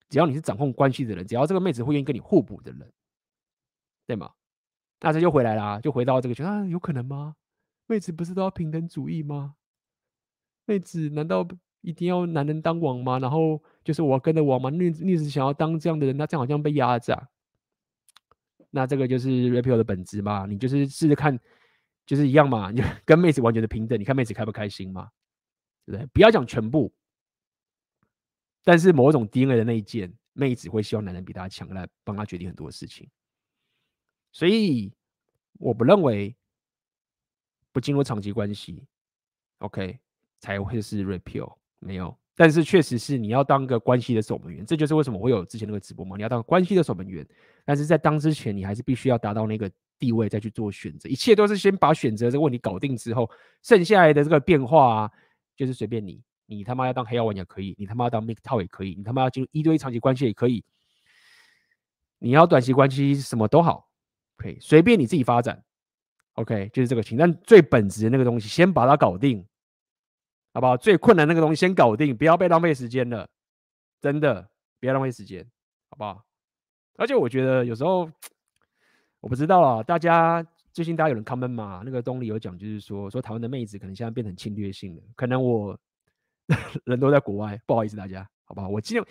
[0.08, 2.92] 只要你是掌控关系的人，只要这个妹子会愿意跟你互补的人，
[4.06, 4.32] 对吗？
[5.00, 7.36] 那这就回来啦，就回到这个，啊，有可能吗？
[7.86, 9.56] 妹子不是都要平等主义吗？
[10.64, 11.46] 妹子难道
[11.84, 13.18] 一定要男人当王吗？
[13.18, 13.62] 然后。
[13.84, 17.28] 就是我跟着王吗，你你是想要当这样的人，那这样好像被压榨。
[18.70, 21.38] 那这个就是 rapio 的本质嘛，你就是试着看
[22.06, 25.10] 就是一样嘛，你 跟妹子完全的平等，你看妹子开不开心嘛？
[25.84, 26.06] 对不对？
[26.14, 26.90] 不要讲全部，
[28.62, 33.06] 但是某种 DNA 的那一件，妹子会希望男人比她强，来帮她决定很多事情。
[34.32, 34.90] 所以
[35.58, 36.34] 我不认为
[37.70, 38.82] 不进入长期关系
[39.58, 39.98] ，OK
[40.38, 41.54] 才会是 repeal
[41.84, 42.16] 没有。
[42.36, 46.16] 但是确实是你要当个关系的守门员，这就是为什么会有之前那个直播嘛。
[46.16, 47.24] 你要当关系的守门员，
[47.64, 49.70] 但是在当之前，你还是必须要达到那个
[50.00, 51.08] 地位再去做选择。
[51.08, 53.30] 一切都是先把选择这个问题搞定之后，
[53.62, 55.10] 剩下来的这个变化啊，
[55.56, 56.20] 就是随便你。
[56.46, 60.64] 你他妈要当黑药丸也可以，你他妈要当 m i k t o w 也可以，你他妈要进入一堆长期关系也可以，
[62.18, 63.88] 你要短期关系什么都好，
[64.36, 65.62] 可以随便你自己发展。
[66.32, 67.16] OK，就是这个情。
[67.16, 69.46] 但最本质的那个东西，先把它搞定。
[70.54, 70.76] 好不好？
[70.76, 73.28] 最困难那个东西先搞定，不要被浪费时间了，
[74.00, 74.48] 真的，
[74.78, 75.44] 不要浪费时间，
[75.90, 76.24] 好不好？
[76.96, 78.08] 而且我觉得有时候，
[79.20, 81.82] 我不知道啊，大家最近大家有人 comment 嘛？
[81.84, 85.76] 那个东里有讲，就是说说台湾的妹子可能现在变成侵略性的，可能我
[86.86, 88.68] 人都在国外，不好意思大家，好不好？
[88.68, 89.04] 我今天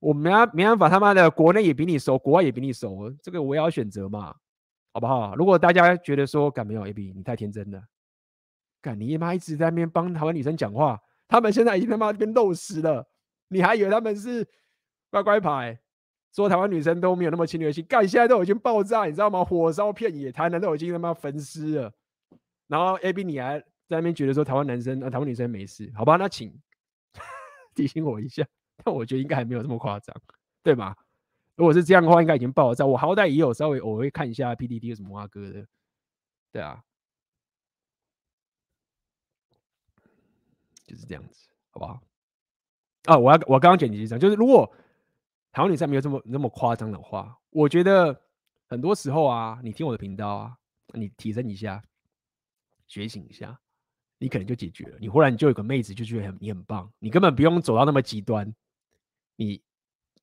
[0.00, 4.34] 我没没办法，他妈的国内也比你熟，国外也比你熟，这个我也要选择嘛，
[4.94, 5.36] 好不好？
[5.36, 7.82] 如果大家觉得说，敢没有 AB，你太天真了。
[8.80, 9.34] 干你妈！
[9.34, 13.08] 一直在那边帮台湾女生讲话，他们现在已经他妈变肉食了，
[13.48, 14.46] 你还以为他们是
[15.10, 15.78] 乖乖牌？
[16.32, 19.44] 说台湾女生都没有那么侵略性，干现在都已经爆炸，你知道吗？
[19.44, 21.92] 火烧遍野，台南都已经他妈焚尸了。
[22.66, 25.90] 然后 AB 你还在那边觉得说台湾男生、啊、台湾女生没事？
[25.96, 26.52] 好吧，那请
[27.74, 28.46] 提醒我一下。
[28.84, 30.14] 但我觉得应该还没有这么夸张，
[30.62, 30.94] 对吧？
[31.56, 32.86] 如果是这样的话，应该已经爆炸。
[32.86, 35.66] 我好歹也有稍微我会看一下 PDD 有什么挖哥的，
[36.52, 36.80] 对啊。
[40.88, 42.00] 就是这样子，好不好？
[43.04, 44.70] 啊，我要我刚刚剪辑上，就是如果
[45.52, 48.20] 台湾女生没有这么那么夸张的话，我觉得
[48.66, 50.56] 很多时候啊，你听我的频道啊，
[50.94, 51.82] 你提升一下，
[52.86, 53.58] 觉醒一下，
[54.18, 54.96] 你可能就解决了。
[54.98, 58.52] 你忽然就有个妹子就觉得很你很棒，你根本不用走到那么极端，
[59.36, 59.62] 你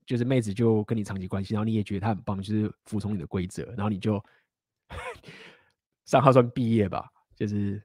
[0.05, 4.23] 就是妹子就跟你长期关系，然后你也觉得她很棒，就是服从你的规则，然后你就
[6.05, 7.81] 上号算毕业吧，就是。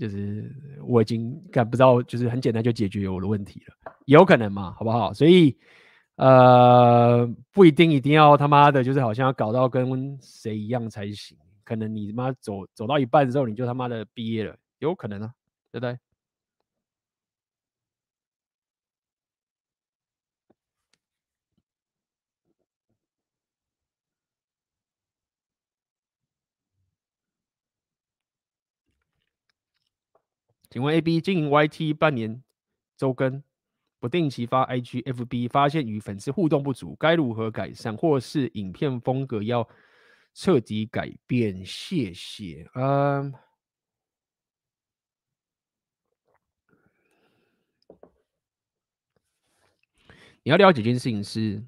[0.00, 0.50] 就是
[0.82, 5.12] 我已经干不到，就是很简单就解决我的问题了，有可能嘛，好不好？
[5.12, 5.54] 所以
[6.16, 11.36] 呃，不一定一定要他妈的，就是好像要搞到跟谁一样才行。
[11.64, 15.30] 可能你他妈走走到一半之后，你就他妈的毕业了，有可能啊，
[15.70, 15.98] 对不对？
[30.70, 32.42] 请问 AB 经营 YT 半年
[32.96, 33.42] 周更，
[33.98, 37.96] 不定期发 IG、FB，发现与粉丝互动不足，该如何改善？
[37.96, 39.68] 或是影片风格要
[40.32, 41.66] 彻底改变？
[41.66, 42.70] 谢谢。
[42.74, 43.34] 嗯，
[50.44, 51.60] 你要了解一件事情是。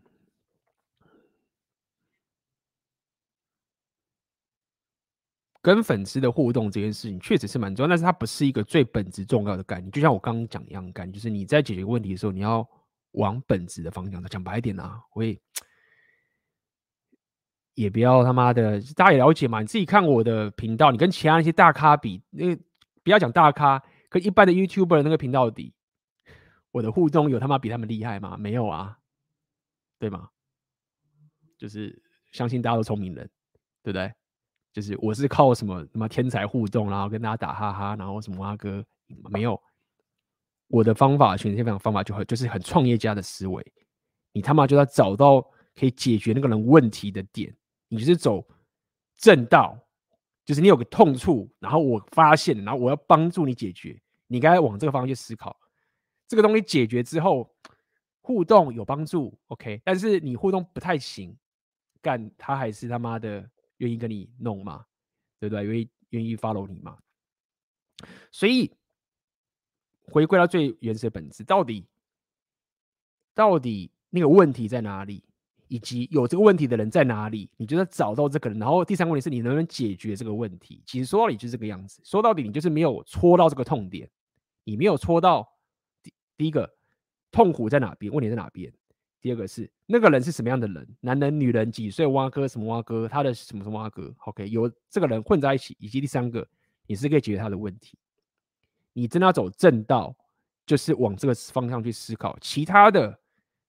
[5.62, 9.88] 跟粉丝的互动这件事情确实是蛮重要，但是它不是一个最本质重要的概念。
[9.92, 12.68] 就像我刚刚讲一样概念，就是你在解决问题的时候，你要
[13.12, 14.20] 往本质的方向。
[14.24, 15.40] 讲白一点啊，我也
[17.74, 19.60] 也不要他妈的，大家也了解嘛。
[19.60, 22.62] 你自己看我的频道，你跟其他那些大咖比，那个
[23.04, 25.72] 不要讲大咖，跟一般的 YouTuber 那个频道比，
[26.72, 28.36] 我的互动有他妈比他们厉害吗？
[28.36, 28.98] 没有啊，
[30.00, 30.28] 对吗？
[31.56, 32.02] 就是
[32.32, 33.30] 相信大家都聪明人，
[33.84, 34.12] 对不对？
[34.72, 38.82] 就是我是靠什么什么天才互动，然后跟大家打哈哈，然后什么阿哥
[39.30, 39.60] 没有，
[40.68, 43.62] 我的方法，全天分享方法就很就是很创业家的思维，
[44.32, 45.42] 你他妈就要找到
[45.74, 47.54] 可以解决那个人问题的点，
[47.88, 48.42] 你就是走
[49.18, 49.78] 正道，
[50.46, 55.54] 就是你有个痛处，然后我发现，然后我要帮助你解决，你该往这个方向去思考，
[56.26, 57.54] 这个东西解决之后，
[58.22, 61.36] 互动有帮助，OK，但是你互动不太行，
[62.00, 63.46] 干他还是他妈的。
[63.82, 64.86] 愿意跟你弄嘛，
[65.40, 65.64] 对不对？
[65.64, 66.96] 愿意愿意 follow 你嘛？
[68.30, 68.70] 所以
[70.06, 71.84] 回归到最原始的本质，到底
[73.34, 75.24] 到底那个问题在哪里，
[75.66, 77.50] 以及有这个问题的人在哪里？
[77.56, 78.58] 你就要找到这个人。
[78.60, 80.80] 然后第三个问题是你能不能解决这个问题？
[80.86, 82.00] 其实说到底就是这个样子。
[82.04, 84.08] 说到底，你就是没有戳到这个痛点，
[84.62, 85.48] 你没有戳到
[86.02, 86.72] 第第一个
[87.32, 88.72] 痛苦在哪边，问题在哪边？
[89.22, 90.96] 第二个是那个人是什么样的人？
[91.00, 92.04] 男人、女人，几岁？
[92.08, 93.08] 挖哥什么挖哥？
[93.08, 96.46] 他的什么什么挖哥？OK，有这个人混在一起，以及第三个，
[96.88, 97.96] 你是可以解决他的问题。
[98.92, 100.14] 你真的要走正道，
[100.66, 102.36] 就是往这个方向去思考。
[102.40, 103.16] 其他的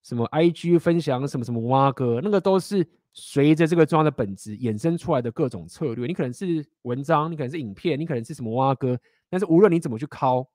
[0.02, 6.08] 什么 IG 分享什么什么蛙哥，那个都是随着这个重要的本质衍生出来的各种策略。
[6.08, 9.00] 你可能是文章，你可能是影片，你可能是什么蛙哥，
[9.30, 10.46] 但是无论你怎么去敲，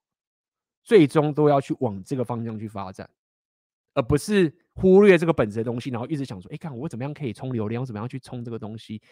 [0.82, 3.08] 最终都要去往这个方向去发展，
[3.98, 9.02] 而不是忽略这个本质的东西，然后一直想说，哎，看我怎么样可以充流量，我怎么样去充这个东西。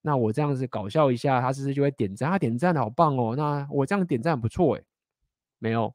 [0.00, 2.30] 那我这样子搞笑一下，他是不是就会点赞？
[2.30, 3.34] 他点赞好棒哦。
[3.34, 4.84] 那我这样点赞不错哎。
[5.58, 5.92] 没有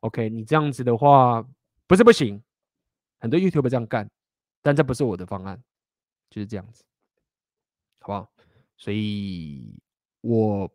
[0.00, 1.42] ，OK，你这样子的话
[1.86, 2.42] 不是不行，
[3.18, 4.10] 很多 YouTube 这样干，
[4.60, 5.58] 但这不是我的方案，
[6.28, 6.84] 就是这样子，
[8.00, 8.30] 好不好？
[8.76, 9.80] 所以
[10.20, 10.70] 我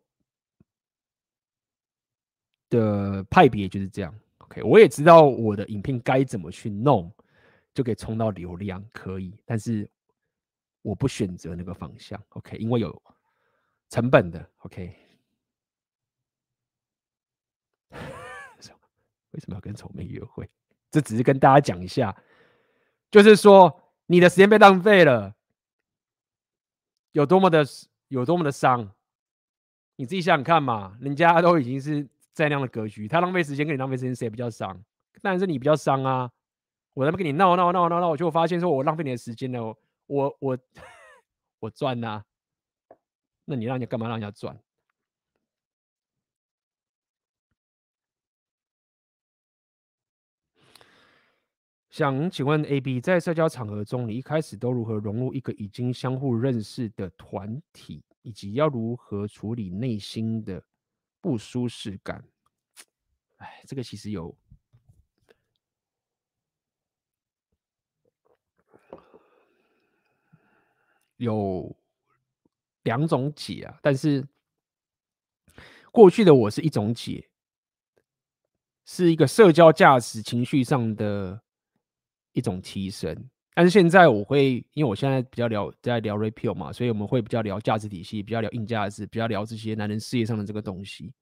[2.68, 4.12] 的派别就是这样。
[4.44, 7.12] OK，我也知道我的影片该怎么去弄，
[7.74, 9.90] 就可以冲到流量，可以，但是。
[10.84, 13.02] 我不选择那个方向，OK，因为有
[13.88, 14.94] 成本的，OK。
[17.90, 20.46] 为什么要跟丑妹约会？
[20.90, 22.14] 这只是跟大家讲一下，
[23.10, 25.34] 就是说你的时间被浪费了，
[27.12, 27.64] 有多么的
[28.08, 28.92] 有多么的伤，
[29.96, 30.98] 你自己想想看嘛。
[31.00, 34.84] 人家都已经是在那样的格局，他浪费时间跟你浪费时间，谁比较伤？
[35.22, 36.30] 当然是你比较伤啊！
[36.92, 39.74] 我在那边跟你闹闹闹闹闹，我就发现说我浪费你的时间了。
[40.06, 40.58] 我我
[41.60, 42.22] 我赚呐、
[43.44, 44.58] 那你让人家干嘛让人家赚？
[51.88, 60.60] 想请问 AB，在社交场合中，你一开始都如何融入一个已经相互认识的团体，以及要如何处理内心的
[61.24, 62.22] 不舒适感？
[63.36, 64.36] 哎，这个其实有。
[71.16, 71.74] 有
[72.82, 74.28] 两种解啊，但是
[75.90, 77.30] 过去的我是一种解，
[78.84, 81.42] 是一个社交价值情绪上的
[82.32, 83.30] 一种提升。
[83.54, 91.12] 但是现在我会，因为我现在比较聊在聊 Rapio 嘛，所以我们会比较聊价值体系，比较聊硬价值，比较聊这些男人事业上的这个东西。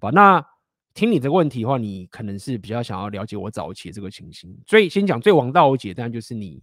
[0.00, 0.44] 好，那
[0.92, 4.58] 听你这个问题的话，你可能是比较想要了解我早期的这个情形。
[4.66, 6.62] 所以先讲最王道解，当然就是你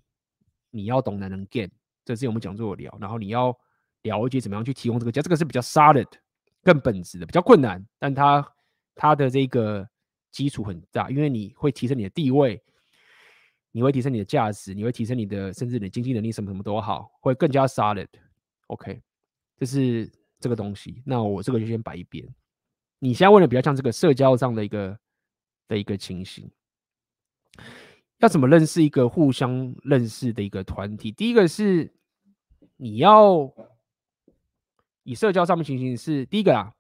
[0.69, 1.69] 你要懂男人 game。
[2.05, 3.57] 这是我们讲座聊，然后你要
[4.01, 6.07] 了解怎么样去提供这个价，这个是比较 solid、
[6.61, 8.45] 更本质的，比较困难，但它
[8.93, 9.87] 它的这个
[10.29, 12.61] 基础很大，因为你会提升你的地位，
[13.75, 18.07] 你会提升你的价值，你会提升你的甚至你的经济能力，什么什么都好，会更加 solid。
[18.67, 19.01] OK，
[19.57, 20.09] 这是
[20.39, 21.01] 这个东西。
[21.03, 22.23] 那我这个就先摆一边。
[22.99, 24.97] 你现在问的比较像这个社交上的一个
[25.67, 26.49] 的一个情形。
[28.19, 31.11] 要怎么认识一个互相认识的一个团体？
[31.11, 31.91] 第一个是
[32.77, 33.51] 你要
[35.03, 36.73] 以社交上面情形是第一个啊，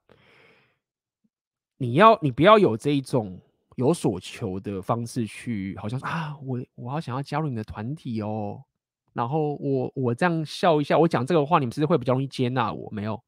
[1.77, 3.41] 你要你不要有这一种
[3.75, 8.63] 有所求的方式去，好像啊，我我好想要加入你的团体哦，
[9.13, 12.89] 然后我我这样笑一下，我讲这个话，你们是不是会比较容易接纳我？
[12.91, 13.23] 没有，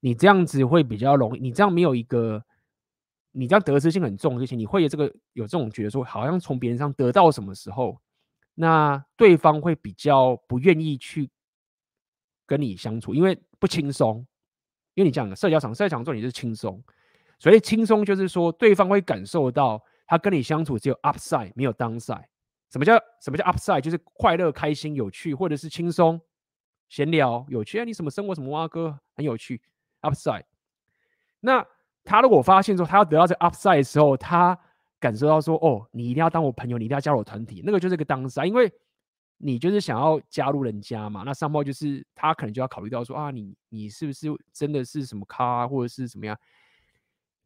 [0.00, 2.44] 你这样子会比较容易，你这样没有一个。
[3.32, 5.04] 你这样得失心很重，而且你会有这个
[5.34, 8.00] 有这种觉得说，好像从别人上得到什么时候，
[8.54, 11.30] 那对方会比较不愿意去
[12.46, 14.26] 跟你相处，因为不轻松。
[14.94, 16.82] 因为你讲的社交场，社交场做你就是轻松，
[17.38, 22.24] 所以轻松就是说，对方会感受到他跟你相处只有 upside 没有 downside。
[22.70, 23.80] 什么叫什么叫 upside？
[23.80, 26.20] 就是快乐、开心、有趣，或者是轻松、
[26.88, 27.78] 闲聊、有趣。
[27.78, 29.60] 啊，你什么生活什么蛙哥很有趣
[30.02, 30.44] ，upside。
[31.40, 31.66] 那。
[32.04, 34.58] 他如果发现说他要得到这 upside 的时候，他
[34.98, 38.72] 感受到说，哦，你一定要当我朋友，你一定要加入我团体，那个就是个 downside，因为
[39.36, 41.22] 你就是想要加入人家嘛。
[41.26, 46.34] 那上报就是他可能就要考虑到说啊，你你是不是真的是什么咖，或者是怎么样？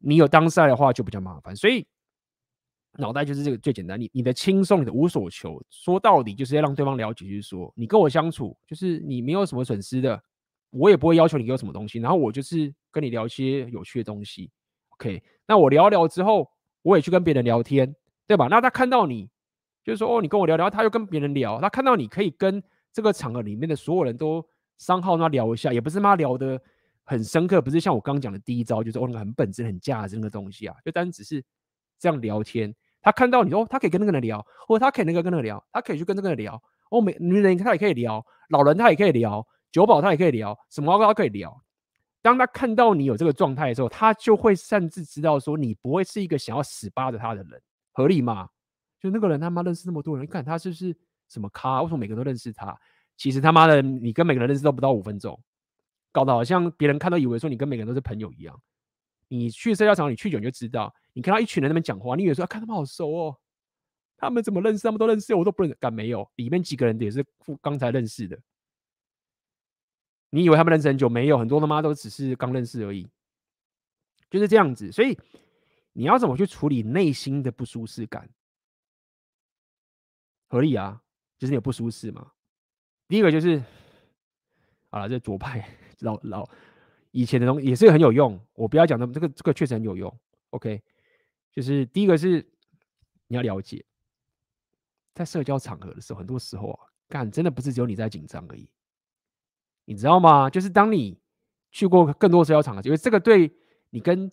[0.03, 1.55] 你有当赛的话就比较麻烦。
[1.55, 1.87] 所以
[2.97, 10.21] 脑袋就是这个最简单，你你的轻松，你的无所求，说到底就是要让对方了解，就是说你跟我相处，就是你没有什么损失的。
[10.75, 14.49] 我也不会要求你给我什么东西，然后我就是跟你聊一些有趣的东西
[14.89, 15.21] ，OK？
[15.47, 16.49] 那我聊聊之后，
[16.81, 18.47] 我也去跟别人聊天，对吧？
[18.49, 19.29] 那他看到你，
[19.83, 22.61] 就是说哦，你跟我聊聊，他又跟别人聊，他看到你可以跟
[22.91, 24.43] 这个场合里面的所有人都
[24.79, 26.59] 商号那聊一下，也不是他聊的
[27.03, 31.43] 很深刻，不是像我刚刚讲的第一招，就是哦那个很本质、很价值那个东西啊，就单只是
[31.99, 32.73] 这样聊天。
[33.01, 36.61] 他看到你哦，他可以跟那个人聊，或者他可以那个跟那个聊，他可以去跟这个人聊。
[36.89, 39.45] 哦，美女人他也可以聊，老人他也可以聊。
[39.71, 41.59] 酒保他也可以聊，什么都可以聊。
[42.21, 47.61] 当他看到你有这个状态的时候，他就会擅自知道说你不会是一个想要死扒着他的人，
[47.91, 48.47] 合理吗？
[49.01, 50.95] 就那个人他妈认识那么多人，你看他是不是
[51.27, 51.81] 什么咖？
[51.81, 52.79] 为什么每个人都认识他？
[53.17, 55.37] 其实他妈的，你跟每个人认识都不到五分钟，
[56.13, 58.57] 搞得好像别人看到以为说你跟每个人都是朋友一样。
[59.27, 63.39] 你去社交场，你去久你就知道，你看到一群人那边讲话，你以为说啊，看他们好熟哦，
[64.15, 64.83] 他们怎么认识？
[64.83, 65.75] 他们都认识，我都不认识。
[65.79, 66.29] 干没有？
[66.35, 67.25] 里面几个人也是
[67.59, 68.39] 刚才认识的。
[70.29, 71.09] 你以为他们认识很久？
[71.09, 73.09] 没有，很多他妈都只是刚认识而已。
[74.29, 74.91] 就是这样子。
[74.91, 75.17] 所以
[75.93, 78.29] 你要怎么去处理内心的不舒适感？
[80.47, 81.01] 合理啊，
[81.39, 82.31] 就是你有不舒适嘛。
[83.07, 83.63] 第一个就是，
[84.91, 85.67] 好了，这左派
[86.03, 86.49] 老老
[87.11, 88.39] 以前的东西也是很有用。
[88.53, 90.13] 我不要讲的，这个这个确实很有用。
[90.51, 90.81] OK，
[91.51, 92.45] 就是第一个是
[93.27, 93.83] 你要了解，
[95.13, 98.69] 在社交场合的时候，很多时候啊，干真的不是只有你在紧张而已，
[99.85, 100.49] 你知道吗？
[100.49, 101.19] 就是当你
[101.71, 103.51] 去过更多社交场合，因为这个对
[103.89, 104.31] 你跟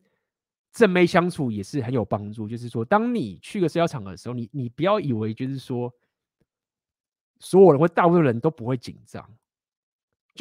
[0.73, 2.49] 正妹相处也是很有帮助。
[2.49, 5.93] 就是说，当你去个社交场合的时候，你你不要以为就是说。
[7.43, 9.27] 所有人或大部分人都不会紧张，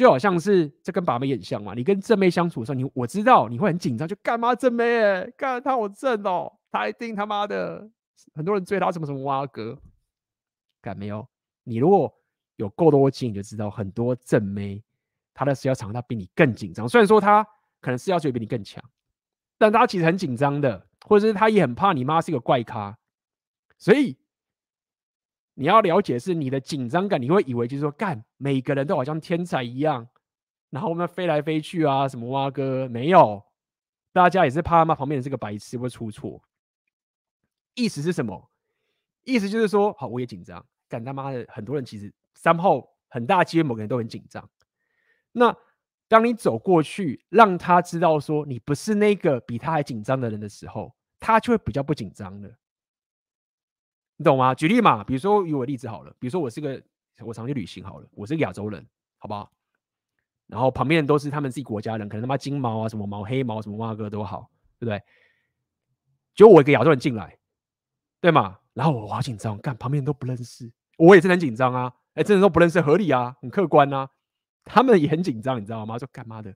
[0.00, 1.74] 就好像是这跟把妹也像嘛。
[1.74, 7.86] 你跟正妹相处的时候，你我知道你会很紧张，就干嘛正妹哎，干他好正哦，他一定他妈的
[8.34, 9.78] 很多人追他什么什么蛙哥，
[10.80, 11.28] 干没有？
[11.64, 12.10] 你如果
[12.56, 14.82] 有够多经验，你就知道很多正妹
[15.34, 16.88] 他的社交场合他比你更紧张。
[16.88, 17.46] 虽然说他
[17.82, 18.82] 可能社交水平比你更强，
[19.58, 22.96] 但他其实很紧张的，或者是他也很怕你妈是一个怪咖，
[23.76, 24.16] 所以。
[25.60, 30.08] 你要了解是你的紧张感，你会以为就是说，干每个人都好像天才一样，
[30.70, 33.44] 然后我们飞来飞去啊，什么蛙哥没有，
[34.10, 36.40] 大家也是怕他妈旁边的这个白痴会出错。
[37.74, 38.50] 意思是什么？
[39.24, 44.48] 意思就是说，好，我也紧张，干他妈的，很多人其实三号很大机会某个人都很紧张。
[45.30, 45.54] 那
[46.08, 52.50] 当你走过去，让他知道说你不是那个比他还紧张的人的时候，他就会比较不紧张了。
[54.20, 54.54] 你懂吗？
[54.54, 56.78] 举例嘛，比如说以我例子好了，比如说我是个
[57.24, 58.86] 我常去旅行好了，我是个亚洲人，
[59.16, 59.50] 好不好？
[60.46, 65.02] 然后旁边都是他们自己国家人，可能他妈金毛啊、什么毛、黑毛、什么蛙哥都好，对不对？
[66.34, 67.38] 就我一个亚洲人进来，
[68.20, 68.58] 对吗？
[68.74, 71.90] 然后我好紧张，干旁边都不认识，我也是很紧张啊。
[72.12, 74.06] 哎，这人都不认识，合理啊，很客观啊。
[74.66, 75.98] 他们也很紧张，你知道吗？
[75.98, 76.54] 说干嘛的？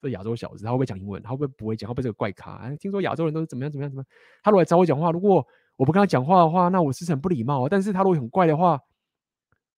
[0.00, 1.22] 这亚洲小子，他会不会讲英文？
[1.22, 1.88] 他会不会不会讲？
[1.88, 2.54] 会不会这个怪咖？
[2.54, 4.06] 哎，听说亚洲人都是怎么样怎么样怎么样？
[4.42, 5.46] 他如果来找我讲话，如果
[5.76, 7.68] 我不跟他讲话的话，那我是很不礼貌。
[7.68, 8.80] 但是他如果很怪的话，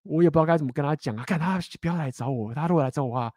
[0.02, 1.24] 我也不知道该怎么跟他讲啊。
[1.24, 3.32] 看他不要来找我，他如果来找我的话，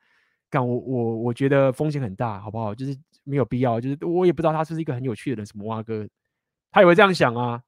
[0.49, 2.75] 干我我我觉得风险很大，好不好？
[2.75, 3.79] 就是没有必要。
[3.79, 6.07] 就是我也不知道他是不是一个很有趣的人，什么蛙哥，
[6.71, 7.63] 他也会这样想啊，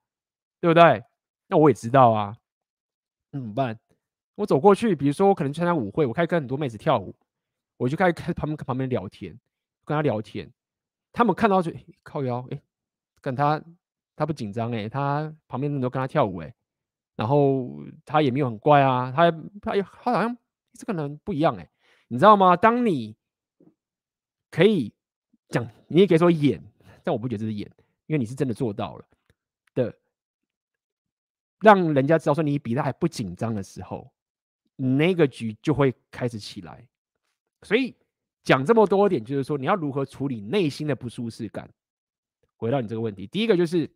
[0.59, 1.03] 对不对？
[1.47, 2.35] 那我也知道啊，
[3.31, 3.79] 那怎么办？
[4.35, 7.15] 我走过去，比如说我可能参加舞会，我开始跟很多妹子跳舞，
[7.77, 9.39] 我就开始跟旁边旁边聊天，
[9.85, 10.51] 跟他聊天，
[11.13, 11.71] 他们看到就
[12.03, 12.61] 靠腰，哎，
[13.21, 13.61] 跟他。
[14.21, 16.53] 他不紧张哎，他旁边人都跟他跳舞哎，
[17.15, 20.37] 然后他也没有很怪啊，他他他好像
[20.73, 21.67] 这个人不一样哎，
[22.07, 22.55] 你知道吗？
[22.55, 23.15] 当你
[24.51, 24.93] 可以
[25.49, 26.63] 讲，你也可以说演，
[27.03, 27.67] 但我不觉得这是演，
[28.05, 29.05] 因为你是真的做到了
[29.73, 29.91] 的，
[31.61, 34.13] 让人家知道说你比他还不紧张的时候，
[34.75, 36.87] 那个局就会开始起来。
[37.63, 37.95] 所以
[38.43, 41.67] 讲这么多点，就是说你要如何处理内心的不舒适感。
[42.57, 43.89] 回到你这个问题，第一个就是。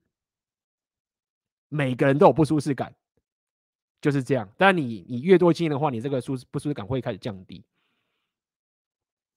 [1.76, 2.96] 每个人都有不舒适感，
[4.00, 4.50] 就是这样。
[4.58, 7.62] 但你你越多经验的话，你这个舒不舒适感会开始降低。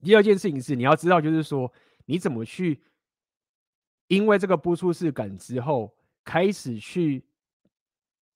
[0.04, 1.72] 第二件事情是，你要知道，就是说
[2.06, 2.80] 你怎么去，
[4.06, 5.92] 因为这个不舒适感之后，
[6.22, 7.24] 开始去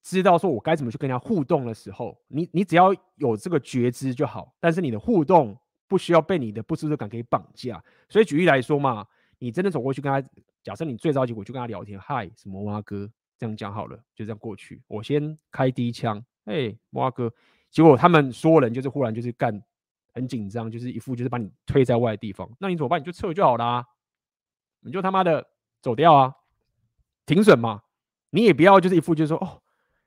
[0.02, 4.52] 知道说我该怎么去跟人家互动的时候，你你只要有这个觉知就好。
[4.58, 5.56] 但是你的互动
[5.86, 7.80] 不需要被你的不舒适感给绑架。
[8.08, 9.06] 所以举例来说嘛，
[9.38, 10.28] 你真的走过去跟他，
[10.64, 13.08] 假设你最着急，我就跟他聊天，嗨，什么蛙哥。
[13.43, 14.81] 这样讲好了，就这样过去。
[14.86, 17.28] 我先开第一枪，哎、摩阿哥。
[17.70, 19.60] 结果他们所有人就是忽然就是干，
[20.14, 22.48] 很紧张，就是一副就是把你推在外的地方。
[22.60, 23.01] 那你怎么办？
[23.01, 23.85] 你就撤就好啦，
[24.78, 25.44] 你就他妈的
[25.81, 26.36] 走掉啊，
[27.27, 27.82] 停损嘛。
[28.31, 29.60] 你也不要就是一副就是说哦，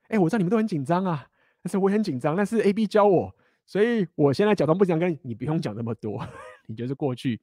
[0.08, 1.28] 哎、我知道你们都很紧张啊，
[1.62, 3.36] 但是我也很紧张，但是 A B 教我，
[3.66, 6.26] 所以我现在假装不想跟你，你不用讲那么多，
[6.68, 7.42] 你就是过去，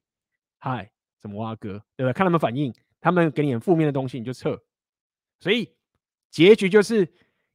[0.57, 0.91] 嗨，
[1.21, 2.13] 什么蛙哥，对不对？
[2.15, 4.59] 看他们反应，他们给你很负面的东西，你就撤。
[5.39, 5.69] 所以。
[6.33, 7.07] 结局就是，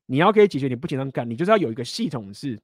[0.05, 2.31] 你要可以解决你不紧张感，你就是要有一个系统。
[2.31, 2.57] 是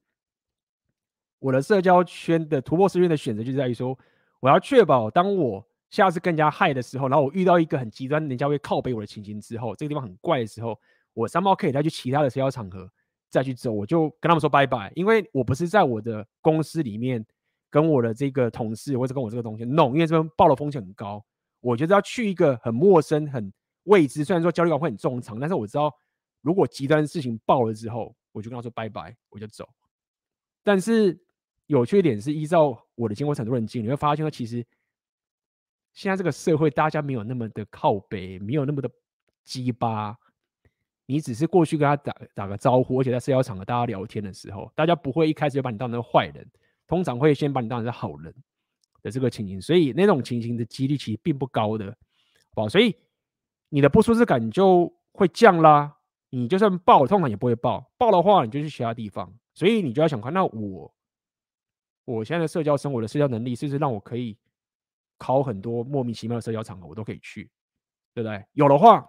[1.40, 3.98] 我的社交圈的突破式圈的选择，就在于说，
[4.40, 10.78] 我要确保当我下次更加嗨的时候，然后我遇到一个很极端，人家会靠背我的情形之后，这个地方很怪的时候，
[11.12, 12.88] 我三毛可以再去其他的社交场合
[13.28, 17.26] 再去走，我就跟他们说拜拜，因为我不是在我的公司里面
[17.68, 21.22] 跟我的这个同事或者跟我这个东西弄，因为这边报的风险很高，
[21.60, 25.92] 我觉得要去一个很陌生、很未知，虽然说焦虑感会很重常，但是我知道。
[26.44, 29.66] 如果极端事情爆了之后，我就跟他说拜拜，我就走。
[30.62, 31.18] 但是
[31.68, 34.62] 有缺点是，依照我的经过很多人经，你会发现说，其实
[35.94, 38.90] 现在这个社会大家没有那么的靠北，没有那么的
[39.42, 40.14] 鸡巴。
[41.06, 46.46] 你只是过去跟他打打个招呼，而且在社交场合大家聊天的时候，大家不会一开始就把你当成坏人，
[46.86, 48.34] 通常会先把你当成是好人
[49.02, 52.68] 的这个情形，所以那种情形的几率其实并不高的，好不好？
[52.68, 52.94] 所以
[53.68, 55.94] 你的不舒适感就会降啦。
[56.36, 57.88] 你就算报，通常也不会爆。
[57.96, 60.92] 爆的话你就去其他地方，所以你就要想看，那我
[62.04, 64.36] 我现在的社交生活的社交能力，是不是让我可以
[65.16, 67.48] 考很多莫名其妙的社交场合，我都可以去，
[68.12, 68.44] 对不对？
[68.52, 69.08] 有的话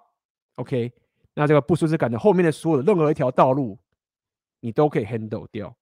[0.55, 0.93] ，OK。
[1.33, 3.77] 那这个不舒适感的后面的所有的任何一条道路，
[4.59, 5.75] 你都可以 handle 掉。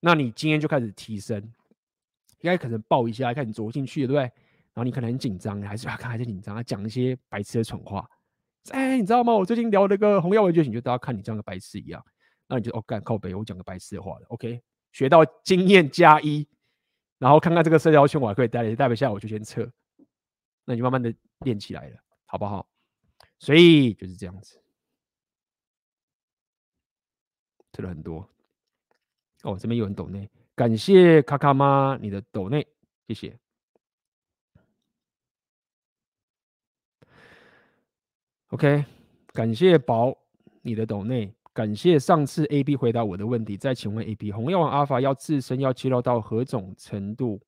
[0.00, 4.22] 那你今天就开始提升，应该可能爆一下，看你走进去，对不对？
[4.22, 8.08] 然后你可能很紧张，还是啊，看还是紧张，讲一些白痴的蠢话。
[8.70, 9.34] 哎，你知道吗？
[9.34, 12.04] 我最近聊那个红药丸觉醒，就大家看你这样的白痴一样。
[12.46, 14.26] 那你就哦，干靠北，我讲个白痴的话了。
[14.28, 14.62] OK，
[14.92, 16.46] 学到经验加一，
[17.18, 19.70] 然后看看这个社交圈我还可以待，待不下我就先撤。
[20.64, 22.68] 那你慢慢的练起来了，好不好？
[23.38, 24.60] 所以就是这样子，
[27.72, 28.28] 吃了很多
[29.44, 29.56] 哦。
[29.58, 32.66] 这边有人抖内，感谢卡卡妈你的抖内，
[33.06, 33.38] 谢谢。
[38.50, 38.84] OK，
[39.32, 40.16] 感谢宝
[40.62, 43.56] 你的抖内，感谢上次 AB 回答我的问题。
[43.56, 47.40] 再请问 AB，红药丸阿法要自身要揭露到何种程度？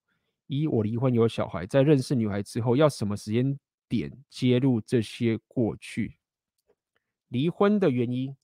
[0.47, 3.59] 一，我离婚有小孩，在认识女孩之后，要什么时间？
[3.89, 6.16] 点揭露这些过去，
[7.27, 8.36] 离婚的原因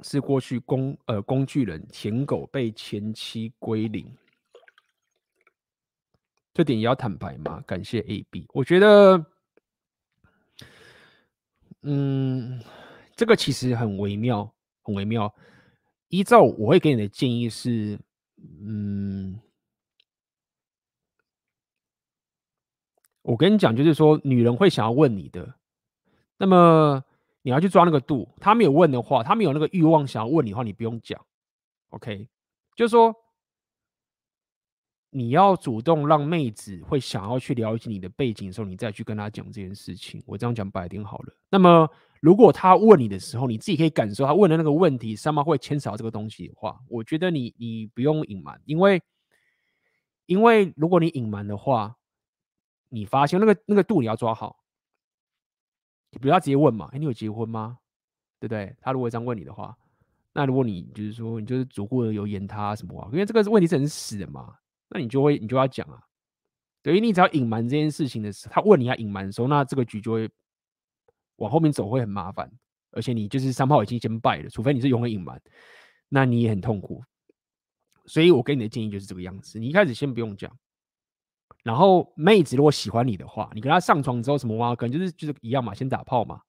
[0.00, 4.12] 是过去工呃工具人舔狗被前妻归零，
[6.52, 7.62] 这点也要坦白吗？
[7.64, 9.24] 感谢 AB，我觉得，
[11.84, 12.60] 嗯，
[13.14, 14.50] 这个其实很微妙，
[14.82, 15.32] 很微妙。
[16.08, 17.98] 依照我会给你的建议是，
[18.60, 19.38] 嗯。
[23.22, 25.54] 我跟你讲，就是说，女人会想要问你的，
[26.36, 27.02] 那么
[27.40, 28.28] 你要去抓那个度。
[28.38, 31.18] 她没有问的话，她没有那个欲望想要问你的话，你不用讲。
[31.88, 32.28] OK，
[32.76, 33.14] 就是说，
[35.16, 40.20] 你要主动让妹子会想要去了解你的背景的时候，你再去跟她讲这件事情。
[40.26, 41.32] 我这样讲白点好了。
[41.48, 41.88] 那么，
[42.20, 49.00] 如果她问你的时候，你自己可以感受她问的那个问题，上面会牵扯到这个东西的话，我觉得你你不用隐瞒，因为
[50.26, 51.96] 因为如果你隐瞒的话。
[52.90, 54.56] 你发现那个那个度你要抓好，
[56.12, 57.78] 你不要直接问嘛，哎，你有结婚吗？
[58.38, 58.72] 对不对？
[58.80, 59.76] 他如果这样问你的话，
[60.32, 64.54] 那如果你就是说你就是足够的有演他什么话，因为这个问题是很死的嘛，
[64.88, 66.00] 那你就会你就要讲啊。
[66.82, 70.30] 等于你只要隐瞒这件事情的时候，他问你要隐瞒的时候，那这个局就会
[71.36, 72.50] 往后面走会很麻烦，
[72.90, 75.40] 而且你就是三炮已经先败了，除非你是永远隐瞒，
[76.08, 77.02] 那你也很痛苦。
[78.06, 80.54] 所以我给你的建议就是这个样子，你一开始先不用讲。
[81.62, 86.42] 然后妹子如果喜欢你的话，你跟她上床之后什么挖根，就是就是一样嘛，先打炮嘛，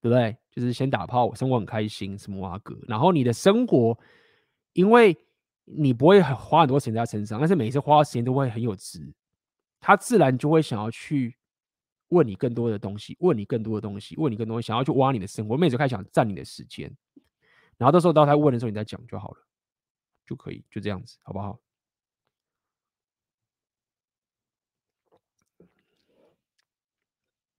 [0.00, 0.36] 对不对？
[0.50, 2.76] 就是先打炮，生活很开心，什么挖哥。
[2.88, 3.96] 然后你的生活，
[4.72, 5.16] 因为
[5.70, 9.12] 你不会很花很多时间在他身上，但是每一次花的时间都会很有值，
[9.80, 11.36] 他自然就会想要去
[12.08, 15.56] 问你更多的东西，问你更多的东西，问你更多，想要去挖你的生活。
[15.56, 16.90] 妹子开始想占你的时间，
[17.76, 19.46] 然后到时候到他问的时候，你再讲就好了，
[20.24, 21.60] 就可以就这样子，好不好？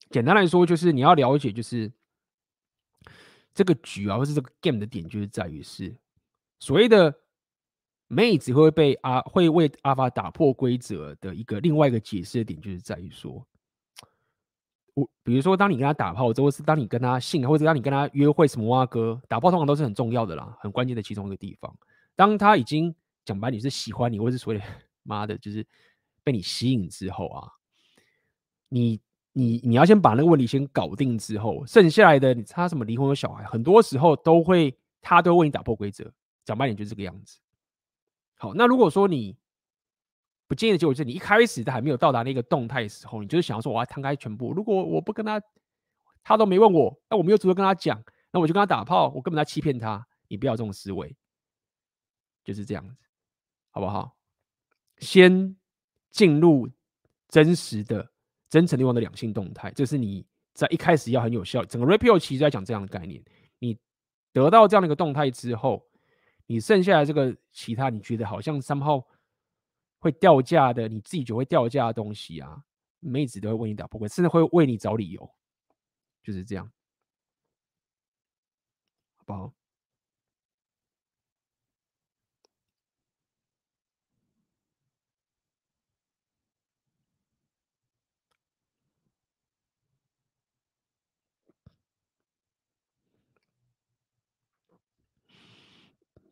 [0.10, 1.94] 简单来说，就是你要了解，就是
[3.54, 5.96] 这个局啊，或是这个 game 的点，就是在于是
[6.60, 7.16] 所谓的
[8.10, 13.42] 妹子会被阿会为阿法打破规则的一个另外一个解释的点，就是在于说，
[14.96, 21.74] 我比如说，当你跟他打炮之后，是当你跟他性，或者当你跟他约会什么哇哥，打炮通常都是很重要的啦，很关键的其中一个地方。
[22.16, 24.62] 当他已经讲白，你是喜欢你，或者是所谓
[25.04, 25.66] 妈的，就是
[26.24, 27.48] 被你吸引之后啊，
[28.68, 29.00] 你。
[29.32, 36.12] 你你要先把那个问题先搞定之后，剩下来的你他什么离婚有小孩，很多时候都会他都会为你打破规则。
[36.44, 37.38] 讲白点就是这个样子。
[38.40, 39.38] 好，那如果说你
[40.48, 44.54] 不建议的结果是你一开始都还没有到达那个动态的时候，你就是想要说我要摊开全部。
[44.54, 45.40] 如果我不跟他，
[46.24, 48.02] 他都没问我，那我没有主动跟他讲，
[48.32, 50.08] 那我就跟他打炮，我根本在欺骗他。
[50.30, 51.16] 你不要这种思维，
[52.44, 53.06] 就是这样子，
[53.72, 54.16] 好不好？
[55.00, 55.56] 先
[56.10, 56.70] 进入
[57.28, 58.10] 真实的。
[58.50, 60.26] 真诚欲望的两性动态，这是你
[60.56, 61.64] 在一开始要很有效。
[61.66, 63.24] 整个 rapio 其实在讲这样的概念。
[63.60, 63.78] 你
[64.34, 65.88] 得到这样的一个动态之后，
[66.52, 69.08] 你剩下的这个其他你觉得好像三号
[70.00, 72.64] 会掉价的，你自己就会掉价的东西啊，
[73.00, 75.32] 妹子都会为你打破柜，甚至会为你找理由，
[76.24, 76.66] 就是这样，
[79.18, 79.54] 好不好？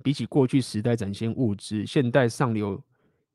[0.07, 2.81] 比起过去时代展现物质，现代上流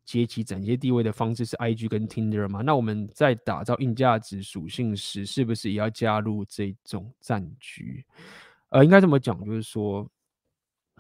[0.07, 2.63] 阶级展现地位的方式是 IG 跟 Tinder 吗？
[2.63, 8.03] 那我们在打造硬价值属性时，是不是也要加入这种战局？
[8.71, 10.11] 呃，应该这么讲，就是说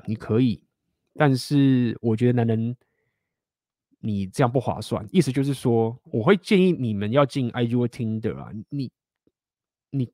[0.05, 0.63] 你可以，
[1.15, 2.77] 但是我觉得男人
[3.99, 5.09] 你这样不划算。
[5.11, 8.93] 意思就是说，我会建议你们要进 IG 或 Tinder 啊，你
[9.89, 10.13] 你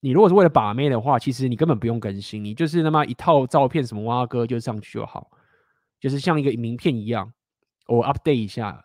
[0.00, 5.30] 你如果是为了把妹的话，其实你根本不用更新，你就是那么一套照片，什么挖哥就上去就好，
[5.98, 7.32] 就是像一个名片一样。
[7.86, 8.84] 我 update 一下，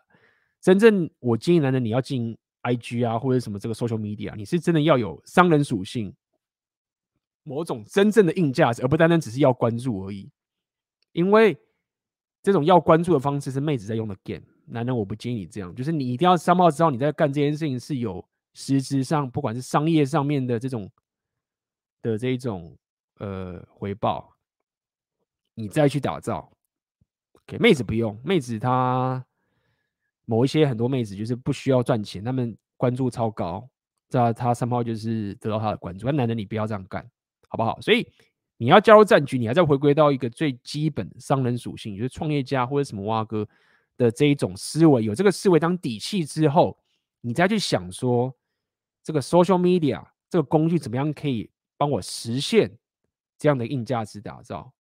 [0.60, 6.12] 真正我建议男人你要进 IG 啊，或者什么这个 social media，你是真的要有商人属性，
[7.42, 10.30] 某种真正的硬价值，而不单单只是要关注而已。
[11.12, 11.56] 因为
[12.42, 20.90] 这种要关注的方式是妹子在用的 game，男人我不建议你这样，就是你一定要商报知道你在干这件事情是有实质上，不管是商业上面的这种
[22.04, 22.76] 的这一种
[23.18, 24.30] 呃回报，
[25.54, 26.52] 你再去打造。
[27.46, 29.24] 给、okay, 妹子不用，妹子她
[30.24, 33.68] 某一些很多妹子就是不需要赚钱，她们关注超高，
[34.08, 36.06] 这她三炮就是得到她的关注。
[36.06, 37.02] 但男人你不要这样干，
[37.48, 37.80] 好不好？
[37.80, 38.06] 所以
[38.56, 43.46] 你要加入战局，你还在回归到一个最基本商人属性，就是创业家或者什么挖哥
[43.96, 46.78] 的这一种思维，有这个思维当底气之后，
[47.20, 48.34] 你再去想说
[49.02, 51.50] 这个 social media 这个工具怎么样可以
[51.84, 52.78] 帮我实现
[53.36, 54.72] 这样的硬价值打造。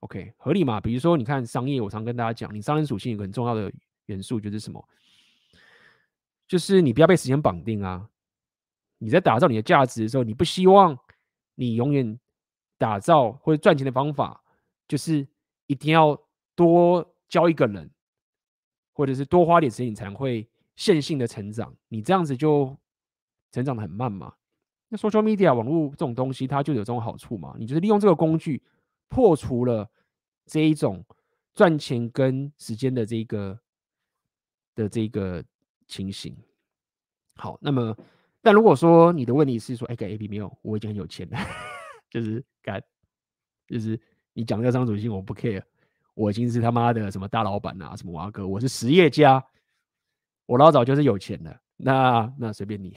[0.00, 0.80] OK，合理嘛？
[0.80, 3.72] 比如说，你看商业，我常跟大家讲，你商人属性有个很重要的
[4.06, 4.84] 元素就是什么？
[6.48, 8.10] 就是你不要被时间绑定啊！
[8.98, 10.98] 你在打造你的价值的时候，你不希望
[11.54, 12.18] 你永远
[12.78, 14.42] 打造或者赚钱的方法，
[14.88, 15.24] 就是
[15.68, 16.20] 一定要
[16.56, 17.88] 多教一个人，
[18.92, 21.72] 或者是多花点时间，你才会线性的成长。
[21.86, 22.76] 你这样子就
[23.52, 24.34] 成长的很慢嘛。
[24.90, 27.56] 那 social media 网络这种东西，它就有这种好处嘛？
[27.58, 28.62] 你就是利用这个工具。
[29.12, 29.90] 破除了
[30.46, 31.04] 这一种
[31.52, 33.58] 赚钱跟时间的这个
[34.76, 35.44] 的这个
[35.88, 36.32] 情形。
[37.34, 37.96] 好，那么，
[38.40, 41.36] 但如果说你的问题是说，哎，给 A B 没有，我已经很有钱了，
[42.08, 42.80] 就是干，
[43.66, 44.00] 就是
[44.32, 45.60] 你讲这个商属性，我不 care，
[46.14, 49.44] 我已经是他妈的什么大老板啊，什么挖哥，我是实业家，
[50.46, 51.60] 我老早就是有钱了。
[51.76, 52.96] 那那随便你，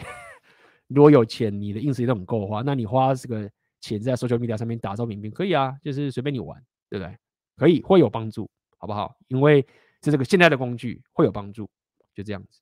[0.93, 3.49] 如果有钱，你的硬实力都很够的话，那你花这个。
[3.85, 6.57] 钱在 social media 上面打造名片可以啊，就是随便你玩，
[6.89, 7.17] 对不对？
[7.57, 9.13] 可以，会有帮助，好不好？
[9.27, 9.59] 因为
[10.01, 11.69] 是这个现在的工具会有帮助，
[12.15, 12.61] 就这样子。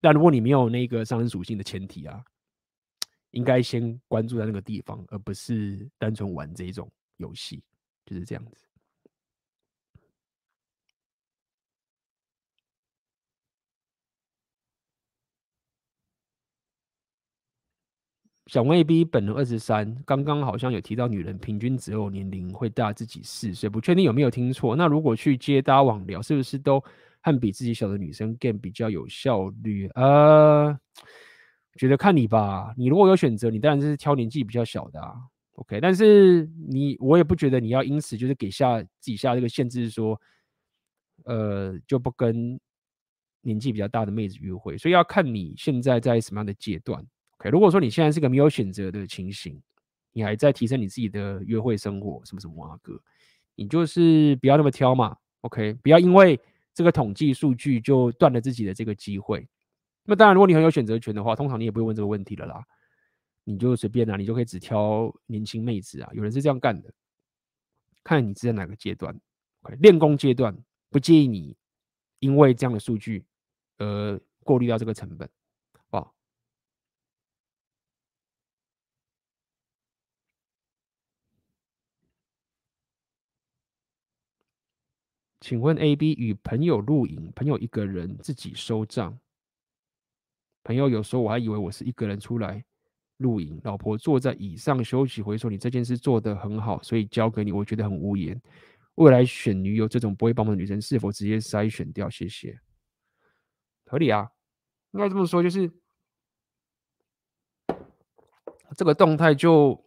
[0.00, 2.24] 但如果你没有那个商人属性的前提啊，
[3.32, 7.62] 应该先关注在那个地方，而不是单纯玩这种游戏，
[8.06, 8.64] 就是这样子。
[18.50, 24.74] 想问 AB 本人二十三，刚刚好像有提到女人平均择偶年龄会大自己四岁，不确定有没有听错。
[24.74, 26.82] 那如果去接搭网聊，是不是都
[27.20, 29.88] 和比自己小的女生 g 比较有效率？
[29.94, 30.76] 呃，
[31.78, 32.74] 觉得看你吧。
[32.76, 35.14] 你如果有选择，你当然是挑年纪比较小的啊。
[35.52, 40.20] OK，但是你我也不觉得你要因此就是给下自己下这个限制，说
[41.22, 42.58] 呃就不跟
[43.42, 44.76] 年纪比较大的妹子约会。
[44.76, 47.06] 所以要看你现在在什么样的阶段。
[47.40, 49.58] OK，如果说你现在是个没有选择的情形，
[50.12, 53.00] 你还在提升你自己的约会生活，什么什么啊哥，
[53.54, 55.16] 你就是不要那么挑嘛。
[55.40, 56.38] OK，不要因为
[56.74, 59.48] 这个统计数据就断了自己的这个机会。
[60.04, 62.62] 那当然，如果你很有选择权的话，通常你也不会问这个问题了啦。
[63.44, 66.10] 你就随便啊，你就可以只挑年轻妹子啊。
[66.12, 66.92] 有人是这样干的，
[68.04, 69.18] 看你是在哪个阶段。
[69.78, 70.54] 练功阶段
[70.90, 71.56] 不建议你
[72.18, 73.24] 因为这样的数据
[73.78, 75.26] 而过滤掉这个成本。
[85.40, 89.18] 请问 AB 与朋友露营，朋友一个人自己收账。
[90.62, 92.62] 朋友有时候我还以为我是一个人出来
[93.16, 98.40] 露营，老婆坐在椅上休息，回说你这件事做得很好，所以交给你，我觉得很无言。
[98.96, 102.10] 未来选女友这种不会帮忙的女生，是否直接筛选掉？
[102.10, 102.60] 谢谢。
[103.86, 104.28] 合理啊，
[104.90, 105.72] 应该这么说，就是
[108.76, 109.82] 这个动态就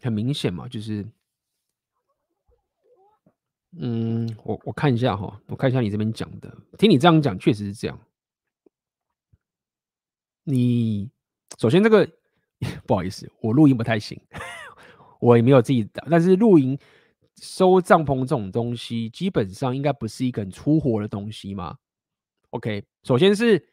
[0.00, 1.08] 很明显嘛，就是。
[3.78, 7.98] 嗯，我我看一下哈，我看一下你这边讲的，听你这样讲，确实是这样。
[10.42, 11.08] 你
[11.58, 12.08] 首先这个
[12.84, 14.20] 不好意思，我录音不太行，
[15.20, 16.76] 我也没有自己打，但是露营
[17.36, 21.76] 收帐篷这种东西，基本上应该不是一个很粗活的东西嘛。
[22.50, 23.68] OK，首先是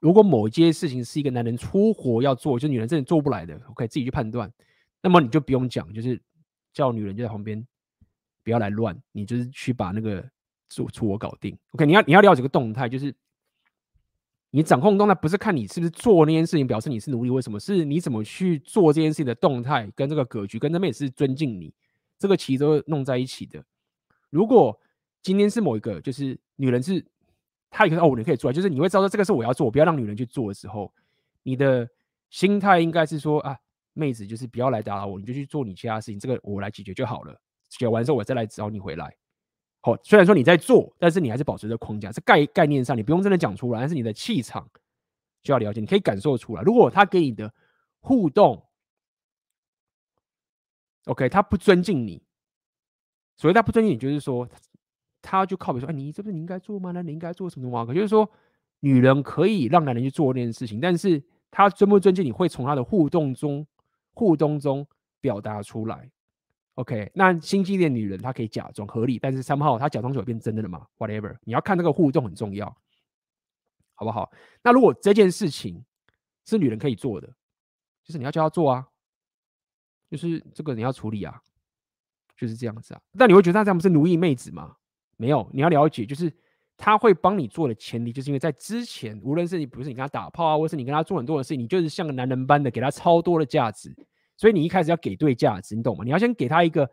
[0.00, 4.52] 如果某一件事情是一个男人粗活要做，就女人真的做不来的，OK，自己去判断，
[5.02, 6.20] 那么你就不用讲，就是
[6.74, 7.66] 叫女人就在旁边。
[8.50, 10.28] 不要来乱，你就是去把那个
[10.68, 11.56] 做出我搞定。
[11.70, 13.14] OK，你要你要了解个动态，就是
[14.50, 17.60] 你掌控动态不是看你是不是做那件事情表示你是奴隶，为什么？
[17.60, 21.72] 是你怎么去做这件事情的动态跟这个格局，跟他们也是尊敬你，
[22.18, 23.62] 这个其实都弄在一起的。
[24.30, 24.76] 如果
[25.22, 27.06] 今天是某一个，就是女人是
[27.70, 30.92] 她一个哦，你可以做，就是你会知道说这个是我要做，我不要让女人去做的时候，
[31.44, 31.88] 你的
[32.30, 33.56] 心态应该是说啊。
[33.92, 37.38] 妹子就是不要来打扰我，你就去做你其他事情，这个我来解决就好了。
[37.70, 39.16] 写完之后，我再来找你回来。
[39.80, 42.12] 好，虽然说你在做，但是你还是保持着框架。
[42.12, 44.68] 这概概念上，你不用真的讲出来，但是你的气场
[45.42, 46.62] 就要了解，你可以感受出来。
[46.62, 47.50] 如果他给你的
[48.00, 48.62] 互动
[51.06, 52.22] ，OK，他不尊敬你，
[53.38, 54.46] 所谓他不尊敬你，就是说
[55.22, 56.90] 他就靠北说，哎，你这不是你应该做吗？
[56.90, 57.86] 那你应该做什么什么？
[57.86, 58.30] 可就是说，
[58.80, 63.66] 女人可以让男人去做那件事情，但是他尊不尊敬你会从他的互动中。
[64.12, 64.86] 互动中
[65.20, 66.10] 表达出来
[66.80, 67.10] ，OK。
[67.14, 72.66] 那心机的女人她可以假装合理，但是三号她假装就会变真的了嘛？Whatever，你要看那个互动很重要，
[73.94, 74.30] 好不好？
[74.62, 75.84] 那如果这件事情
[76.46, 77.28] 是女人可以做的，
[78.02, 78.86] 就是你要教她做啊，
[80.10, 81.40] 就是这个你要处理啊，
[82.36, 83.00] 就是这样子啊。
[83.18, 84.76] 但你会觉得她这样不是奴役妹子吗？
[85.16, 86.32] 没有，你要了解，就是
[86.78, 93.94] 她会帮你做的前提，就是因为在之前，无论是你不是你跟她打炮啊，或是你跟她做很多的事情，你就是像个男人般的给她超多的价值。
[94.40, 96.02] 所以你一开始要给对价值，你懂吗？
[96.02, 96.90] 你要先给他一个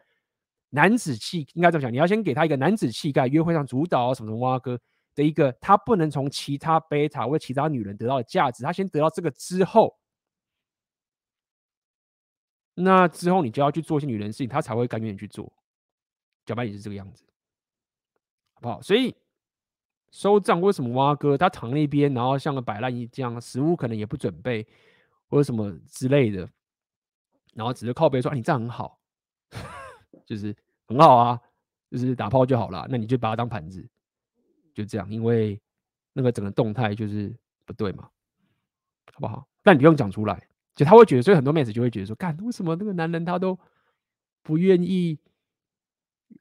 [0.71, 4.77] 男子气，应该这么讲，你要先给他一个男子气概，约会上主导什么什么哇哥
[5.15, 9.97] 的一个，他不能从其他贝塔或其他女人得到的价值，他先得到这个之后，
[12.73, 15.49] 那之后你就要去做一些女人的事情，他才会甘愿去做。
[16.45, 17.23] 讲白也是这个样子，
[18.55, 18.81] 好不好？
[18.81, 19.15] 所以
[20.11, 24.67] 收账为什么哇哥他躺那边，然后像个摆烂一样，食物可能也不准备
[25.29, 26.49] 或者什么之类的。
[27.57, 28.99] 然后只是靠背说，啊，你这样很好，
[30.27, 30.55] 就是
[30.85, 31.41] 很好啊，
[31.89, 33.83] 就是打炮就好了，那你就把它当盘子，
[34.75, 35.59] 就这样，因为
[36.13, 37.35] 那个整个动态就是
[37.65, 38.03] 不对嘛，
[39.11, 39.47] 好不好？
[39.63, 43.57] 但你不用讲出来，就他会觉得，所以很多妹子就会觉得说，干为什么那个男人他都
[44.43, 45.17] 不愿意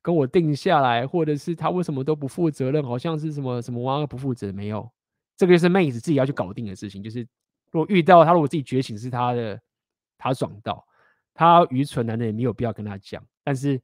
[0.03, 4.93] 跟我定下来，或者是他为什么都不负责任，好像是什么什么玩意不负责，没有，
[5.35, 7.21] 这个就是妹子自己要去搞定的事情，就是
[7.71, 9.59] 如果遇到他，如果自己觉醒是他的，
[10.19, 10.87] 他爽到。
[11.37, 13.23] 他愚蠢，男人也没有必要跟他讲。
[13.45, 13.81] 但是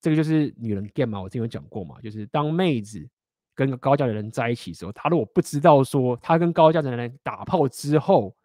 [0.00, 3.08] 这个就是女人 game 嘛，我之前有讲过嘛，就是当妹子
[3.54, 8.36] 跟个高价的人在一起的时候，他如果不知道说他跟高价的男人打炮之后，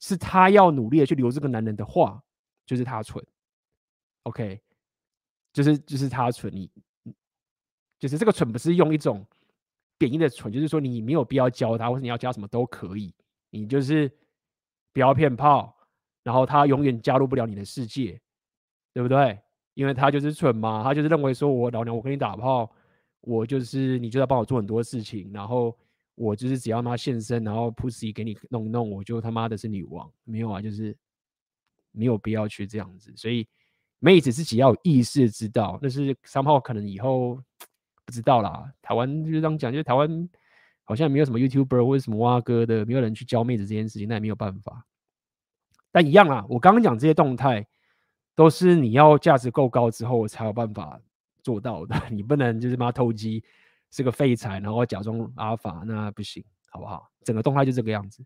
[0.00, 2.20] 是他要努力的去留这个男人的话，
[2.66, 3.24] 就是他蠢。
[4.24, 4.60] OK，
[5.52, 6.68] 就是就是他蠢，你
[7.98, 9.24] 就是这个蠢不是用一种
[9.96, 13.14] 贬义的蠢，就是说你没有必要教他，或者你要教什么都可以，
[13.50, 14.10] 你就是
[14.92, 15.76] 不要骗炮。
[16.22, 18.20] 然后他永远加入不了你的世界，
[18.92, 19.38] 对不对？
[19.74, 22.70] 因为他就是蠢嘛，他就是认为说，我老娘我跟你打炮，
[23.22, 25.74] 我就是你就要帮我做很多事情，然后
[26.14, 30.94] 我就是只要他现身，然后 pussy 给你弄弄，我就他妈的是女王，没有啊，就是
[31.90, 33.10] 没有必要去这样子。
[33.16, 33.48] 所以
[33.98, 37.42] 妹子自己要有意识知道，那是三号可能以后
[38.04, 38.70] 不知道啦。
[38.82, 40.28] 台湾就是这样讲，就是台湾
[40.84, 44.84] 好像没有什么 YouTuber 或者什么蛙哥的，没有人去教妹子这件事情，那也没有办法。
[45.92, 47.66] 但一样啊，我刚刚讲这些动态，
[48.34, 50.98] 都是你要价值够高之后才有办法
[51.42, 51.94] 做到的。
[52.10, 53.44] 你不能就是妈偷鸡，
[53.90, 57.10] 是个废柴，然后假装阿法，那不行，好不好？
[57.22, 58.24] 整个动态就这个样子。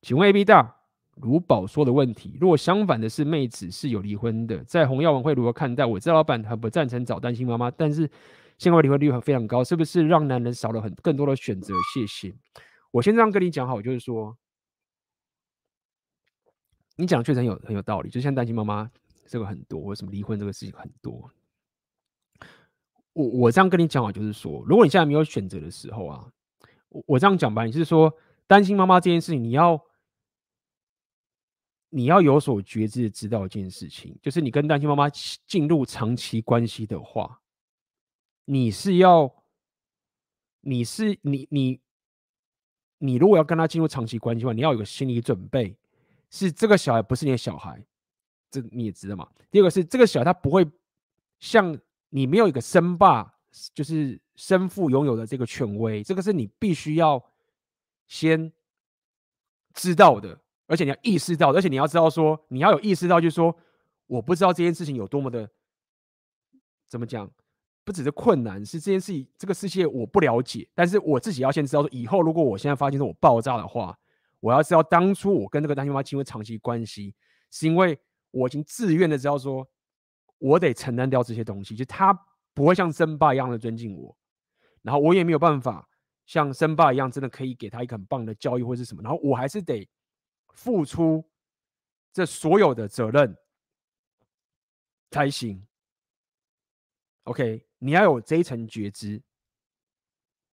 [0.00, 0.76] 请问 AB 大，
[1.14, 5.84] 如宝说的问题，如果相反的是妹子是有离婚的，在红药文会如何看待？
[5.84, 8.10] 我知道老板很不赞成找单亲妈妈，但是。
[8.58, 11.72] 现在离婚率很非常高，是不是让男人少了很更多的选择？
[11.94, 12.34] 谢谢。
[12.90, 14.36] 我先这样跟你讲好，就是说，
[16.96, 18.10] 你讲确实很有很有道理。
[18.10, 18.90] 就像单亲妈妈
[19.28, 21.30] 这个很多，为什么离婚这个事情很多？
[23.12, 26.26] 我我这样跟你讲好，就是说，如果你现在没有选择的时候啊，
[26.88, 28.12] 我我这样讲吧，你是说
[28.48, 29.80] 单亲妈妈这件事情，你要
[31.90, 35.08] 你要有所觉知，知道一件事情，就是你跟单亲妈妈
[35.46, 37.40] 进入长期关系的话。
[38.50, 39.30] 你是要，
[40.62, 41.78] 你是你你
[42.96, 45.76] 你如果要跟他进入长期关系的话，你要有个心理准备，
[46.30, 47.84] 是这个小孩不是你的小孩，
[48.50, 49.28] 这你也知道嘛。
[49.50, 50.66] 第二个是这个小孩他不会
[51.38, 53.34] 像你没有一个生爸，
[53.74, 57.22] 就是生父拥有的这个权威，这个是你必须要
[58.06, 58.50] 先
[59.74, 63.54] 知道的，而且你要意识到，而且你要知道说，你要有意识到，就是说，
[64.06, 65.50] 我不知道这件事情有多么的，
[66.86, 67.30] 怎么讲？
[67.88, 73.98] 不只是困难，是这件事情，这个世界我不了解，但是我自己要先知道说，以后如果我现在发现说我爆炸的话，
[74.40, 77.14] 我要知道当初我跟这个单亲妈妈进入长期关系
[77.50, 77.98] 是因为
[78.30, 79.66] 我已经自愿的知道说，
[80.36, 82.12] 我得承担掉这些东西，就他
[82.52, 84.14] 不会像生爸一样的尊敬我，
[84.82, 85.88] 然后我也没有办法
[86.26, 89.88] 像生爸一样真的可以给他一个很棒的教育或是什么，然后我还是得
[90.52, 91.24] 付出
[92.12, 93.34] 这所有的责任
[95.10, 95.66] 才行。
[97.24, 99.22] OK，你要有这一层觉知，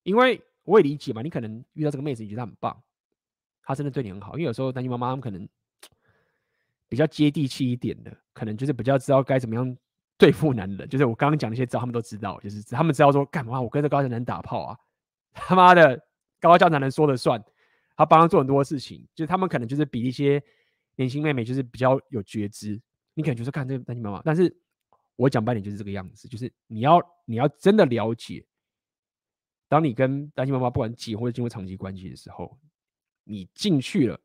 [0.02, 2.82] 因为我也理解嘛，你可能遇到这个妹子，你觉得她很棒，
[3.62, 4.34] 她真的对你很好。
[4.34, 5.48] 因为有时候单亲妈妈她们可能
[6.88, 9.76] 比较接地气一点的，可能就是比较知道该怎么样
[10.18, 10.88] 对付男人。
[10.88, 14.78] 就是我刚刚讲那些招，他们都知道，就是他们知道说干嘛，我跟这高教男人打炮啊，
[15.32, 15.98] 他妈的
[16.40, 17.42] 高教男人说了算，
[17.96, 20.42] 他帮他做很多事情，就是他们可能就是比一些
[20.96, 22.80] 年轻妹妹就是比较有觉知。
[23.14, 24.54] 你可能就是看这个单亲妈妈，但是。
[25.16, 28.44] 我讲白点就是这个样子，就是你要你要真的了解，
[29.68, 32.58] 当你跟单亲妈妈不管结婚或者进入长期关系的时候，
[33.24, 34.18] 你进去了，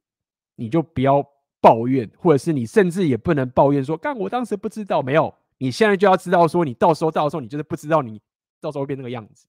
[0.56, 1.24] 你就不要
[1.62, 8.22] 抱怨，或者是你甚至也不能抱怨说，干我当时不知道，没有，你现在就要知道说，你到时候到时候你就是不知道，你
[8.60, 9.48] 到时候会变那个样子，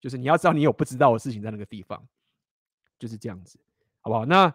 [0.00, 2.04] 就是你要知道你有不知道的事情在那个地方，
[2.98, 3.58] 就是这样子，
[4.00, 4.26] 好不好？
[4.26, 4.52] 那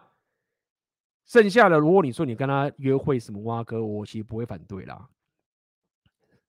[1.26, 5.08] 剩下的，如果你说你跟他约会什么挖哥，我其实不会反对啦。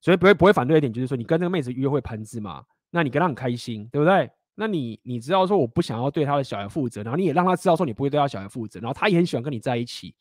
[0.02, 4.30] 所以不会不会反对一点，就是说你跟那个妹子约会喷子嘛，那你跟她很开心，对不对？
[4.56, 10.16] 那你你知道说我不想要对她的小孩负责，然后你也让她知道说你不会对她小孩负责，然后她也很喜欢跟你在一起。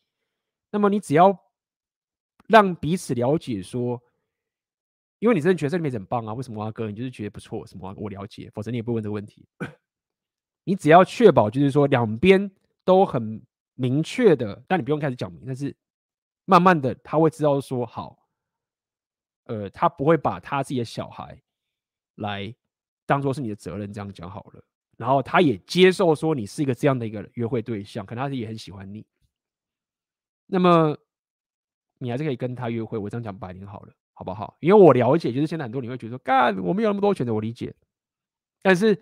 [0.71, 1.37] 那么你只要
[2.47, 4.01] 让彼此了解说，
[5.19, 6.87] 因为你真的觉得这个妹子很棒啊，为什么啊哥？
[6.87, 9.45] 你就是觉得不错，什么我了解，否则你也不会问这个问题。
[10.63, 12.49] 你只要确保就是说两边
[12.85, 13.41] 都很
[13.75, 15.75] 明确的，但你不用开始讲明，但是
[16.45, 18.17] 慢慢的他会知道说好。
[19.49, 21.35] 呃，他不会把他自己的小孩
[22.17, 22.53] 来
[23.07, 24.63] 当做是你的责任，这样讲好了。
[24.95, 29.03] 然后他也接受说你是一个这样的一个约会对象，可能他也很喜欢你。
[30.45, 30.95] 那么
[31.97, 34.55] 你还是可以跟他约会，我这样讲白点好了，好不好？
[34.59, 37.73] 因为我了解，就是现在很多你会觉得说，干，我没有那么多选择，我理解。
[38.61, 38.95] 但是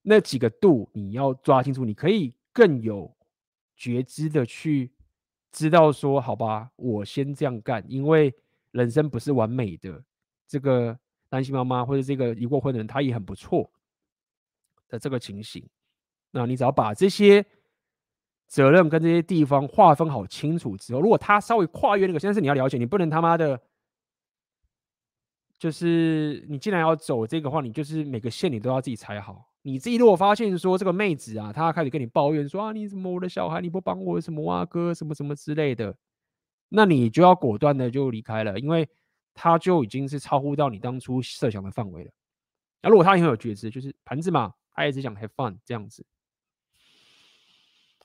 [0.00, 3.14] 那几个度你要抓清楚，你可以更有
[3.76, 4.90] 觉知的去
[5.52, 8.34] 知道说，好吧，我先这样干，因为。
[8.76, 10.04] 人生不是完美的，
[10.46, 10.96] 这个
[11.28, 13.70] 单亲妈妈或者这个离过婚的人，他也很不错
[14.88, 15.66] 的这个情形。
[16.30, 17.44] 那你只要把这些
[18.46, 23.58] 责任跟这些地方划分好清楚之后，如果他稍微跨越那个，但是你要了解，你不能他妈的，
[25.58, 29.50] 就是你既然要走这个话，你就是每个线你都要自己踩好。
[29.62, 35.96] 你自己如果发现说这个妹子啊，她开始跟你抱怨说啊，你怎么我的小孩你不帮我什么啊哥什么什么之类的。
[36.68, 38.88] 那你就要果断的就离开了，因为
[39.32, 42.10] 他就已经是超乎到你当初设想的范围了。
[42.82, 46.04] 那如果他很有觉知，就是盘子嘛，他一直想 have fun 这样子，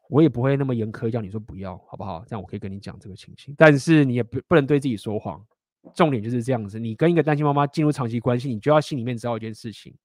[0.10, 2.24] 我也不会那么严苛叫你说不要，好不好？
[2.28, 5.46] 这样我可以跟你讲这个情形，但是你也不不能对自己说谎。
[5.96, 9.96] 重点就是这样子，你跟一个单亲妈妈进入长期关系，你就要心里面知道一件事情，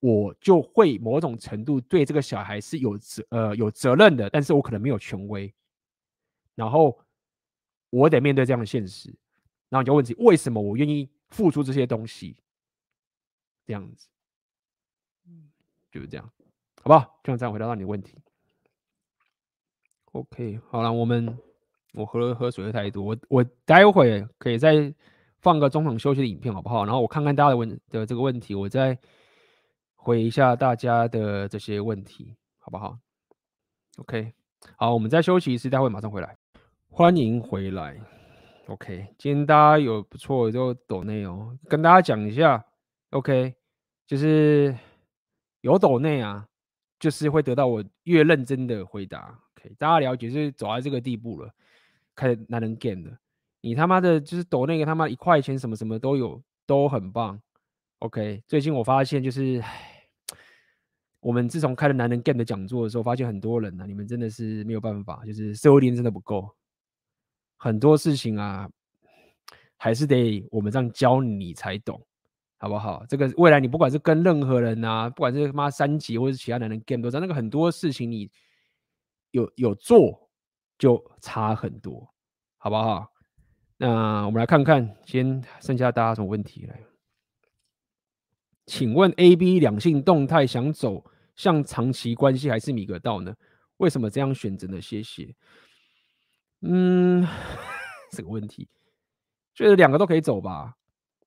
[0.00, 5.54] 我就会某种程度对这个小孩是有责呃有责任的，但是我可能没有权威，
[6.54, 6.98] 然后。
[7.90, 9.08] 我得面对这样的现实，
[9.68, 12.36] 然后你就问自己：为什么我愿意付出这些东西？
[13.64, 14.08] 这样子，
[15.90, 16.30] 就是这样，
[16.82, 17.20] 好不好？
[17.24, 18.16] 就这样回答到你的问题。
[20.12, 21.38] OK，好了，我们
[21.92, 24.94] 我喝了喝水喝太多，我我待会可以再
[25.40, 26.84] 放个中场休息的影片，好不好？
[26.84, 28.96] 然后我看看大家的问的这个问题，我再
[29.94, 32.96] 回一下大家的这些问题，好不好
[33.98, 34.32] ？OK，
[34.76, 36.36] 好，我们再休息一次，待会马上回来。
[36.98, 37.94] 欢迎回来
[38.68, 42.64] ，OK，今天大家有不错的就抖内哦，跟大家讲一下
[43.10, 43.54] ，OK，
[44.06, 44.74] 就是
[45.60, 46.48] 有抖内啊，
[46.98, 51.52] 就是会得到我越认真的回答，OK，大家了解，就是走到这个地步了，
[52.14, 53.18] 开男人 game 了，
[53.60, 57.38] 你他妈的就是抖那个他妈一块钱什么什么都有，都很棒
[57.98, 59.62] ，OK，最近我发现就是，
[61.20, 66.48] 我们自从开了男人 game 的讲座的时候，发现很多人啊，你们真的是没有办法，就是社会力真的不够。
[67.56, 68.68] 很多事情啊，
[69.76, 72.00] 还是得我们这样教你才懂，
[72.58, 73.04] 好不好？
[73.08, 78.30] 这个未来你不管是跟任何人啊，不管是他妈三级或是其他男人 game 都知道，那个很多事情你
[79.30, 80.30] 有有做
[80.78, 82.08] 就差很多，
[82.58, 83.12] 好不好？
[83.78, 86.80] 那我们来看看，先剩下大家什么问题来？
[88.66, 91.04] 请问 A、B 两性动态想走
[91.36, 93.34] 向长期关系还是米格道呢？
[93.76, 94.80] 为什么这样选择呢？
[94.80, 95.34] 谢谢。
[96.62, 97.26] 嗯，
[98.12, 98.68] 这个问题，
[99.54, 100.76] 觉得两个都可以走吧，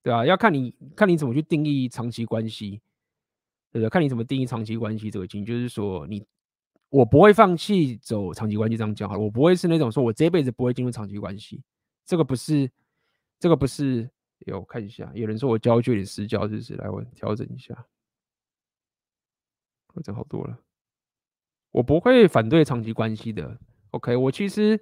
[0.01, 0.25] 对、啊？
[0.25, 2.81] 要看你看你怎么去定义长期关系，
[3.71, 3.89] 对不对？
[3.89, 6.25] 看你怎么定义长期关系这个经，就是说你
[6.89, 9.21] 我不会放弃走长期关系，这样讲好了。
[9.21, 11.61] 我不会是那种说我这辈子不会进入长期关系，
[12.05, 12.69] 这个不是，
[13.39, 14.09] 这个不是。
[14.45, 17.73] 有看一下，有人说我教具有点失焦，就是来我调整一下，
[19.91, 20.57] 调整好多了。
[21.71, 23.59] 我不会反对长期关系的。
[23.91, 24.81] OK，我其实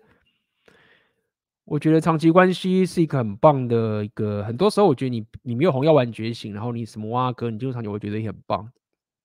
[1.67, 4.41] 我觉得长期关系是一个很棒的一个。
[4.43, 8.71] 很多时候我觉得你你没有红药丸觉醒，然后你什么哇哥，你进入长期，我觉得也很棒。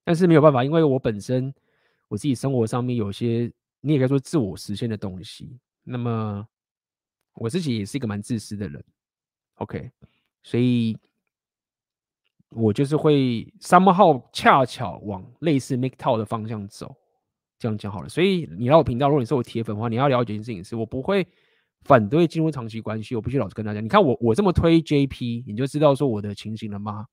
[0.05, 1.55] 但是没有办法，因为我本身。
[2.09, 3.51] 我自己生活上面有些，
[3.81, 5.59] 你也可以说自我实现的东西。
[5.82, 6.47] 那么
[7.36, 8.85] 我自己也是一个蛮自私的人
[9.55, 9.90] ，OK，
[10.43, 10.94] 所以
[12.51, 16.94] 我就是会 somehow 恰巧往类似 Make t o w 的方向走。
[17.59, 18.10] 这样讲好了。
[18.10, 21.27] 所以你来我频道，如果你是我铁粉的话，你要了解一件事情是，我不会
[21.85, 23.15] 反对进入长期关系。
[23.15, 27.07] 我必须老实跟大家，你看我我这么推 JP，你就知道说我的情形了吗？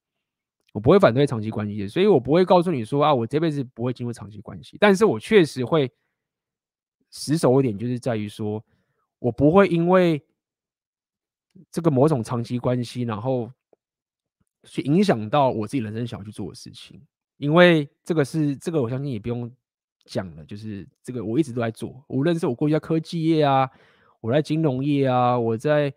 [0.72, 4.78] 我不会反对长期关系，所以我不会告诉你说啊，我这辈子不会进入长期关系。
[4.80, 5.92] 但是我确实会
[7.10, 8.64] 死守一点，就是在于说，
[9.18, 10.24] 我不会因为
[11.72, 13.52] 这个某种长期关系，然后
[14.64, 17.02] 去影响到我自己人生想要去做的事情。
[17.38, 19.52] 因为这个是这个，我相信也不用
[20.06, 23.68] 讲了，就是这个我一直都在做，无论是我过去在科技业啊，
[24.20, 25.94] 我在金融业啊，我在。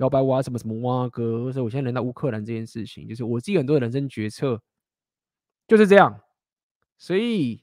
[0.00, 4.58] 摇摆挖什么什么挖哥，或者我现在来到乌克兰这件事情，就是我自己很多的人生决策
[5.68, 6.18] 就是这样，
[6.96, 7.62] 所以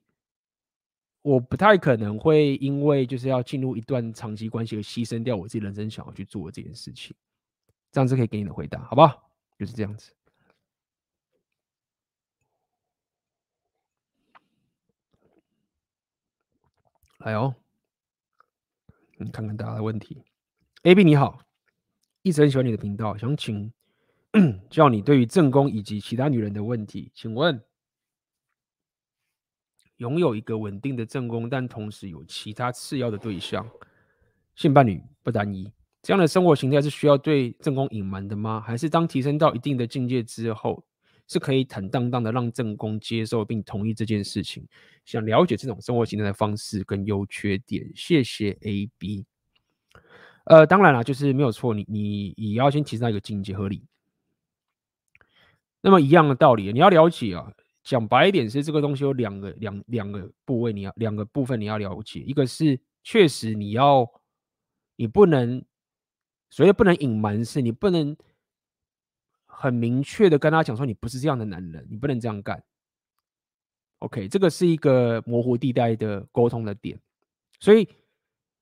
[1.24, 7.16] 我不太可能会因为就是要进入一段长期关系而牺牲掉我自己人生想要去做的这件事情。
[7.92, 9.32] 这样子可以给你的回答，好不好？
[9.58, 10.14] 就是这样子。
[17.18, 17.56] 来哦，
[19.18, 20.22] 你看看大家的问题。
[20.84, 21.40] AB 你好。
[22.24, 23.72] 一直很喜欢你的频道，想请
[24.70, 27.10] 教你对于正宫以及其他女人的问题。
[27.16, 27.62] 请问，
[29.98, 33.66] 拥有一个稳定的正宫，但同时有其他次要的对象，
[34.56, 35.72] 性伴侣不单一，
[36.02, 38.60] 这样的生活形态是需要对正宫隐瞒的吗？
[38.60, 40.84] 还是当提升到一定的境界之后，
[41.28, 44.68] 是可以坦荡荡的让正宫接受并同意这件事情？
[45.08, 47.90] 想了解这种生活形态的方式跟优缺点。
[47.96, 49.26] 谢谢 AB。
[50.44, 53.86] 呃，当然了，就是没有错，你你也要先提升一个境界合理。
[55.80, 57.50] 那么一样的道理，你要了解啊，
[57.84, 64.06] 讲白一点是这个东西有两个两两个部位，你要两个部分你要了解，一个是确实你要，
[64.98, 65.64] 你不能，
[66.50, 68.16] 所以不能隐瞒是，你不能
[69.46, 72.62] 很明确的跟他讲说你不是这样的男人，你不能这样干。
[74.00, 77.00] OK，这个是一个模糊地带的沟通的点，
[77.60, 77.88] 所以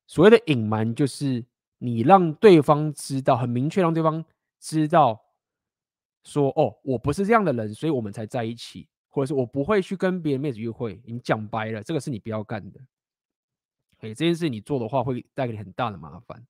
[0.06, 1.44] 所谓的隐瞒就是。
[1.78, 4.24] 你让对方知道，很明确让对方
[4.58, 5.22] 知道，
[6.24, 10.98] 说哦，我不是这样的人，所以我们才在一起，或者是我不会去跟别人妹子约会。
[11.04, 12.80] 你讲白了，这个是你不要干的。
[13.98, 16.42] 哎，这件事你做的话，会带给你很大的麻烦。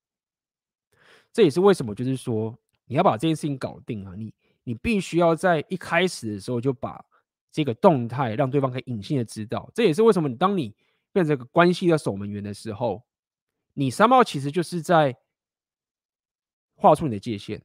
[1.32, 4.32] 这也是为什么，就是说你要把这件事情搞定啊，你
[4.62, 7.04] 你必须要在一开始的时候就把
[7.56, 9.70] 这个动态让对方可以隐性的知道。
[9.74, 10.74] 这也是为什么，你当你
[11.10, 13.02] 变成这个关系的守门员的时候。
[13.78, 15.14] 你三号其实就是在
[16.76, 17.60] 画出你的界限，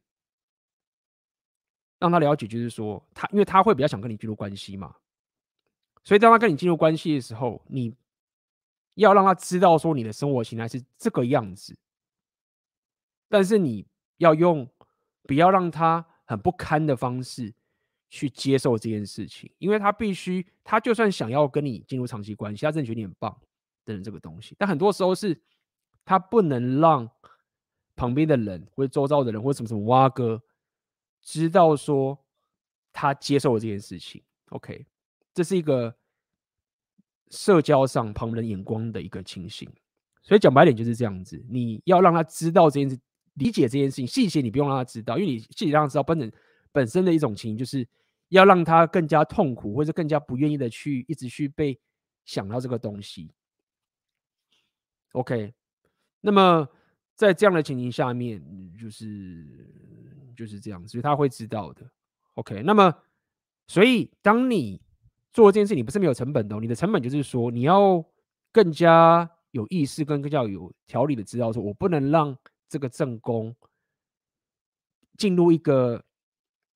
[1.98, 4.94] 让他了解，就是说他，因为他会比较想跟你进入关系嘛，
[6.04, 7.96] 所以当他跟你进入关系的时候，你
[8.96, 11.74] 要让他知道说你的生活形态是这个样子，
[13.30, 13.86] 但是你
[14.18, 14.68] 要用
[15.22, 17.54] 不要让他很不堪的方式
[18.12, 23.34] 去接受这件事情，因为他必须，他就算想要跟你进入长期关系，他真的觉得你很棒
[23.84, 25.40] 等等这个东西，但很多时候是。
[26.04, 27.08] 他不能让
[27.94, 30.42] 旁边的人或者周遭的人或者什么什么蛙哥
[31.22, 32.18] 知道说
[32.92, 34.20] 他接受了这件事情。
[34.48, 34.84] OK，
[35.32, 35.94] 这是一个
[37.30, 39.70] 社交上旁人眼光的一个情形。
[40.24, 42.98] 所以讲白点就是这样子，你要让他知道这件事，
[43.34, 46.32] 理解这件事情细节，你不用让他知道，因为你细节让他知道本身
[46.72, 47.86] 本身的一种情形，就是
[48.32, 51.78] 要让他更加痛苦或者更加不愿意的去一直去被
[52.24, 53.30] 想到这个东西。
[55.12, 55.54] OK。
[56.24, 56.68] 那么
[57.16, 58.40] 在这样的情形下面，
[58.78, 61.82] 就是就是这样，所以他会知道的。
[62.34, 62.94] OK，那么
[63.66, 64.80] 所以当你
[65.32, 68.04] 做这件事，你不是没有成本的，你的成本就是说你要
[68.52, 72.38] 更加有意识，跟更加有条理的知道说，我不能让
[72.68, 73.52] 这个正宫
[75.18, 76.04] 进入一个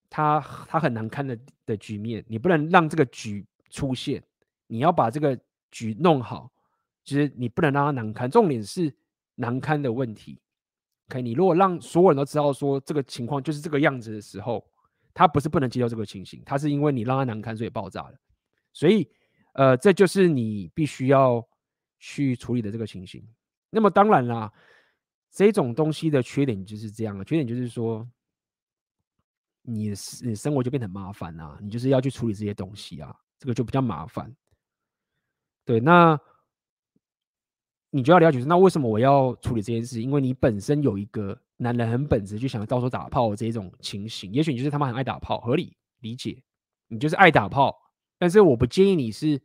[0.08, 4.22] 他他很难堪的的局面，你不能让这个局出现，
[4.66, 5.38] 你要把这个
[5.70, 6.50] 局弄好，
[7.04, 8.94] 就是你不能让他难堪，重点是。
[9.38, 10.40] 难堪的问题
[11.10, 14.66] ，OK，你如果让所有人都知道说这个情况就是这个样子的时候，
[15.12, 18.14] 他不是不能接受这个情形，他是因为你让他难堪所以爆炸了，
[18.72, 19.06] 所以
[19.52, 21.46] 呃，这就是你必须要
[21.98, 23.22] 去处理的这个情形。
[23.68, 24.50] 那么当然啦，
[25.30, 28.08] 这种东西的缺点就是这样的，缺点就是说，
[29.66, 29.88] 你
[30.22, 34.34] 你生活就变得很麻烦啊，你就是要去处理这些东西啊，这个就比较麻烦。
[35.64, 36.18] 对，那
[37.90, 40.00] 你就要了解说，那为什么我要处理这件事？
[40.00, 46.42] 因为你本身有一个男人很本质就想要到处打炮的这种情形，也许你就是他妈很爱打炮，合理理解，
[46.88, 47.76] 你就是爱打炮。
[48.18, 49.40] 但是我不建议你是，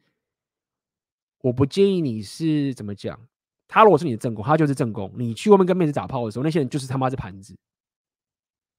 [1.40, 3.20] 我不建议你是怎么讲？
[3.68, 5.12] 他如果是你的正宫，他就是正宫。
[5.16, 7.58] 你去外面跟妹子打炮的时候，那些人就是他妈是盘子，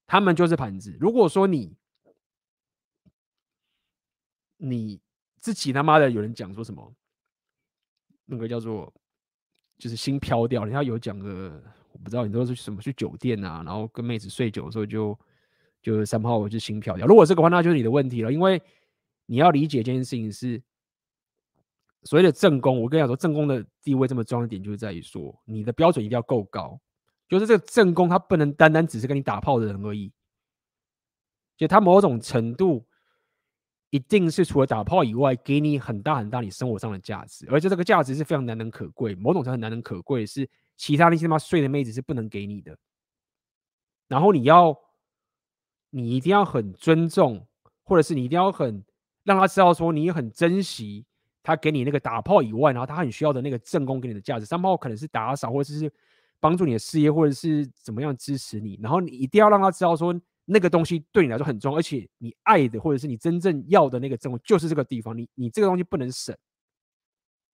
[0.05, 0.95] 他们就是盘子。
[0.99, 1.75] 如果说你
[4.57, 5.01] 你
[5.39, 6.93] 自己他妈的有人讲说什么，
[8.25, 8.93] 那个叫做
[9.77, 15.19] 就是心飘掉，人家有讲个我不知道，你都是什么去酒店啊，然后跟妹子睡久的时候就
[15.81, 17.05] 就三炮就心飘掉。
[17.05, 18.61] 如果这个话，那就是你的问题了，因为。
[19.25, 20.61] 你要理解这件事情是
[22.03, 22.81] 所谓的正宫。
[22.81, 26.77] 我跟你讲说，正宫的地位这么重要的点，就是在于说，你的标准一定要够高。
[27.27, 30.11] 就是这个正宫，他不能单单只是跟你打炮的人而已。
[31.57, 32.85] 就他某种程度，
[33.89, 39.15] 一定是除了打炮以外，给你很大很大你生活上的价值，而且这个价值是非常难能可贵。
[39.15, 42.77] 某种程度难能可贵，是其他那些他妈睡的妹子是不能给你的。
[44.07, 44.77] 然后你要，
[45.89, 47.47] 你一定要很尊重，
[47.83, 48.83] 或者是你一定要很。
[49.23, 51.05] 让他知道说你很珍惜
[51.41, 54.45] 他给你那个打炮以外，然后他很需要的那个正宫给你的价值。
[54.45, 55.89] 三炮可能是打扫，或者是
[56.43, 58.77] 帮助你的事业，或者是怎么样支持你。
[58.83, 60.13] 然后你一定要让他知道说
[60.43, 65.17] 那个东西对你来说很重要，而且你爱的或者是你真正要的那个正宫就是这个地方。
[65.17, 66.35] 你你这个东西不能省，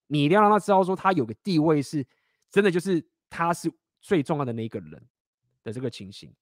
[0.08, 2.04] 你一定要让他知道说他有个地位是
[2.50, 5.00] 真的，就是他是最重要的那一个人
[5.62, 6.34] 的这个情形。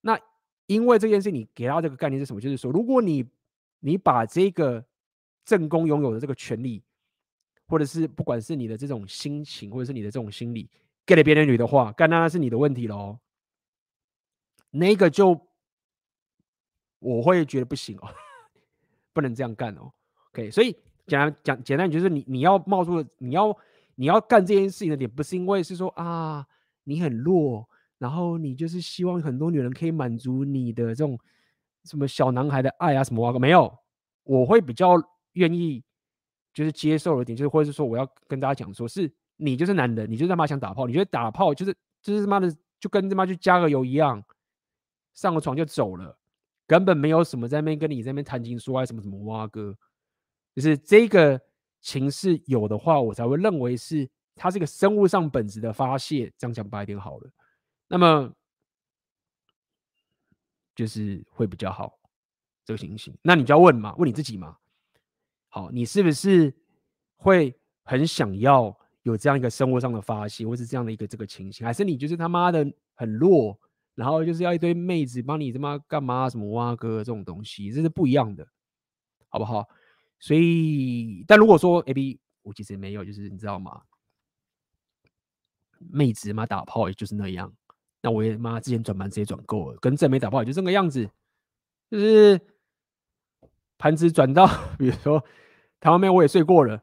[0.00, 0.18] 那
[0.66, 2.40] 因为这件事，你给他这个概念是什么？
[2.40, 3.24] 就是说，如果你
[3.78, 4.84] 你把这个
[5.44, 6.82] 正宫拥有的这个权利，
[7.68, 10.68] 或者是不管是你的这种心情，或者是你的这种心理，
[11.06, 13.18] 给了别的女的话，干那是你的问题喽。
[14.70, 15.48] 那个就
[16.98, 18.08] 我会觉得不行哦，
[19.14, 19.92] 不能这样干哦。
[20.32, 20.72] OK，所以
[21.06, 23.56] 简单讲，简单就是你你要冒出，你要
[23.94, 26.46] 你要干这件事情的点，不是因为是说啊
[26.84, 27.66] 你很弱，
[27.98, 31.18] 然后你就是希望很多女人可以满足你的这种。
[31.84, 33.38] 什么小男孩的爱啊，什么哇？
[33.38, 33.72] 没有，
[34.24, 34.96] 我会比较
[35.34, 35.84] 愿意，
[36.52, 44.22] 就是接受的点，就是或者是说，我要跟大家讲，说是你就是男人，你就他妈想打炮，你觉得打炮就是就是他妈的就跟他妈去加个油一样，
[45.14, 46.18] 上个床就走了，
[46.66, 49.76] 根本没有什么在那边跟你在那边谈情说爱什么什么哇哥，
[50.54, 51.40] 就是这个
[51.80, 57.30] 情势有的话，我才会认为是它是一个生物上本质的发泄，这样讲白一点好了，
[57.88, 58.32] 那么。
[60.74, 61.98] 就是会比较好，
[62.62, 64.58] 这个情形，那你就要问嘛，问你自己嘛。
[65.48, 66.54] 好，你是不是
[67.16, 72.66] 会很想要有这样一个生活上的发泄，或是这样的一个这个情形，还是你就是他妈的
[72.96, 73.56] 很弱，
[73.94, 78.44] 然后就是要一堆妹子帮你他妈干嘛什么挖哥这种东西，这是不一样的，
[79.28, 79.68] 好不好？
[80.18, 83.82] 所以，但如果说 A B，我其实没有，就是你知道吗？
[85.78, 87.52] 妹子嘛打炮也就是那样。
[88.02, 91.08] 那我也妈之前转盘直接转够了，跟正妹打炮也就这个样子，
[91.90, 92.40] 就是
[93.78, 94.46] 盘子转到，
[94.76, 95.22] 比如说
[95.78, 96.82] 台湾妹我也睡过了，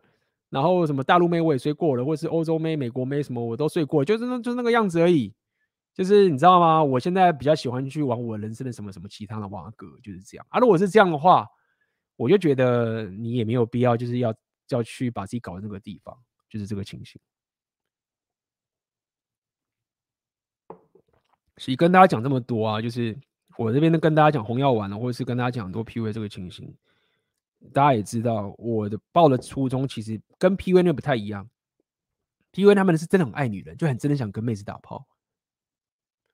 [0.54, 5.34] 然后什么大陆妹我也睡过了，或是欧洲妹、美国妹什么我都睡过，就是那就那个样子而已。
[5.96, 6.84] 就是你知道吗？
[6.84, 10.46] 我现在比较喜欢去玩我人生的什么什么其他的蛙哥，就是这样。
[10.50, 11.48] 啊，如果是这样的话，
[12.16, 14.32] 我就觉得你也没有必要就是要
[14.70, 16.16] 要去把自己搞到那个地方，
[16.48, 17.20] 就是这个情形。
[21.58, 23.18] 所以跟大家讲这么多啊，就是
[23.58, 26.72] 我这边呢跟大家讲红药丸了，或者是跟大家讲多 PUA 这个情形，
[27.72, 31.48] 大家也知道我的报的初衷其实跟 P V 那不太一样。
[32.52, 35.06] ，P V 他们是真的很爱女人，就很真的想跟妹子打炮。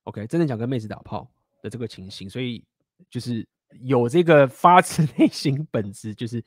[0.03, 1.29] OK，真的想跟妹子打炮
[1.61, 2.63] 的这个情形，所以
[3.09, 3.47] 就是
[3.81, 6.43] 有这个发自 内心本质，就是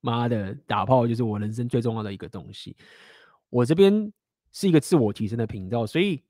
[0.00, 2.76] 妈的打炮就是我人生最重要的一个东西。
[3.50, 4.12] 我这边
[4.52, 6.22] 是一个自我提升的频道，所以。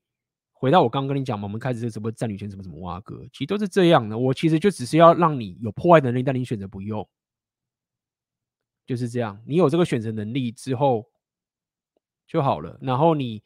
[0.57, 4.17] 回到我刚刚跟你讲嘛，我们开始这个什么战女权什么什么挖哥，其实都是这样的。
[4.17, 7.07] 我其实就只是要让你有破坏能力，但你选择不用，
[8.85, 9.41] 就是这样。
[9.45, 11.09] 你有这个选择能力之后
[12.27, 12.77] 就好了。
[12.81, 13.41] 然后你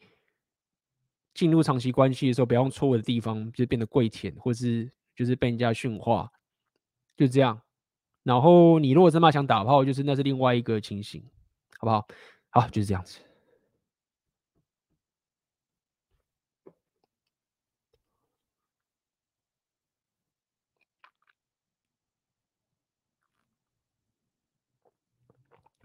[1.32, 6.30] 进入长期关系的时候，不要用错误的地方就变得跪舔，或是就是被人家驯化，
[7.16, 7.60] 就这样。
[8.22, 11.22] 然后你如果真的想打炮，就是那是另外一个情形，
[11.78, 12.06] 好不好？
[12.50, 13.20] 好，就是这样子。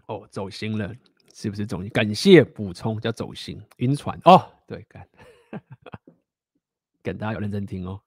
[0.06, 0.94] 哦，走心了，
[1.34, 1.90] 是不是走心？
[1.90, 3.60] 感谢补充，叫走心。
[3.78, 5.08] 晕船哦，对，感，
[7.02, 8.00] 感大家有认真听哦。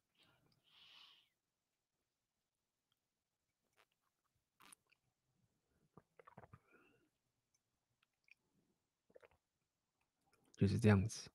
[10.57, 11.29] 就是这样子，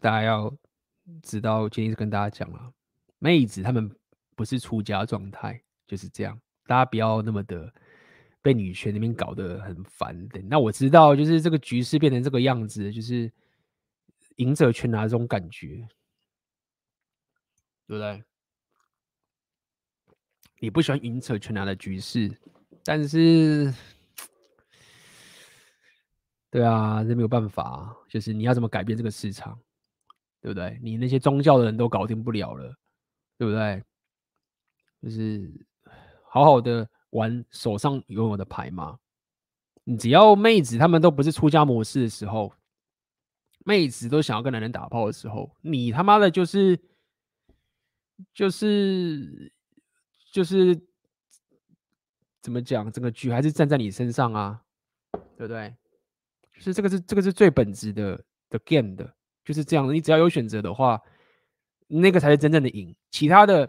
[0.00, 0.52] 大家要
[1.22, 2.72] 知道，今天是跟大家讲了，
[3.20, 3.88] 妹子他们
[4.34, 6.40] 不是出家状态，就是这样。
[6.68, 7.74] 大家不要那么的
[8.40, 10.40] 被女权那边搞得很烦的。
[10.42, 13.28] 那我知道，就是这个局势变成这个样子，就是
[14.36, 15.88] 赢者全拿这种感觉，
[17.88, 18.22] 对不对？
[20.60, 22.30] 你不喜欢赢者全拿的局势，
[22.84, 23.74] 但是。
[26.52, 29.56] 对啊，这没有办法，就是你要怎么改变这个市场，
[30.40, 30.80] 对不对？
[30.82, 32.74] 你那些宗教的人都搞定不了了，
[33.38, 33.80] 对不对？
[35.00, 35.48] 就是
[36.32, 38.96] 好好的玩手上拥有的牌嘛。
[39.82, 42.52] 你只要妹子他们都不是出家模式的时候，
[43.64, 46.78] 妹子都想要跟男人打炮的时候，你他妈的就是
[48.32, 49.52] 就是
[50.30, 50.80] 就是
[52.40, 52.90] 怎么讲？
[52.92, 54.62] 整个局还是站在你身上啊，
[55.36, 55.74] 对不对？
[56.52, 59.12] 是这个是这个是最本质的的 game 的，
[59.44, 59.92] 就是这样。
[59.92, 61.02] 你只要有选择的话，
[61.88, 62.94] 那个才是真正的赢。
[63.10, 63.68] 其他的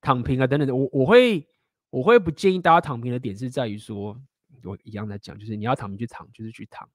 [0.00, 1.48] 躺平啊等等的，我我会
[1.92, 4.18] 我会不建议大家躺平的点是在于说，
[4.64, 6.88] 我一样在讲，就是你要躺平就躺，就是去躺。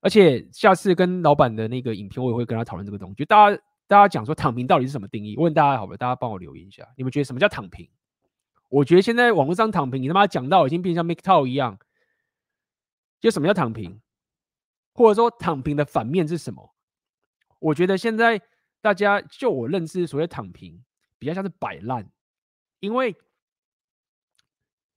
[0.00, 3.16] 而且下次跟老板的那个影片，我也会跟他讨论这个东西。
[3.16, 5.36] 就大家大家讲说躺平到底是什么定义？
[5.36, 7.90] 问大家好了，大家帮我留言一下，你们觉得什么叫躺平？
[8.68, 11.76] 我觉得现在网络上躺平，你他妈讲到已经变成像 MGTOW 一样，
[13.18, 14.00] 就什么叫躺平？
[14.92, 16.72] 或者说躺平的反面是什么？
[17.58, 18.40] 我觉得现在
[18.80, 20.84] 大家就我认知所谓躺平，
[21.18, 22.08] 比较像是摆烂，
[22.78, 23.16] 因为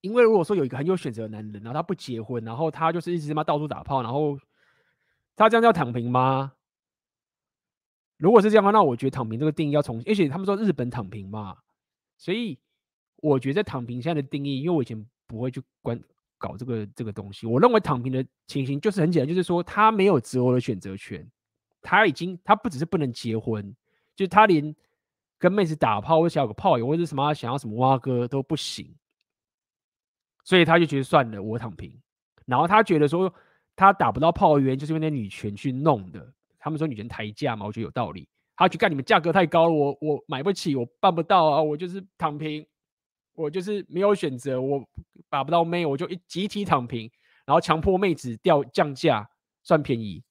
[0.01, 4.37] 因为如果说有一个很有选择的男人，然后他不结婚，然后他就是一直他妈到处打炮，然后
[5.35, 6.53] 他这样叫躺平吗？
[8.17, 11.57] 如果是这样的话，那我觉得躺平这个定义要重新，而且他们说日本躺平嘛，
[12.17, 12.57] 所以
[13.17, 15.99] 我觉得躺平现在的定义，因为我以前不会去关。
[16.39, 21.27] 搞这个这个东西，我认为躺平的情形就是很简单，就是说他没有择偶的选择权，
[21.81, 23.75] 他已经他不只是不能结婚，
[24.15, 24.75] 就是他连
[25.39, 28.95] 跟妹子打炮或者小个炮友或者什么想要什么挖哥都不行，
[30.47, 31.93] 所以他就觉得算了，我躺平。
[32.45, 33.33] 然后他觉得说
[33.75, 36.25] 他打不到炮员就是因为那女权去弄的，
[36.57, 38.29] 他们说女权抬价嘛，我觉得有道理。
[38.55, 42.65] 他去干你们价格太高了，我我买不起，我办不到啊，我就是躺平。
[43.33, 44.87] 我就是没有选择，我
[45.29, 47.11] 打不到妹，我就一集体躺平，
[47.45, 49.29] 然后强迫妹子掉降价，
[49.63, 50.23] 算便宜。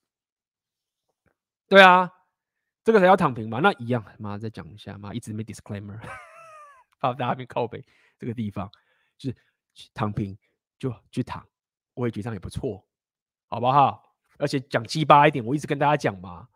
[1.68, 2.10] 对啊，
[2.82, 3.60] 这个才叫躺平嘛。
[3.60, 6.00] 那一样，妈再讲一下，妈一直没 disclaimer，
[6.98, 7.84] 好，大家别靠北
[8.18, 8.68] 这个地方，
[9.18, 9.36] 就是
[9.94, 10.36] 躺平
[10.78, 11.46] 就去躺，
[11.94, 12.84] 我也觉得这样也不错，
[13.48, 14.02] 好不好？
[14.38, 16.48] 而且讲鸡巴一点，我一直跟大家讲嘛，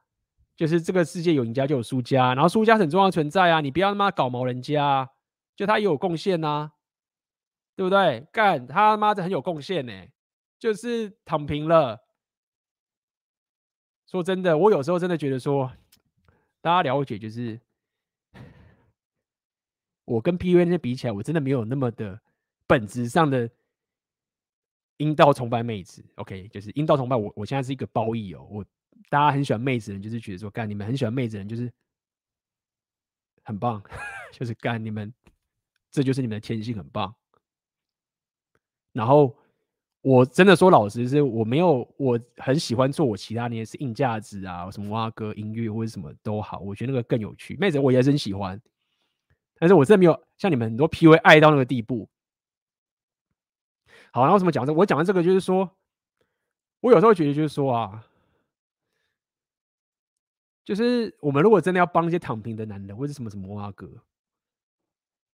[0.57, 5.11] 就是这个世界有赢家就有输家，然后输家很重要存在啊，你不要他妈搞毛人家。
[5.57, 6.73] 就他也有贡献呐，
[7.77, 8.27] 对不对？
[8.33, 9.93] 干他妈的很有贡献呢，
[10.59, 12.01] 就是躺平了。
[14.07, 15.71] 说真的，我有时候真的觉得说，
[16.63, 17.61] 大家了解，就是
[20.07, 22.23] 我跟 PUA 那些比起来，我真的没有那么的
[22.71, 23.51] 本质上的
[24.99, 26.05] 阴道崇拜妹子。
[26.15, 28.47] OK，就是阴道崇拜我，我现在是一个褒义哦。
[28.49, 28.65] 我
[29.09, 31.69] 大家很喜欢妹子人，就是觉得说，干你们很喜欢妹子人，就是
[33.43, 33.83] 很棒，
[34.31, 35.13] 就是干你们。
[35.91, 37.13] 这就是你们的天性，很棒。
[38.93, 39.37] 然后
[40.03, 47.57] 我真的说老实是，我没有，我很喜欢做我其他那些是硬价值啊，什么挖歌音乐或者什么都好，我觉得那个更有趣。
[47.57, 48.63] 妹子我也是很喜欢，
[49.59, 52.09] 但是我真的没有像你们很多 PUA 爱到那个地步。
[54.13, 54.73] 好，然后怎么讲这？
[54.73, 55.71] 我讲的这个就是说，
[56.81, 58.07] 我有时候觉得就是说啊，
[60.65, 63.89] 就是我们如果真的要帮一些躺平的男人，或者什么什么阿哥。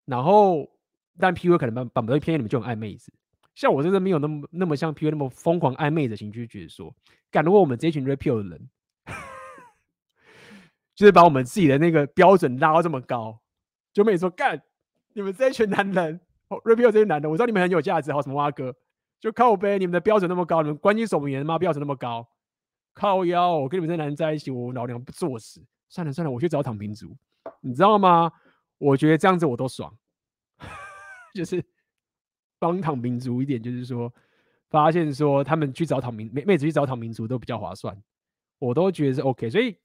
[0.05, 0.71] 然后，
[1.19, 3.13] 但 PUA 可能把把某些偏见，你们就很爱妹子。
[3.55, 6.95] 像我真的没有那么那么像 PUA 那么疯狂爱妹子型，就觉得说，
[7.31, 8.71] 干如果我们这群 Rapio 的人，
[10.95, 13.41] 就是把我们自己的那个标准拉到这么高，
[13.93, 14.63] 就妹子说干，
[15.15, 18.75] 你们这一群男人哦，Rapio 这些男的，我知道你们很有价值，好什么挖哥，
[19.21, 22.29] 就靠北，你们的标准那么高，你们关系守门员吗标准那么高，
[22.95, 25.65] 靠腰，我跟你们这些男人在一起，我老娘不作死。
[25.89, 27.17] 算了算了，我去找躺平族，
[27.61, 28.33] 你知道吗？
[28.79, 29.97] 我觉得这样子我都爽，
[31.33, 31.65] 就是
[32.59, 34.13] 帮躺平族一点，就是说
[34.69, 37.97] 发现说他们去找躺平妹妹子去找躺平族都比较划算，
[38.59, 39.49] 我都觉得是 OK。
[39.49, 39.79] 所以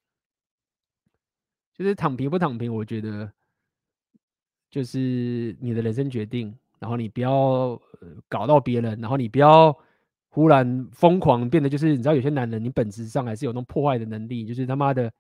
[1.76, 3.32] 就是躺平不躺平，我觉得
[4.72, 6.58] 就是你的人生决定。
[6.80, 7.80] 然后你不要
[8.28, 9.72] 搞到别人，然后你不要
[10.30, 15.14] 忽然疯狂变得就是你知道有些男人，你本质上还是有那种破坏的能力，就是他妈的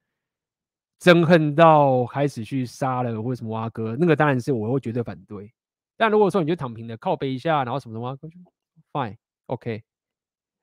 [0.99, 5.53] 憎恨到开始去杀了或者什么挖哥，那个当然是我会绝对反对。
[5.95, 8.41] 但如果说你就躺平的靠背一下，然后什么什么
[8.91, 9.15] ，fine
[9.45, 9.83] OK，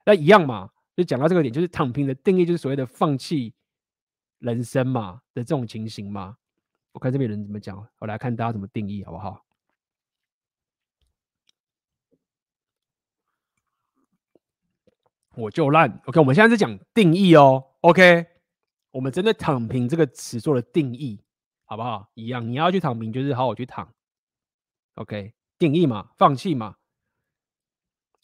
[0.04, 3.54] 那一样嘛，就讲到这个点，就是躺平的定义就是所谓的放弃
[4.40, 6.36] 人生嘛的这种情形嘛。
[6.92, 9.44] 我看这边人怎么讲，我来看大家怎么定义好不好？
[15.36, 16.00] 我就烂。
[16.06, 17.64] OK，我们现在是讲定义哦。
[17.82, 18.26] OK，
[18.90, 21.22] 我们针对“躺平”这个词做了定义，
[21.64, 22.10] 好不好？
[22.14, 23.88] 一样，你要去躺平，就是好好去躺。
[24.94, 26.74] OK，定义嘛，放弃嘛。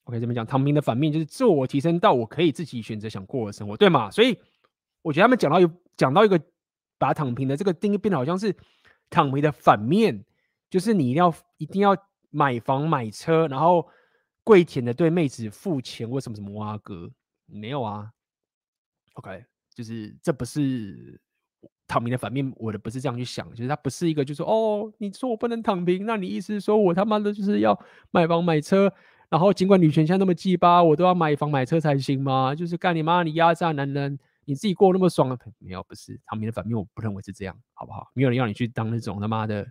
[0.05, 4.11] OK，这边讲躺平的反面就是自我提升到我可以自己选择想过的生活，对吗？
[4.11, 4.37] 所以
[5.01, 6.41] 我觉得他们讲到有讲到一个
[7.05, 8.55] 把躺平的这个定义变得好像是
[9.11, 10.25] 躺平的反面，
[10.71, 11.97] 就是你一定要一定要
[12.31, 13.87] 买房买车，然后。
[14.47, 17.11] 跪舔的对妹子付钱，为什么什么哇哥？
[17.47, 18.11] 没有啊。
[19.15, 19.43] OK，
[19.75, 21.19] 就是这不是
[21.89, 27.75] 躺平的反面，我的不是这样去想，就是他不是一个，就是哦，你说我不能躺平，那你意思是说我他妈的就是要
[28.11, 28.93] 买房买车，
[29.31, 32.55] 然后尽管女权现在那么鸡巴，我都要买房买车才行吗？
[32.55, 38.11] 就是干你妈，你压榨男人，你自己过那么爽，没有，不是躺平的反面，我不认为是这样，好不好？
[38.15, 39.63] 没有人要你去当那种他妈的，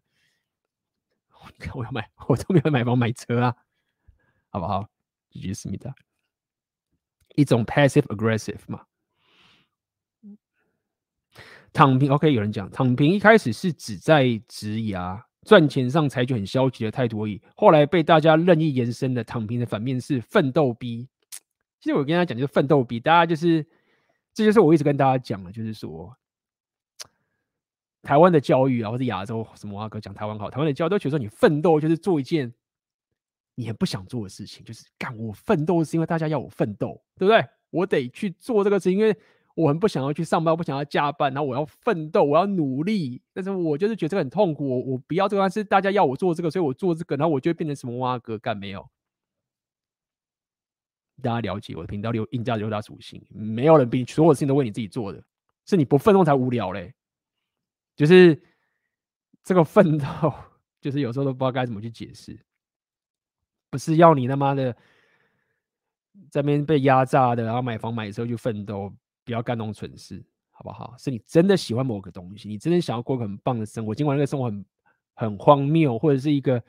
[1.57, 3.55] 你 看我要买，我都没有买房买车啊。
[4.49, 4.87] 好不好？
[5.31, 5.95] 继续思密达，
[7.35, 8.85] 一种 passive aggressive 嘛。
[11.71, 21.09] 躺平，OK，有人讲躺平一开始是指在职涯赚钱上采取很消极的态度而已，后来被大家任意延伸的躺平的反面是奋斗逼。
[21.79, 23.65] 其实我跟大家讲就是奋斗逼，大家就是
[24.33, 26.15] 这就是我一直跟大家讲的，就是说
[28.01, 32.53] 台湾的教育啊，或者亚洲什么阿哥讲台湾好，台湾的教育都觉得说你奋斗就是做一件。
[33.55, 37.45] 你很不想做的事情，就是干我奋斗，是因为大家要我奋斗，对不对？
[37.69, 39.15] 我得去做这个事情，因为
[39.53, 43.21] 我很不想要去上班，我不想要加班，然后我要奋斗，我要努力。
[43.31, 48.89] 但是我就是觉得这个很痛苦，我我不要这个，但是大家要我做这个，所以我做这个，然后我就会变成什么哇哥干没有？
[51.21, 55.23] 大家了解我的频道六硬价六大属性，没有人比所有事情都为你自己做的，
[55.65, 56.93] 是你不奋斗才无聊嘞。
[57.95, 58.41] 就是
[59.43, 60.05] 这个奋斗，
[60.81, 62.37] 就是有时候都不知道该怎么去解释。
[63.69, 64.71] 不是要你他妈的
[66.29, 70.95] 在那边被压榨的，然后买房买车去奋斗，不要干那种蠢事，好不好？
[70.97, 74.65] 是你真的喜欢某个东西，你真的想要过个很棒的生活，尽管那个生活很
[75.13, 76.61] 很荒谬，或者是一个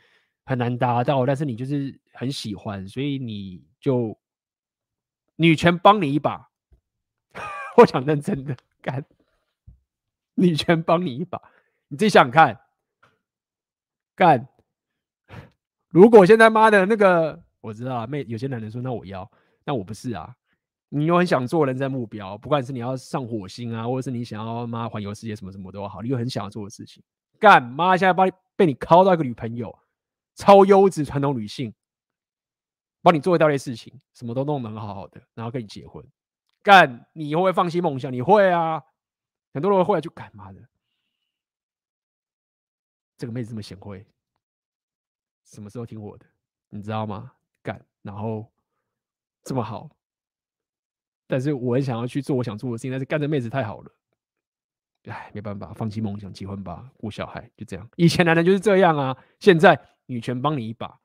[0.45, 4.19] 很难达到，但是你就是很喜欢，所以你就
[5.37, 6.51] 女权帮你一把。
[7.77, 9.05] 我想认真的，干
[10.35, 11.41] 女权帮你一把，
[11.89, 12.61] 你自己想想看，
[14.15, 14.49] 干。
[15.89, 19.31] 如果现在妈的那个，我知道啊，妹，有些男人说那我要，
[19.65, 20.35] 那我不是啊。
[20.89, 27.03] 你有很想做人生目标，不管是你要上火星啊，或者是你想要妈环游世界什么什么都好，你有很想要做的事情，
[27.41, 29.77] 干妈现在帮你被你靠到一个女朋友，
[30.37, 31.75] 超优质传统女性，
[33.05, 36.03] 帮你做一大堆事情，什么都弄得好好的，然后跟你结婚，
[36.63, 38.11] 干你会不会放弃梦想？
[38.11, 38.83] 你会啊，
[39.53, 40.61] 很多人会就干嘛的，
[43.19, 44.07] 这个妹子这么贤惠。
[45.45, 46.25] 什么时候听我的，
[46.71, 47.33] 你知道吗？
[47.63, 48.51] 干，然后
[49.43, 49.91] 这么好，
[51.27, 53.93] 但是我很想要去做我想做的事情，但是干这妹子太好了，
[55.05, 57.87] 哎，没办法，放弃梦想，结婚吧，顾小孩，就这样。
[57.97, 60.99] 以前男人就是这样啊，现在女权帮你一把，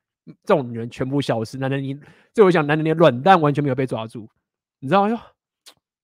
[0.43, 1.57] 这种女人全部消失。
[1.57, 1.99] 男人你，
[2.33, 4.29] 这我想，男人的软蛋完全没有被抓住，
[4.79, 5.21] 你知道吗？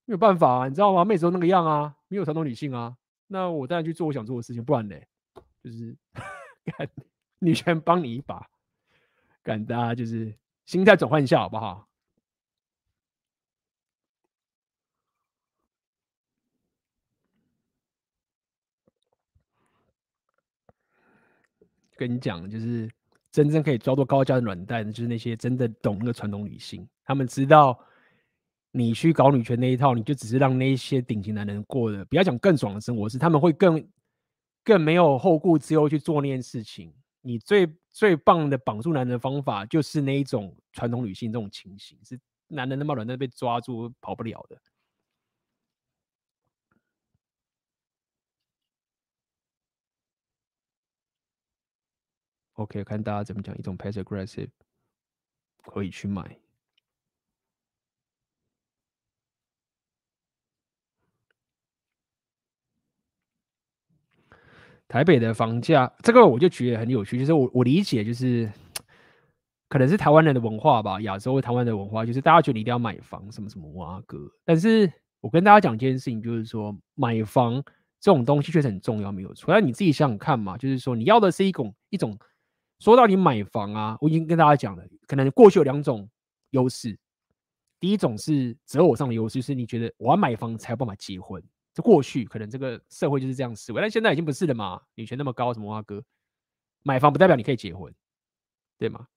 [0.05, 1.03] 没有办法啊，你知道吗？
[1.03, 2.95] 妹子都那个样啊，没有传统女性啊，
[3.27, 4.95] 那我当然去做我想做的事情，不然呢，
[5.63, 5.95] 就是
[6.65, 6.89] 干。
[7.39, 8.49] 女权帮你一把，
[9.43, 10.33] 感大家就是
[10.65, 11.87] 心态转换一下，好不好？
[21.97, 22.89] 跟你讲，就是
[23.35, 27.77] 真正可以抓住高价的软蛋，就是那些真的懂那个传统女性，他们知道
[28.71, 33.85] 你去搞女权那一套，你就只是让那些顶级男人过的，不要讲更爽的生活，是他们会更
[34.63, 36.93] 更没有后顾之忧去做那件事情。
[37.19, 42.17] 你最最棒的绑住男人的方法，就是那一种传统女性这种情形，是
[42.47, 44.55] 男人那么软蛋被抓住跑不了的。
[52.55, 54.49] OK，看大家怎么讲，一种 passive aggressive
[55.63, 56.37] 可以去买。
[64.87, 67.17] 台北的房价，这个我就觉得很有趣。
[67.17, 68.49] 就是我我理解，就是
[69.67, 74.17] 可能是台湾人的文化吧，亚洲台湾的文化就是大家觉得一定要买房，什么什么哇哥。
[74.45, 77.55] 但是我跟大家讲一件事情，就是说买房
[77.99, 79.53] 这种东西确实很重要，没有错。
[79.53, 82.17] 但你自己想想看嘛，就是说你要的是一种一种，
[82.79, 86.09] 说到你买房啊，我已经跟大家讲了，可能过去有两种
[86.51, 86.97] 优势。
[87.79, 91.43] 第一种是择偶上的优势，是你觉得我要买房才有办法结婚。
[91.73, 94.81] 这过去可能这个社会就是这样思维，但现在已经不是了嘛。
[94.95, 96.01] 女权那么高，什么哇哥，
[96.83, 97.93] 买房不代表你可以结婚，
[98.77, 99.07] 对吗？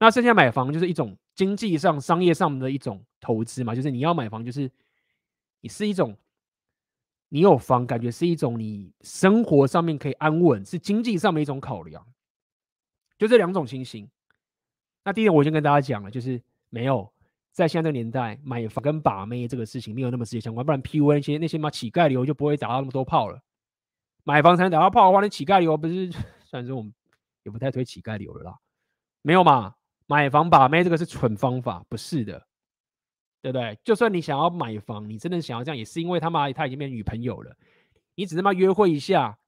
[0.00, 4.70] 那剩下买房就是一种经济上、商业上的一种投资嘛，就是你要买房，就是
[5.60, 6.16] 你是一种
[7.28, 12.06] 你有房，感觉是一种你生活上面可以安稳，是经济上面一种考量，
[13.18, 14.08] 就这两种情形。
[15.04, 16.40] 那第一点我已经跟大家讲了，就是
[16.70, 17.12] 没有
[17.52, 23.40] 在现在这个年代买房跟把妹这个事情没有那么直接相关，不然 PUA 那些那些嘛乞丐流就不会打到那么多炮了。
[24.24, 26.10] 买房才能打到炮的话，那乞丐流不是？
[26.44, 26.92] 虽然说我们
[27.44, 28.58] 也不太推乞丐流了啦，
[29.22, 29.74] 没有嘛。
[30.06, 32.46] 买房把妹这个是蠢方法，不是的，
[33.42, 33.78] 对不对？
[33.84, 37.54] 就算你想要买房，你真的想要这样，也是因为他妈他已经变女朋友了。
[38.14, 39.38] 你只是嘛约会一下，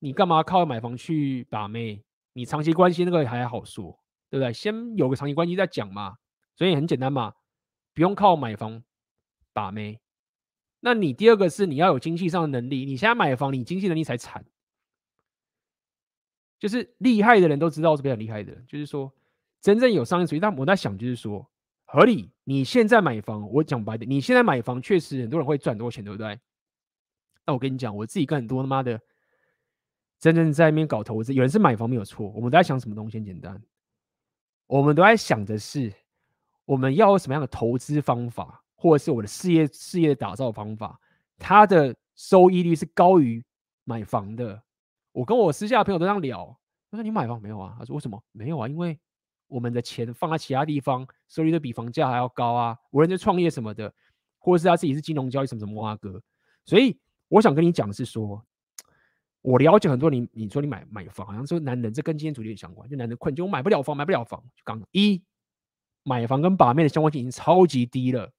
[0.00, 2.02] 你干嘛靠买房去把妹？
[2.32, 3.98] 你长期关系那个还好说，
[4.28, 4.52] 对不对？
[4.52, 6.16] 先有个长期关系再讲嘛。
[6.56, 7.34] 所以很简单嘛，
[7.94, 8.82] 不用靠买房
[9.52, 10.00] 把妹。
[10.80, 12.84] 那你第二个是你要有经济上的能力。
[12.84, 14.44] 你现在买房，你经济能力才惨。
[16.58, 19.12] 就是厉害的人都知道是非常厉害的，就是说。
[19.62, 21.46] 真正有商业主义，但我在想，就是说
[21.84, 22.32] 合理。
[22.44, 26.40] 你现在买房，我讲白的，你现在买房确实很多人会赚很多钱，对不对？
[27.44, 28.98] 那我跟你讲，我自己跟很多他妈的
[30.20, 32.28] 真正在那边搞投资，有人是买房没有错。
[32.28, 33.16] 我们都在想什么东西？
[33.16, 33.60] 很简单，
[34.66, 35.92] 我们都在想的是
[36.66, 41.00] 我们要有什么样的投资方法，或者是我的事业事业的打造方法，
[41.38, 43.42] 它的收益率是高于
[43.84, 44.62] 买房的。
[45.12, 46.56] 我跟我私下的朋友都这样聊，
[46.90, 47.74] 他说你买房没有啊？
[47.78, 48.68] 他说为什么没有啊？
[48.68, 48.98] 因为
[49.48, 52.76] 我们的钱放在其他地方，收益率比房价还要高啊！
[52.90, 53.92] 无论是创业什么的，
[54.38, 56.22] 或者是他自己是金融交易什么什么哇哥，
[56.64, 56.96] 所以
[57.28, 58.44] 我想跟你讲的是说，
[59.42, 64.42] 我了解很多你，你说你买买房，好像说男人，这跟今天主题有相关，就男人困，就我买不了房，买不了房。
[64.64, 65.22] 刚一
[66.02, 68.30] 买房跟把妹的相关性已经超级低了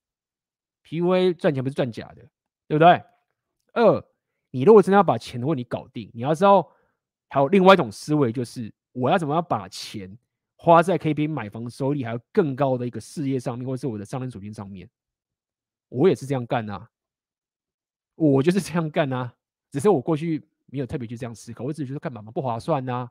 [0.83, 2.21] ，PUA 赚钱不是赚假的，
[2.67, 3.03] 对不对？
[3.73, 4.05] 二，
[4.51, 6.69] 你如果真的要把钱的问题搞定，你要知道
[7.29, 10.17] 还有另外一种思维，就是我要怎么样把钱。
[10.63, 14.87] 花在可以比买房收益还要更高的一个事业上面，或者是我的商人属性上面，
[15.89, 16.87] 我也是这样干呐，
[18.13, 19.33] 我就是这样干呐，
[19.71, 23.07] 只是我过去没有特别去这样思考，我只是觉得干嘛嘛不划算呐，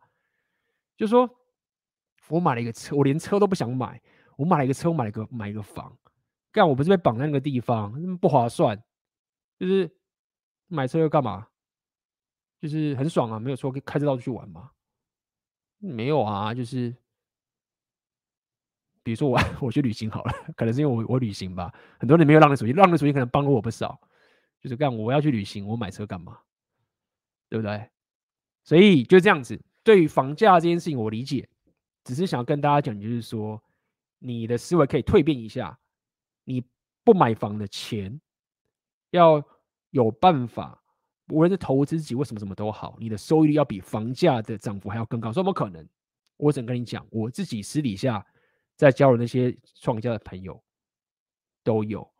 [0.96, 1.30] 就是说
[2.28, 4.02] 我买了一个车，我连车都不想买，
[4.36, 5.96] 我买了一个车，我买了一个买一个房，
[6.50, 8.82] 干我不是被绑在那个地方，不划算，
[9.56, 9.88] 就是
[10.66, 11.46] 买车又干嘛？
[12.60, 14.72] 就是很爽啊，没有说开车到处去玩嘛？
[15.78, 16.96] 没有啊，就是。
[19.02, 23.98] 比如说我 我去旅行好了，可能是因为我我旅行吧，很多人没有浪人属性，浪人属性可能帮了我不少。
[24.60, 26.38] 就是干我要去旅行，我买车干嘛？
[27.50, 27.90] 对不对？
[28.64, 29.60] 所以就这样子。
[29.82, 31.46] 对于房价这件事情，我理解，
[32.04, 33.62] 只是想要跟大家讲，就是说
[34.18, 35.78] 你的思维可以蜕变一下。
[36.44, 36.64] 你
[37.04, 38.18] 不买房的钱，
[39.10, 39.44] 要
[39.90, 40.82] 有办法，
[41.28, 45.30] 无论是投资自己，为什么什么都好，你的收益率要比房价的涨幅还要更高。
[45.30, 45.86] 怎么可能？
[46.38, 48.24] 我只能跟你讲，我自己私底下。
[48.76, 50.58] 在交流那些创业家的朋友
[51.62, 52.10] 都有，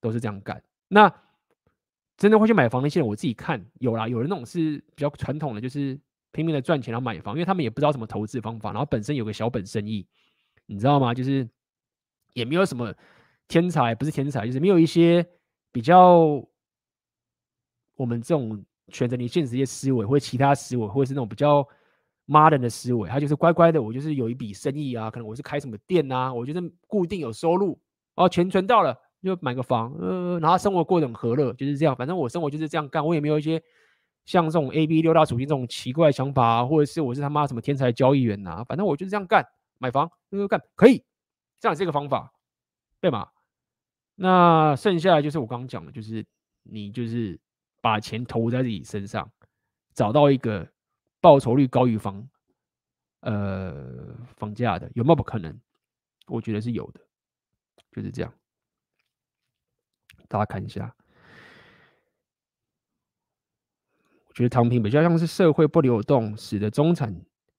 [0.00, 0.64] 都是这样干。
[0.88, 1.14] 那
[2.22, 5.98] 真的会去买房那些人，我自己看有啦，有人那种是比较传统的，就是
[6.30, 10.06] 拼命的赚钱然后买房，因为他们也不知道什么投资方法，然后本身有个小本生意，
[10.66, 11.12] 你知道吗？
[11.12, 11.48] 就是
[12.34, 12.94] 也没有什么
[13.48, 15.26] 天才，不是天才，就是没有一些
[15.72, 16.40] 比较
[17.96, 21.66] 我们这种选择你现实一些思维，或者其他思维，或者是那种比较。
[22.24, 27.78] 妈的的思维，他就是乖乖的，我就是有一笔生意啊，可能我是开什么店啊，我就是固定有收入，
[28.14, 33.62] 哦，钱存到了就买个房，呃，然后生活过得很和乐，就是这样，反正我生活就是这样干，我也没有一些
[34.24, 39.46] 像这种 A B 六大属性这种奇怪想法，或者是我是他妈什么天才交易员呐、啊，反正我就是这样干，
[39.78, 41.04] 买房那就干可以，
[41.60, 42.32] 这样是一个方法，
[43.00, 43.28] 对吗？
[44.14, 46.24] 那剩下来就是我刚刚讲的，就是
[46.62, 47.38] 你就是
[47.80, 49.30] 把钱投在自己身上，
[49.94, 50.68] 找到一个。
[51.22, 52.28] 报酬率高于房，
[53.20, 55.56] 呃，房价的有没有不可能？
[56.26, 57.00] 我觉得是有的，
[57.92, 58.34] 就是这样。
[60.32, 60.96] 大家看一下，
[64.28, 67.14] 我觉得躺平比较像是社会不流动，使得中产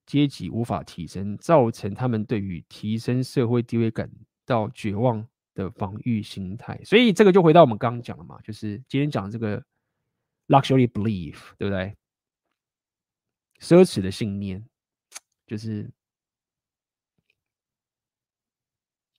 [0.07, 4.09] 阶级无法提升，造成他们对于提升社会地位感
[4.43, 6.83] 到绝望的防御心态。
[6.83, 9.63] 所以这个就回到我们刚刚讲的嘛，就是今天讲这个
[10.47, 11.95] luxury belief，对不对？
[13.59, 14.67] 奢侈的信念，
[15.45, 15.87] 就是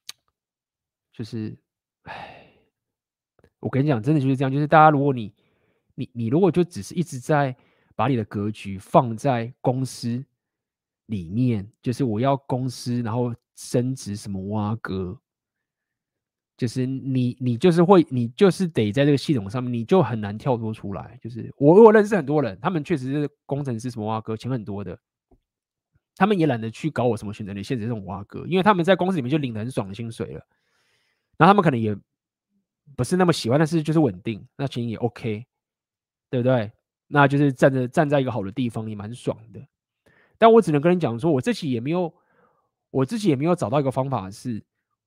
[1.15, 1.57] 就是，
[2.02, 2.43] 唉，
[3.65, 4.52] 我跟你讲，真的就是这样。
[4.52, 5.33] 就是大家，如果你
[5.94, 7.57] 你你如果就只是一直在
[7.97, 10.23] 把你的格局放在公司
[11.07, 15.18] 里面，就是我要公司，然后升职什么挖哥，
[16.59, 21.18] 就是你你就是会，你就是得在这个系统上面，你就很难跳脱出来。
[21.23, 24.99] 就是我我认识很多人，他们确实是工程师什么挖哥，钱很多的。
[26.17, 30.47] 他们也懒得去搞我什么选择的限制这种挖哥，因为他们在公司里面就领得很爽的薪水了。
[31.39, 31.97] 然后他们可能也
[32.96, 35.46] 不是那么喜欢，但是就是稳定，那其实也 OK，
[36.30, 36.70] 对不对？
[37.06, 39.60] 那就是站着站在一个好的地方也蛮爽的。
[40.38, 42.12] 但我只能跟你讲说，我自己也没有，
[42.90, 44.62] 我自己也没有找到一个方法，是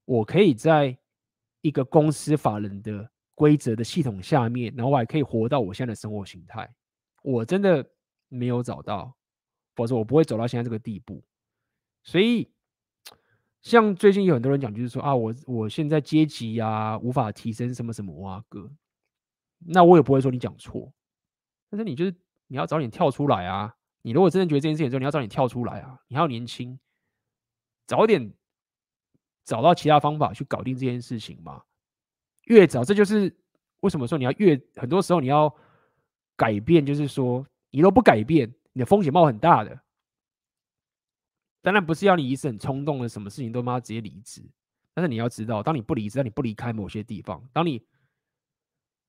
[0.05, 0.97] 我可以在
[1.61, 6.69] 一个公司法人的规则的系统下面，然后我还可以活到我现在的生活形态。
[7.23, 7.85] 我真的
[8.29, 9.13] 没有找到。
[9.75, 11.23] 否则我不会走到现在这个地步，
[12.01, 12.49] 所以
[13.61, 18.69] 像最近有很多人讲，就是说啊，我我现在阶级呀、啊、无法提升什么什么啊哥，
[19.59, 20.91] 那我也不会说你讲错，
[21.69, 22.15] 但是你就是
[22.47, 23.75] 你要早点跳出来啊！
[24.01, 25.99] 你如果真的觉得这件事情之后，你要早点跳出来啊！
[26.07, 26.79] 你还要年轻，
[27.85, 28.31] 早点
[29.43, 31.63] 找到其他方法去搞定这件事情嘛。
[32.45, 33.35] 越早，这就是
[33.81, 35.53] 为什么说你要越很多时候你要
[36.35, 38.53] 改变，就是说你若不改变。
[38.73, 39.81] 你的风险冒很大的，
[41.61, 44.41] 当然不是要你一时很冲动的，什么事情都妈直接离职。
[44.93, 47.85] 但是你要知道，当你不离职，当你不离开某些地方，当你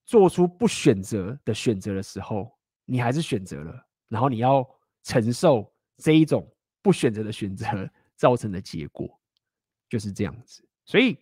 [0.05, 4.68] 做出不选择的选择的时候，你还是选择了，然后你要
[5.02, 6.51] 承受这一种
[6.83, 7.67] 不选择的选择
[8.17, 9.20] 造成的结果，
[9.89, 10.67] 就是这样子。
[10.85, 11.17] 所以，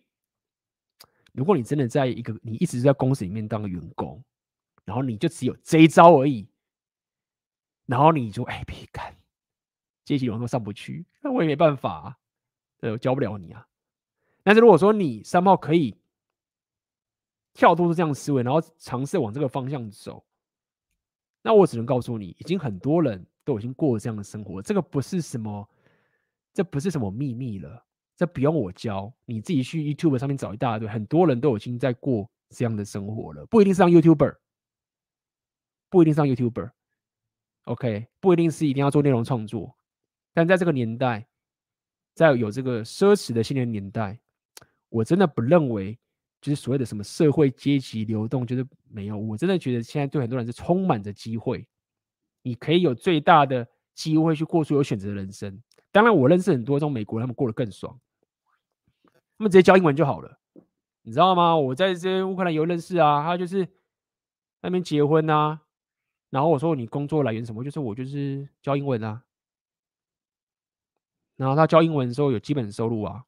[1.33, 4.23] 如果你真的在一个你一直在公司里面当员工，
[4.85, 6.49] 然后你就只有这一招而已。
[7.85, 9.16] 然后你就哎，别干，
[10.07, 12.17] 阶级往上上不去，那我也没办法啊，
[12.77, 13.67] 对，我教不了你啊。
[14.41, 15.93] 但是如果说你三号可以
[17.53, 20.25] 跳脱出这样的思维，然后尝试往这个方向走，
[21.41, 25.69] 那我只能告诉你，已经很多人都已经过了这样的生活，这个不是什么，
[26.53, 34.37] 这不是什么秘密了，这不用我教，你自己去 YouTube 上面找一大堆，很多人都已经在过这样的生活了，不一定是当 YouTuber，
[35.89, 36.71] 不一定是当 YouTuber。
[37.65, 39.76] OK，不一定是一定要做内容创作，
[40.37, 41.25] 但在这个年代，
[42.13, 44.19] 在有这个奢侈的新年年代，
[44.87, 45.97] 我真的不认为
[46.39, 49.17] 就是所谓的什么社会阶级流动就是没有。
[49.17, 51.67] 我真的觉得现在对很多人是充满着机会，
[52.43, 55.59] 你可以有最大的机会去过出有选择的人生。
[55.91, 57.99] 当然，我认识很多这种美国，他们过得更爽，
[59.05, 60.39] 他们直接教英文就好了，
[61.01, 61.57] 你知道吗？
[61.57, 63.67] 我在这乌克兰有认识啊，他就是
[64.61, 65.61] 那边结婚啊。
[66.29, 67.63] 然后我说，你工作来源什么？
[67.63, 69.23] 就是我就是教英文啊。
[71.37, 73.23] 然后他教英文的时候有基本收入啊，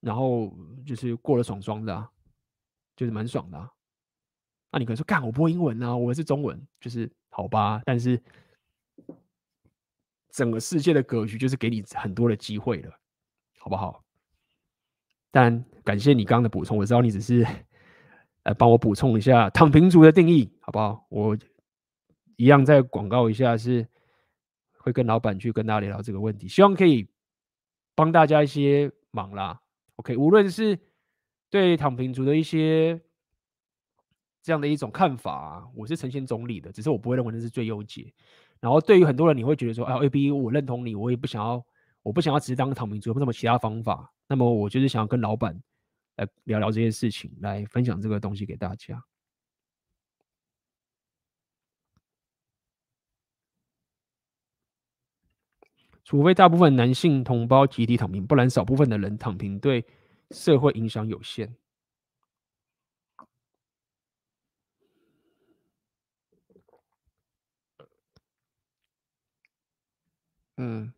[0.00, 0.52] 然后
[0.84, 2.08] 就是过得爽爽的，
[2.94, 3.70] 就是蛮爽的啊。
[4.70, 7.80] 那你可能说，干我不会英文啊，我是中文，就是好吧。
[7.86, 8.22] 但是
[10.30, 12.92] 整个世界的格局就是给你很多的机会了，
[13.58, 14.04] 好不好？
[15.30, 17.46] 但感谢你刚刚的补充，我知道你只是
[18.42, 21.06] 来帮我补充一下躺平族的定义，好不好？
[21.08, 21.36] 我。
[22.36, 23.86] 一样再广告一下，是
[24.84, 27.08] 会跟老板去跟大家聊聊这个问题，希望可以
[27.94, 29.58] 帮大家一些忙啦。
[29.96, 30.78] OK，无论是
[31.48, 33.00] 对躺平族的一些
[34.42, 38.12] 这样的一种看法啊，我是呈现中立的，只是我不会认为那是最优解。
[38.60, 41.64] 然后对于很多人，你会觉得说，哎，AB，我认同你，我也不想要，
[42.02, 44.12] 我不想要只是当躺平族，有没有什么其他方法？
[44.28, 45.58] 那么我就是想要跟老板
[46.16, 49.02] 来聊聊这件事情，来分享这个东西给大家。
[56.04, 59.84] 除非大部分男性同胞集体躺平，不然少部分的人躺平对
[60.30, 61.54] 社会影响有限。
[70.58, 70.93] 嗯。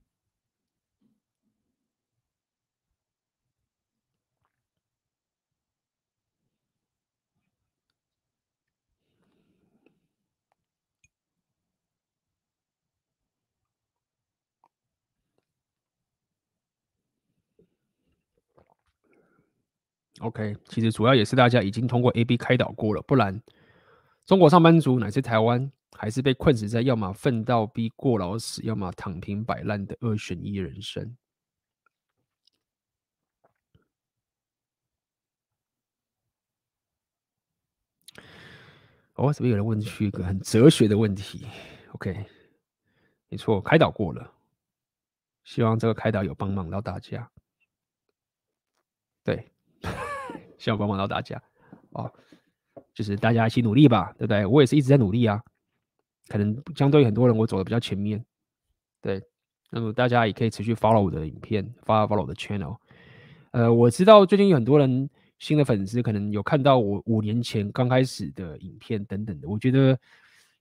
[20.21, 23.39] OK，其实主要也是大家已经通过 AB 开导过了，不然
[24.25, 31.17] 中国上班族乃至台湾还是被困死在要么奋斗逼过劳死，要么躺平摆烂的二选一人生。
[39.17, 41.47] 哦，这边有人问出一个很哲学的问题。
[41.93, 42.25] OK，
[43.29, 44.33] 没错，开导过了，
[45.45, 47.31] 希望这个开导有帮忙到大家。
[49.23, 49.53] 对。
[50.59, 51.43] 希望帮忙到大家
[51.91, 52.13] 哦，
[52.95, 54.45] 就是大家一起努力吧，对不对？
[54.47, 55.43] 我也是一直在努力啊，
[56.29, 58.25] 可能相对于很多人，我走的比较前面，
[59.01, 59.23] 对。
[59.69, 62.77] 那么大家也可以持续 follow 我的影片，follow follow 我的 channel。
[63.51, 65.11] 呃，我知道最近有很多人
[65.41, 69.99] 新的粉丝可能有看到我五年前刚开始的影片等等的，我觉得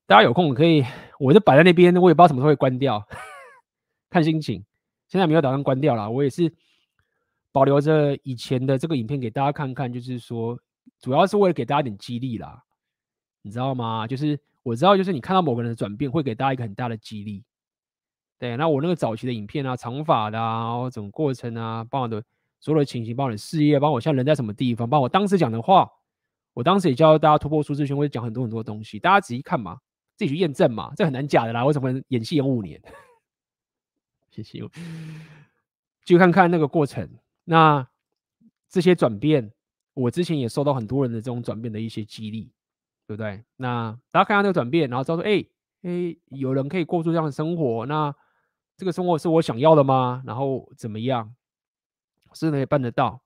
[0.07, 0.83] 大家有空可以，
[1.19, 3.07] 我就摆在那边，我也不知道什么时候会关掉，
[4.09, 4.65] 看心情。
[5.07, 6.51] 现在没有打算关掉了，我也是
[7.55, 10.59] 保留着以前的这个影片给大家看看，就是说
[10.99, 12.61] 主要是为了给大家点激励啦，
[13.41, 14.05] 你知道吗？
[14.05, 17.45] 就是我知道，就是你看到某个人的转变，会给大家一个很大的激励。
[18.37, 22.21] 对，那我那个早期的影片啊，长发的啊，然后整个过程啊，包括我的
[22.59, 25.89] 所有的情形，包括我的事业，包括我现在人在什么地方，包括我当时讲的话，
[26.53, 29.77] 我当时也教大家突破舒适圈，会讲很多很多东西，大家仔细看嘛，
[30.17, 32.81] 自己去验证嘛，这很难假的啦，为什么演戏演五年？
[34.29, 34.59] 谢谢，
[36.03, 37.09] 就看看那个过程，
[37.45, 37.87] 那
[38.67, 39.51] 这些转变，
[39.93, 42.51] 我之前也受到很多人的这种转变的一些激励，
[43.07, 43.43] 对不对？
[43.55, 45.45] 那大家看到那个转变，然后知道说，哎
[45.83, 48.13] 哎，有人可以过出这样的生活，那。
[48.77, 50.21] 这个生活是我想要的吗？
[50.25, 51.33] 然后怎么样？
[52.33, 53.23] 是能办得到？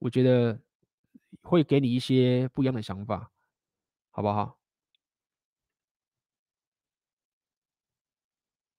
[0.00, 0.58] 我觉得
[1.42, 3.30] 会给你一些不一样的想法，
[4.10, 4.58] 好不好？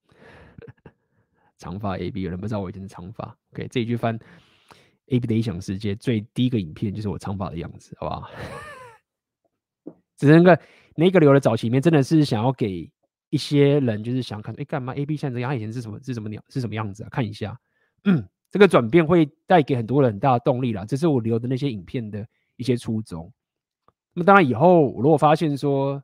[1.58, 3.38] 长发 A B，有人不知道我以前是长发。
[3.54, 4.20] OK，这一句翻
[5.14, 8.30] A B 的理想世界最第一个影片就是我长发的样子，好不好？
[10.18, 10.62] 只是那个
[10.96, 12.92] 那个留的早期里面，真的是想要给。
[13.30, 16.00] 一些人就是想看，哎，干嘛？A B 现在这样，他以前是什么？
[16.04, 16.40] 是什么鸟？
[16.50, 17.10] 是什么样子啊？
[17.10, 17.60] 看一下，
[18.04, 20.86] 嗯，这个转变会带给很多人很大的动力啦。
[20.86, 22.24] 这是我留的那些影片的
[22.58, 23.34] 一些初衷。
[24.14, 26.00] 那么当然，以后如果发现说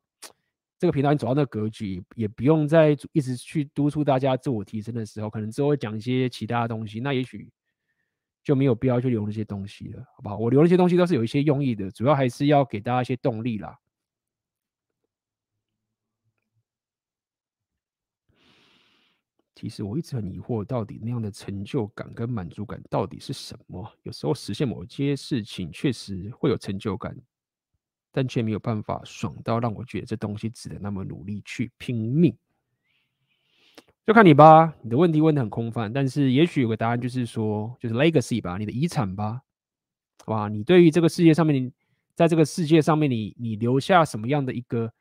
[0.80, 7.48] 这个频道你走到那个格局，也不用再一直去督促大家自我提升的时候，可能之后会讲一些其他的东西，那也许
[8.50, 10.36] 就没有必要去留那些东西了，好不好？
[10.36, 13.78] 我留那些东西都是有一些用意的，主要还是要给大家一些动力啦。
[19.53, 23.88] 其实我一直很疑惑，到底那样的成就感跟满足感到底是什么？
[24.02, 27.16] 有时候实现某些事情确实会有成就感，
[28.11, 32.36] 但却没有办法爽到让我觉得这东西值得那么努力去拼命。
[34.10, 39.40] 就看你吧，你的问题问得很空泛，但是也许有个答案，就是说，就是 legacy 吧，你的遗产吧，
[40.26, 40.50] 好吧？
[40.50, 41.72] 你对于这个世界上面，你
[42.16, 44.92] 在这个世界上面你，你留下什么样的一个？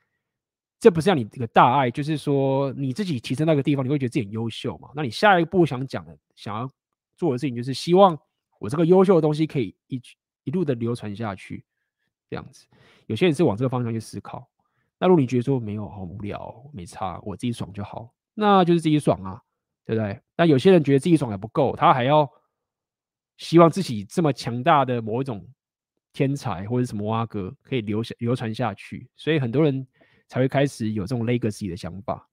[0.79, 4.91] 这不是让你这个大爱，就是说你自己提升那个地方，你会觉得自己很优秀嘛？
[4.95, 6.71] 那你下一步想讲的、想要
[7.17, 8.15] 做的事情，就是希望
[8.59, 9.99] 我这个优秀的东西可以一
[10.45, 11.65] 一路的流传下去，
[12.29, 12.67] 这样子。
[13.07, 14.47] 有些人是往这个方向去思考。
[14.99, 19.43] 那如果你觉得说没有，好无聊，没差，我自己爽就好，那就是自己爽啊，
[19.85, 20.21] 对不对？
[20.37, 22.31] 但有些人觉得自己爽还不够，他还要
[23.37, 25.45] 希望自己这么强大的某一种
[26.13, 29.87] 天才或者什么蛙哥可以流下流传下去，所以很多人。
[30.31, 32.29] 才会开始有这种 legacy 的想法。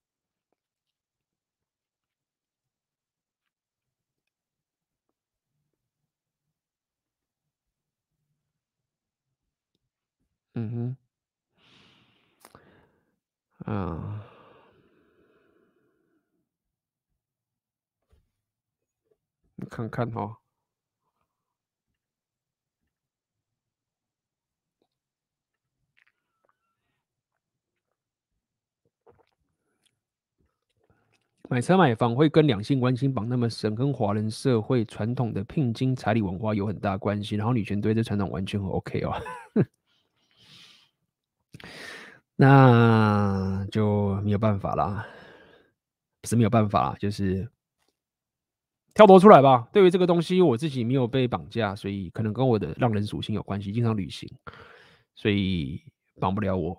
[10.55, 10.97] 嗯
[13.63, 14.24] 哼，啊，
[19.65, 20.37] 看看哈。
[31.47, 37.35] 买车买房会跟两性关系绑那么深，跟华人社会传统的聘金彩礼文化有很大关系。
[37.35, 39.13] 然后女权对这传统完全很 OK 哦，
[42.35, 45.05] 那就没有办法啦，
[46.23, 47.47] 是没有办法啦，就是
[48.95, 49.67] 跳脱出来吧。
[49.71, 54.27] 对于这个东西，我自己没有被绑架，所以可能跟我的让人属性有关系，经常旅行，
[55.13, 55.83] 所以
[56.19, 56.75] 绑不了我，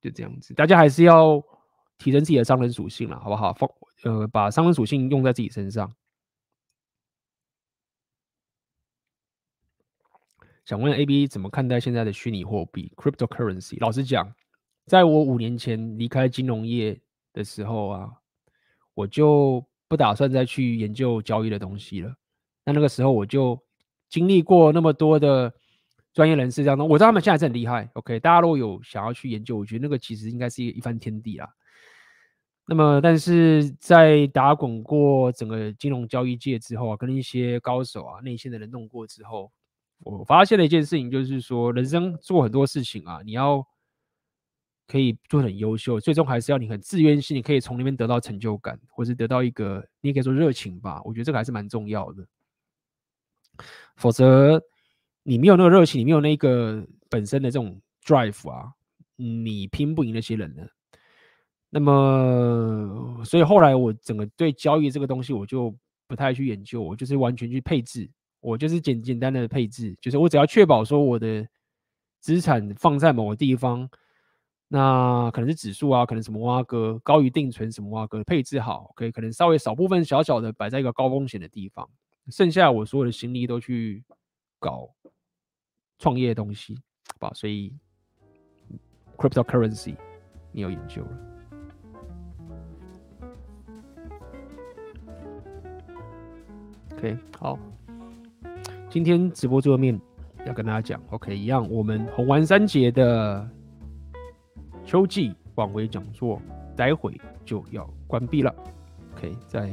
[0.00, 0.52] 就这样子。
[0.54, 1.40] 大家还是要
[1.98, 3.52] 提升自己的商人属性了，好不好？
[3.52, 3.70] 放。
[4.02, 5.94] 呃，把商人属性用在自己身上。
[10.64, 13.78] 想问 AB 怎么看待现在的虚拟货币 （cryptocurrency）？
[13.78, 14.32] 老实讲，
[14.86, 16.98] 在我五年前离开金融业
[17.34, 18.10] 的时候啊，
[18.94, 22.14] 我就不打算再去研究交易的东西了。
[22.64, 23.60] 那那个时候我就
[24.08, 25.52] 经历过那么多的
[26.14, 27.90] 专业人士这样，我知道他们现在是很厉害。
[27.94, 31.48] OK，大家如果有想要去研究，我觉得那个其实应该是一一番天地啦。
[32.66, 39.50] 那么，但是在打滚过整个金融交易界之后啊，跟一些高手啊、内线的人弄过之后，
[40.04, 43.66] 我发现了一件事情，就是说，人生做很多事情啊，你要
[44.90, 51.00] 可以做很优秀，最终还是要你很自愿性，你可以从里面得到成就感，或是得到一个，你也可以说热情吧。
[51.04, 52.26] 我觉得这个还是蛮重要的，
[53.94, 54.60] 否则
[55.22, 58.72] 你没有那个热情，你没有那个本身的这种 drive 啊，
[59.14, 60.68] 你拼不赢那些人的。
[61.72, 65.72] 那么，所以后来我整个对交易这个东西，我就
[66.08, 68.10] 不太去研究，我就是完全去配置，
[68.40, 71.46] 我就是简简单的配置，就是我只要确保说我的
[72.18, 73.88] 资产放在某个地方，
[74.72, 81.88] 那可能是指数啊，可能什么挖哥高于定存什么挖哥配置好，OK，可能稍微少部分小小的摆在一个高风险的地方，
[82.28, 84.04] 剩下我所有的心力都去
[84.58, 84.88] 搞。
[86.02, 86.74] 创业的东西，
[87.20, 87.74] 好吧，所以
[89.18, 89.94] cryptocurrency
[90.50, 91.10] 你有研究了
[96.92, 97.58] ？OK，好，
[98.88, 100.00] 今天直播桌面
[100.46, 103.46] 要跟大家讲，OK，一样，我们红丸三杰的
[104.90, 106.42] 秋季往回讲座，
[106.76, 108.52] 待会就要关闭了。
[109.14, 109.70] OK，在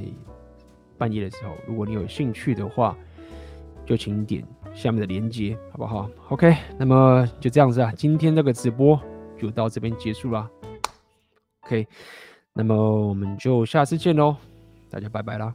[0.96, 2.96] 半夜的时候，如果你有兴趣的话，
[3.84, 4.46] 就请点。
[4.76, 9.02] 下面的链接好不好？OK，那么就这样子啊，今天这个直播
[9.36, 10.48] 就到这边结束啦。
[11.62, 11.88] OK，
[12.54, 12.76] 那么
[13.08, 14.36] 我们就下次见喽，
[14.88, 15.52] 大家拜拜啦。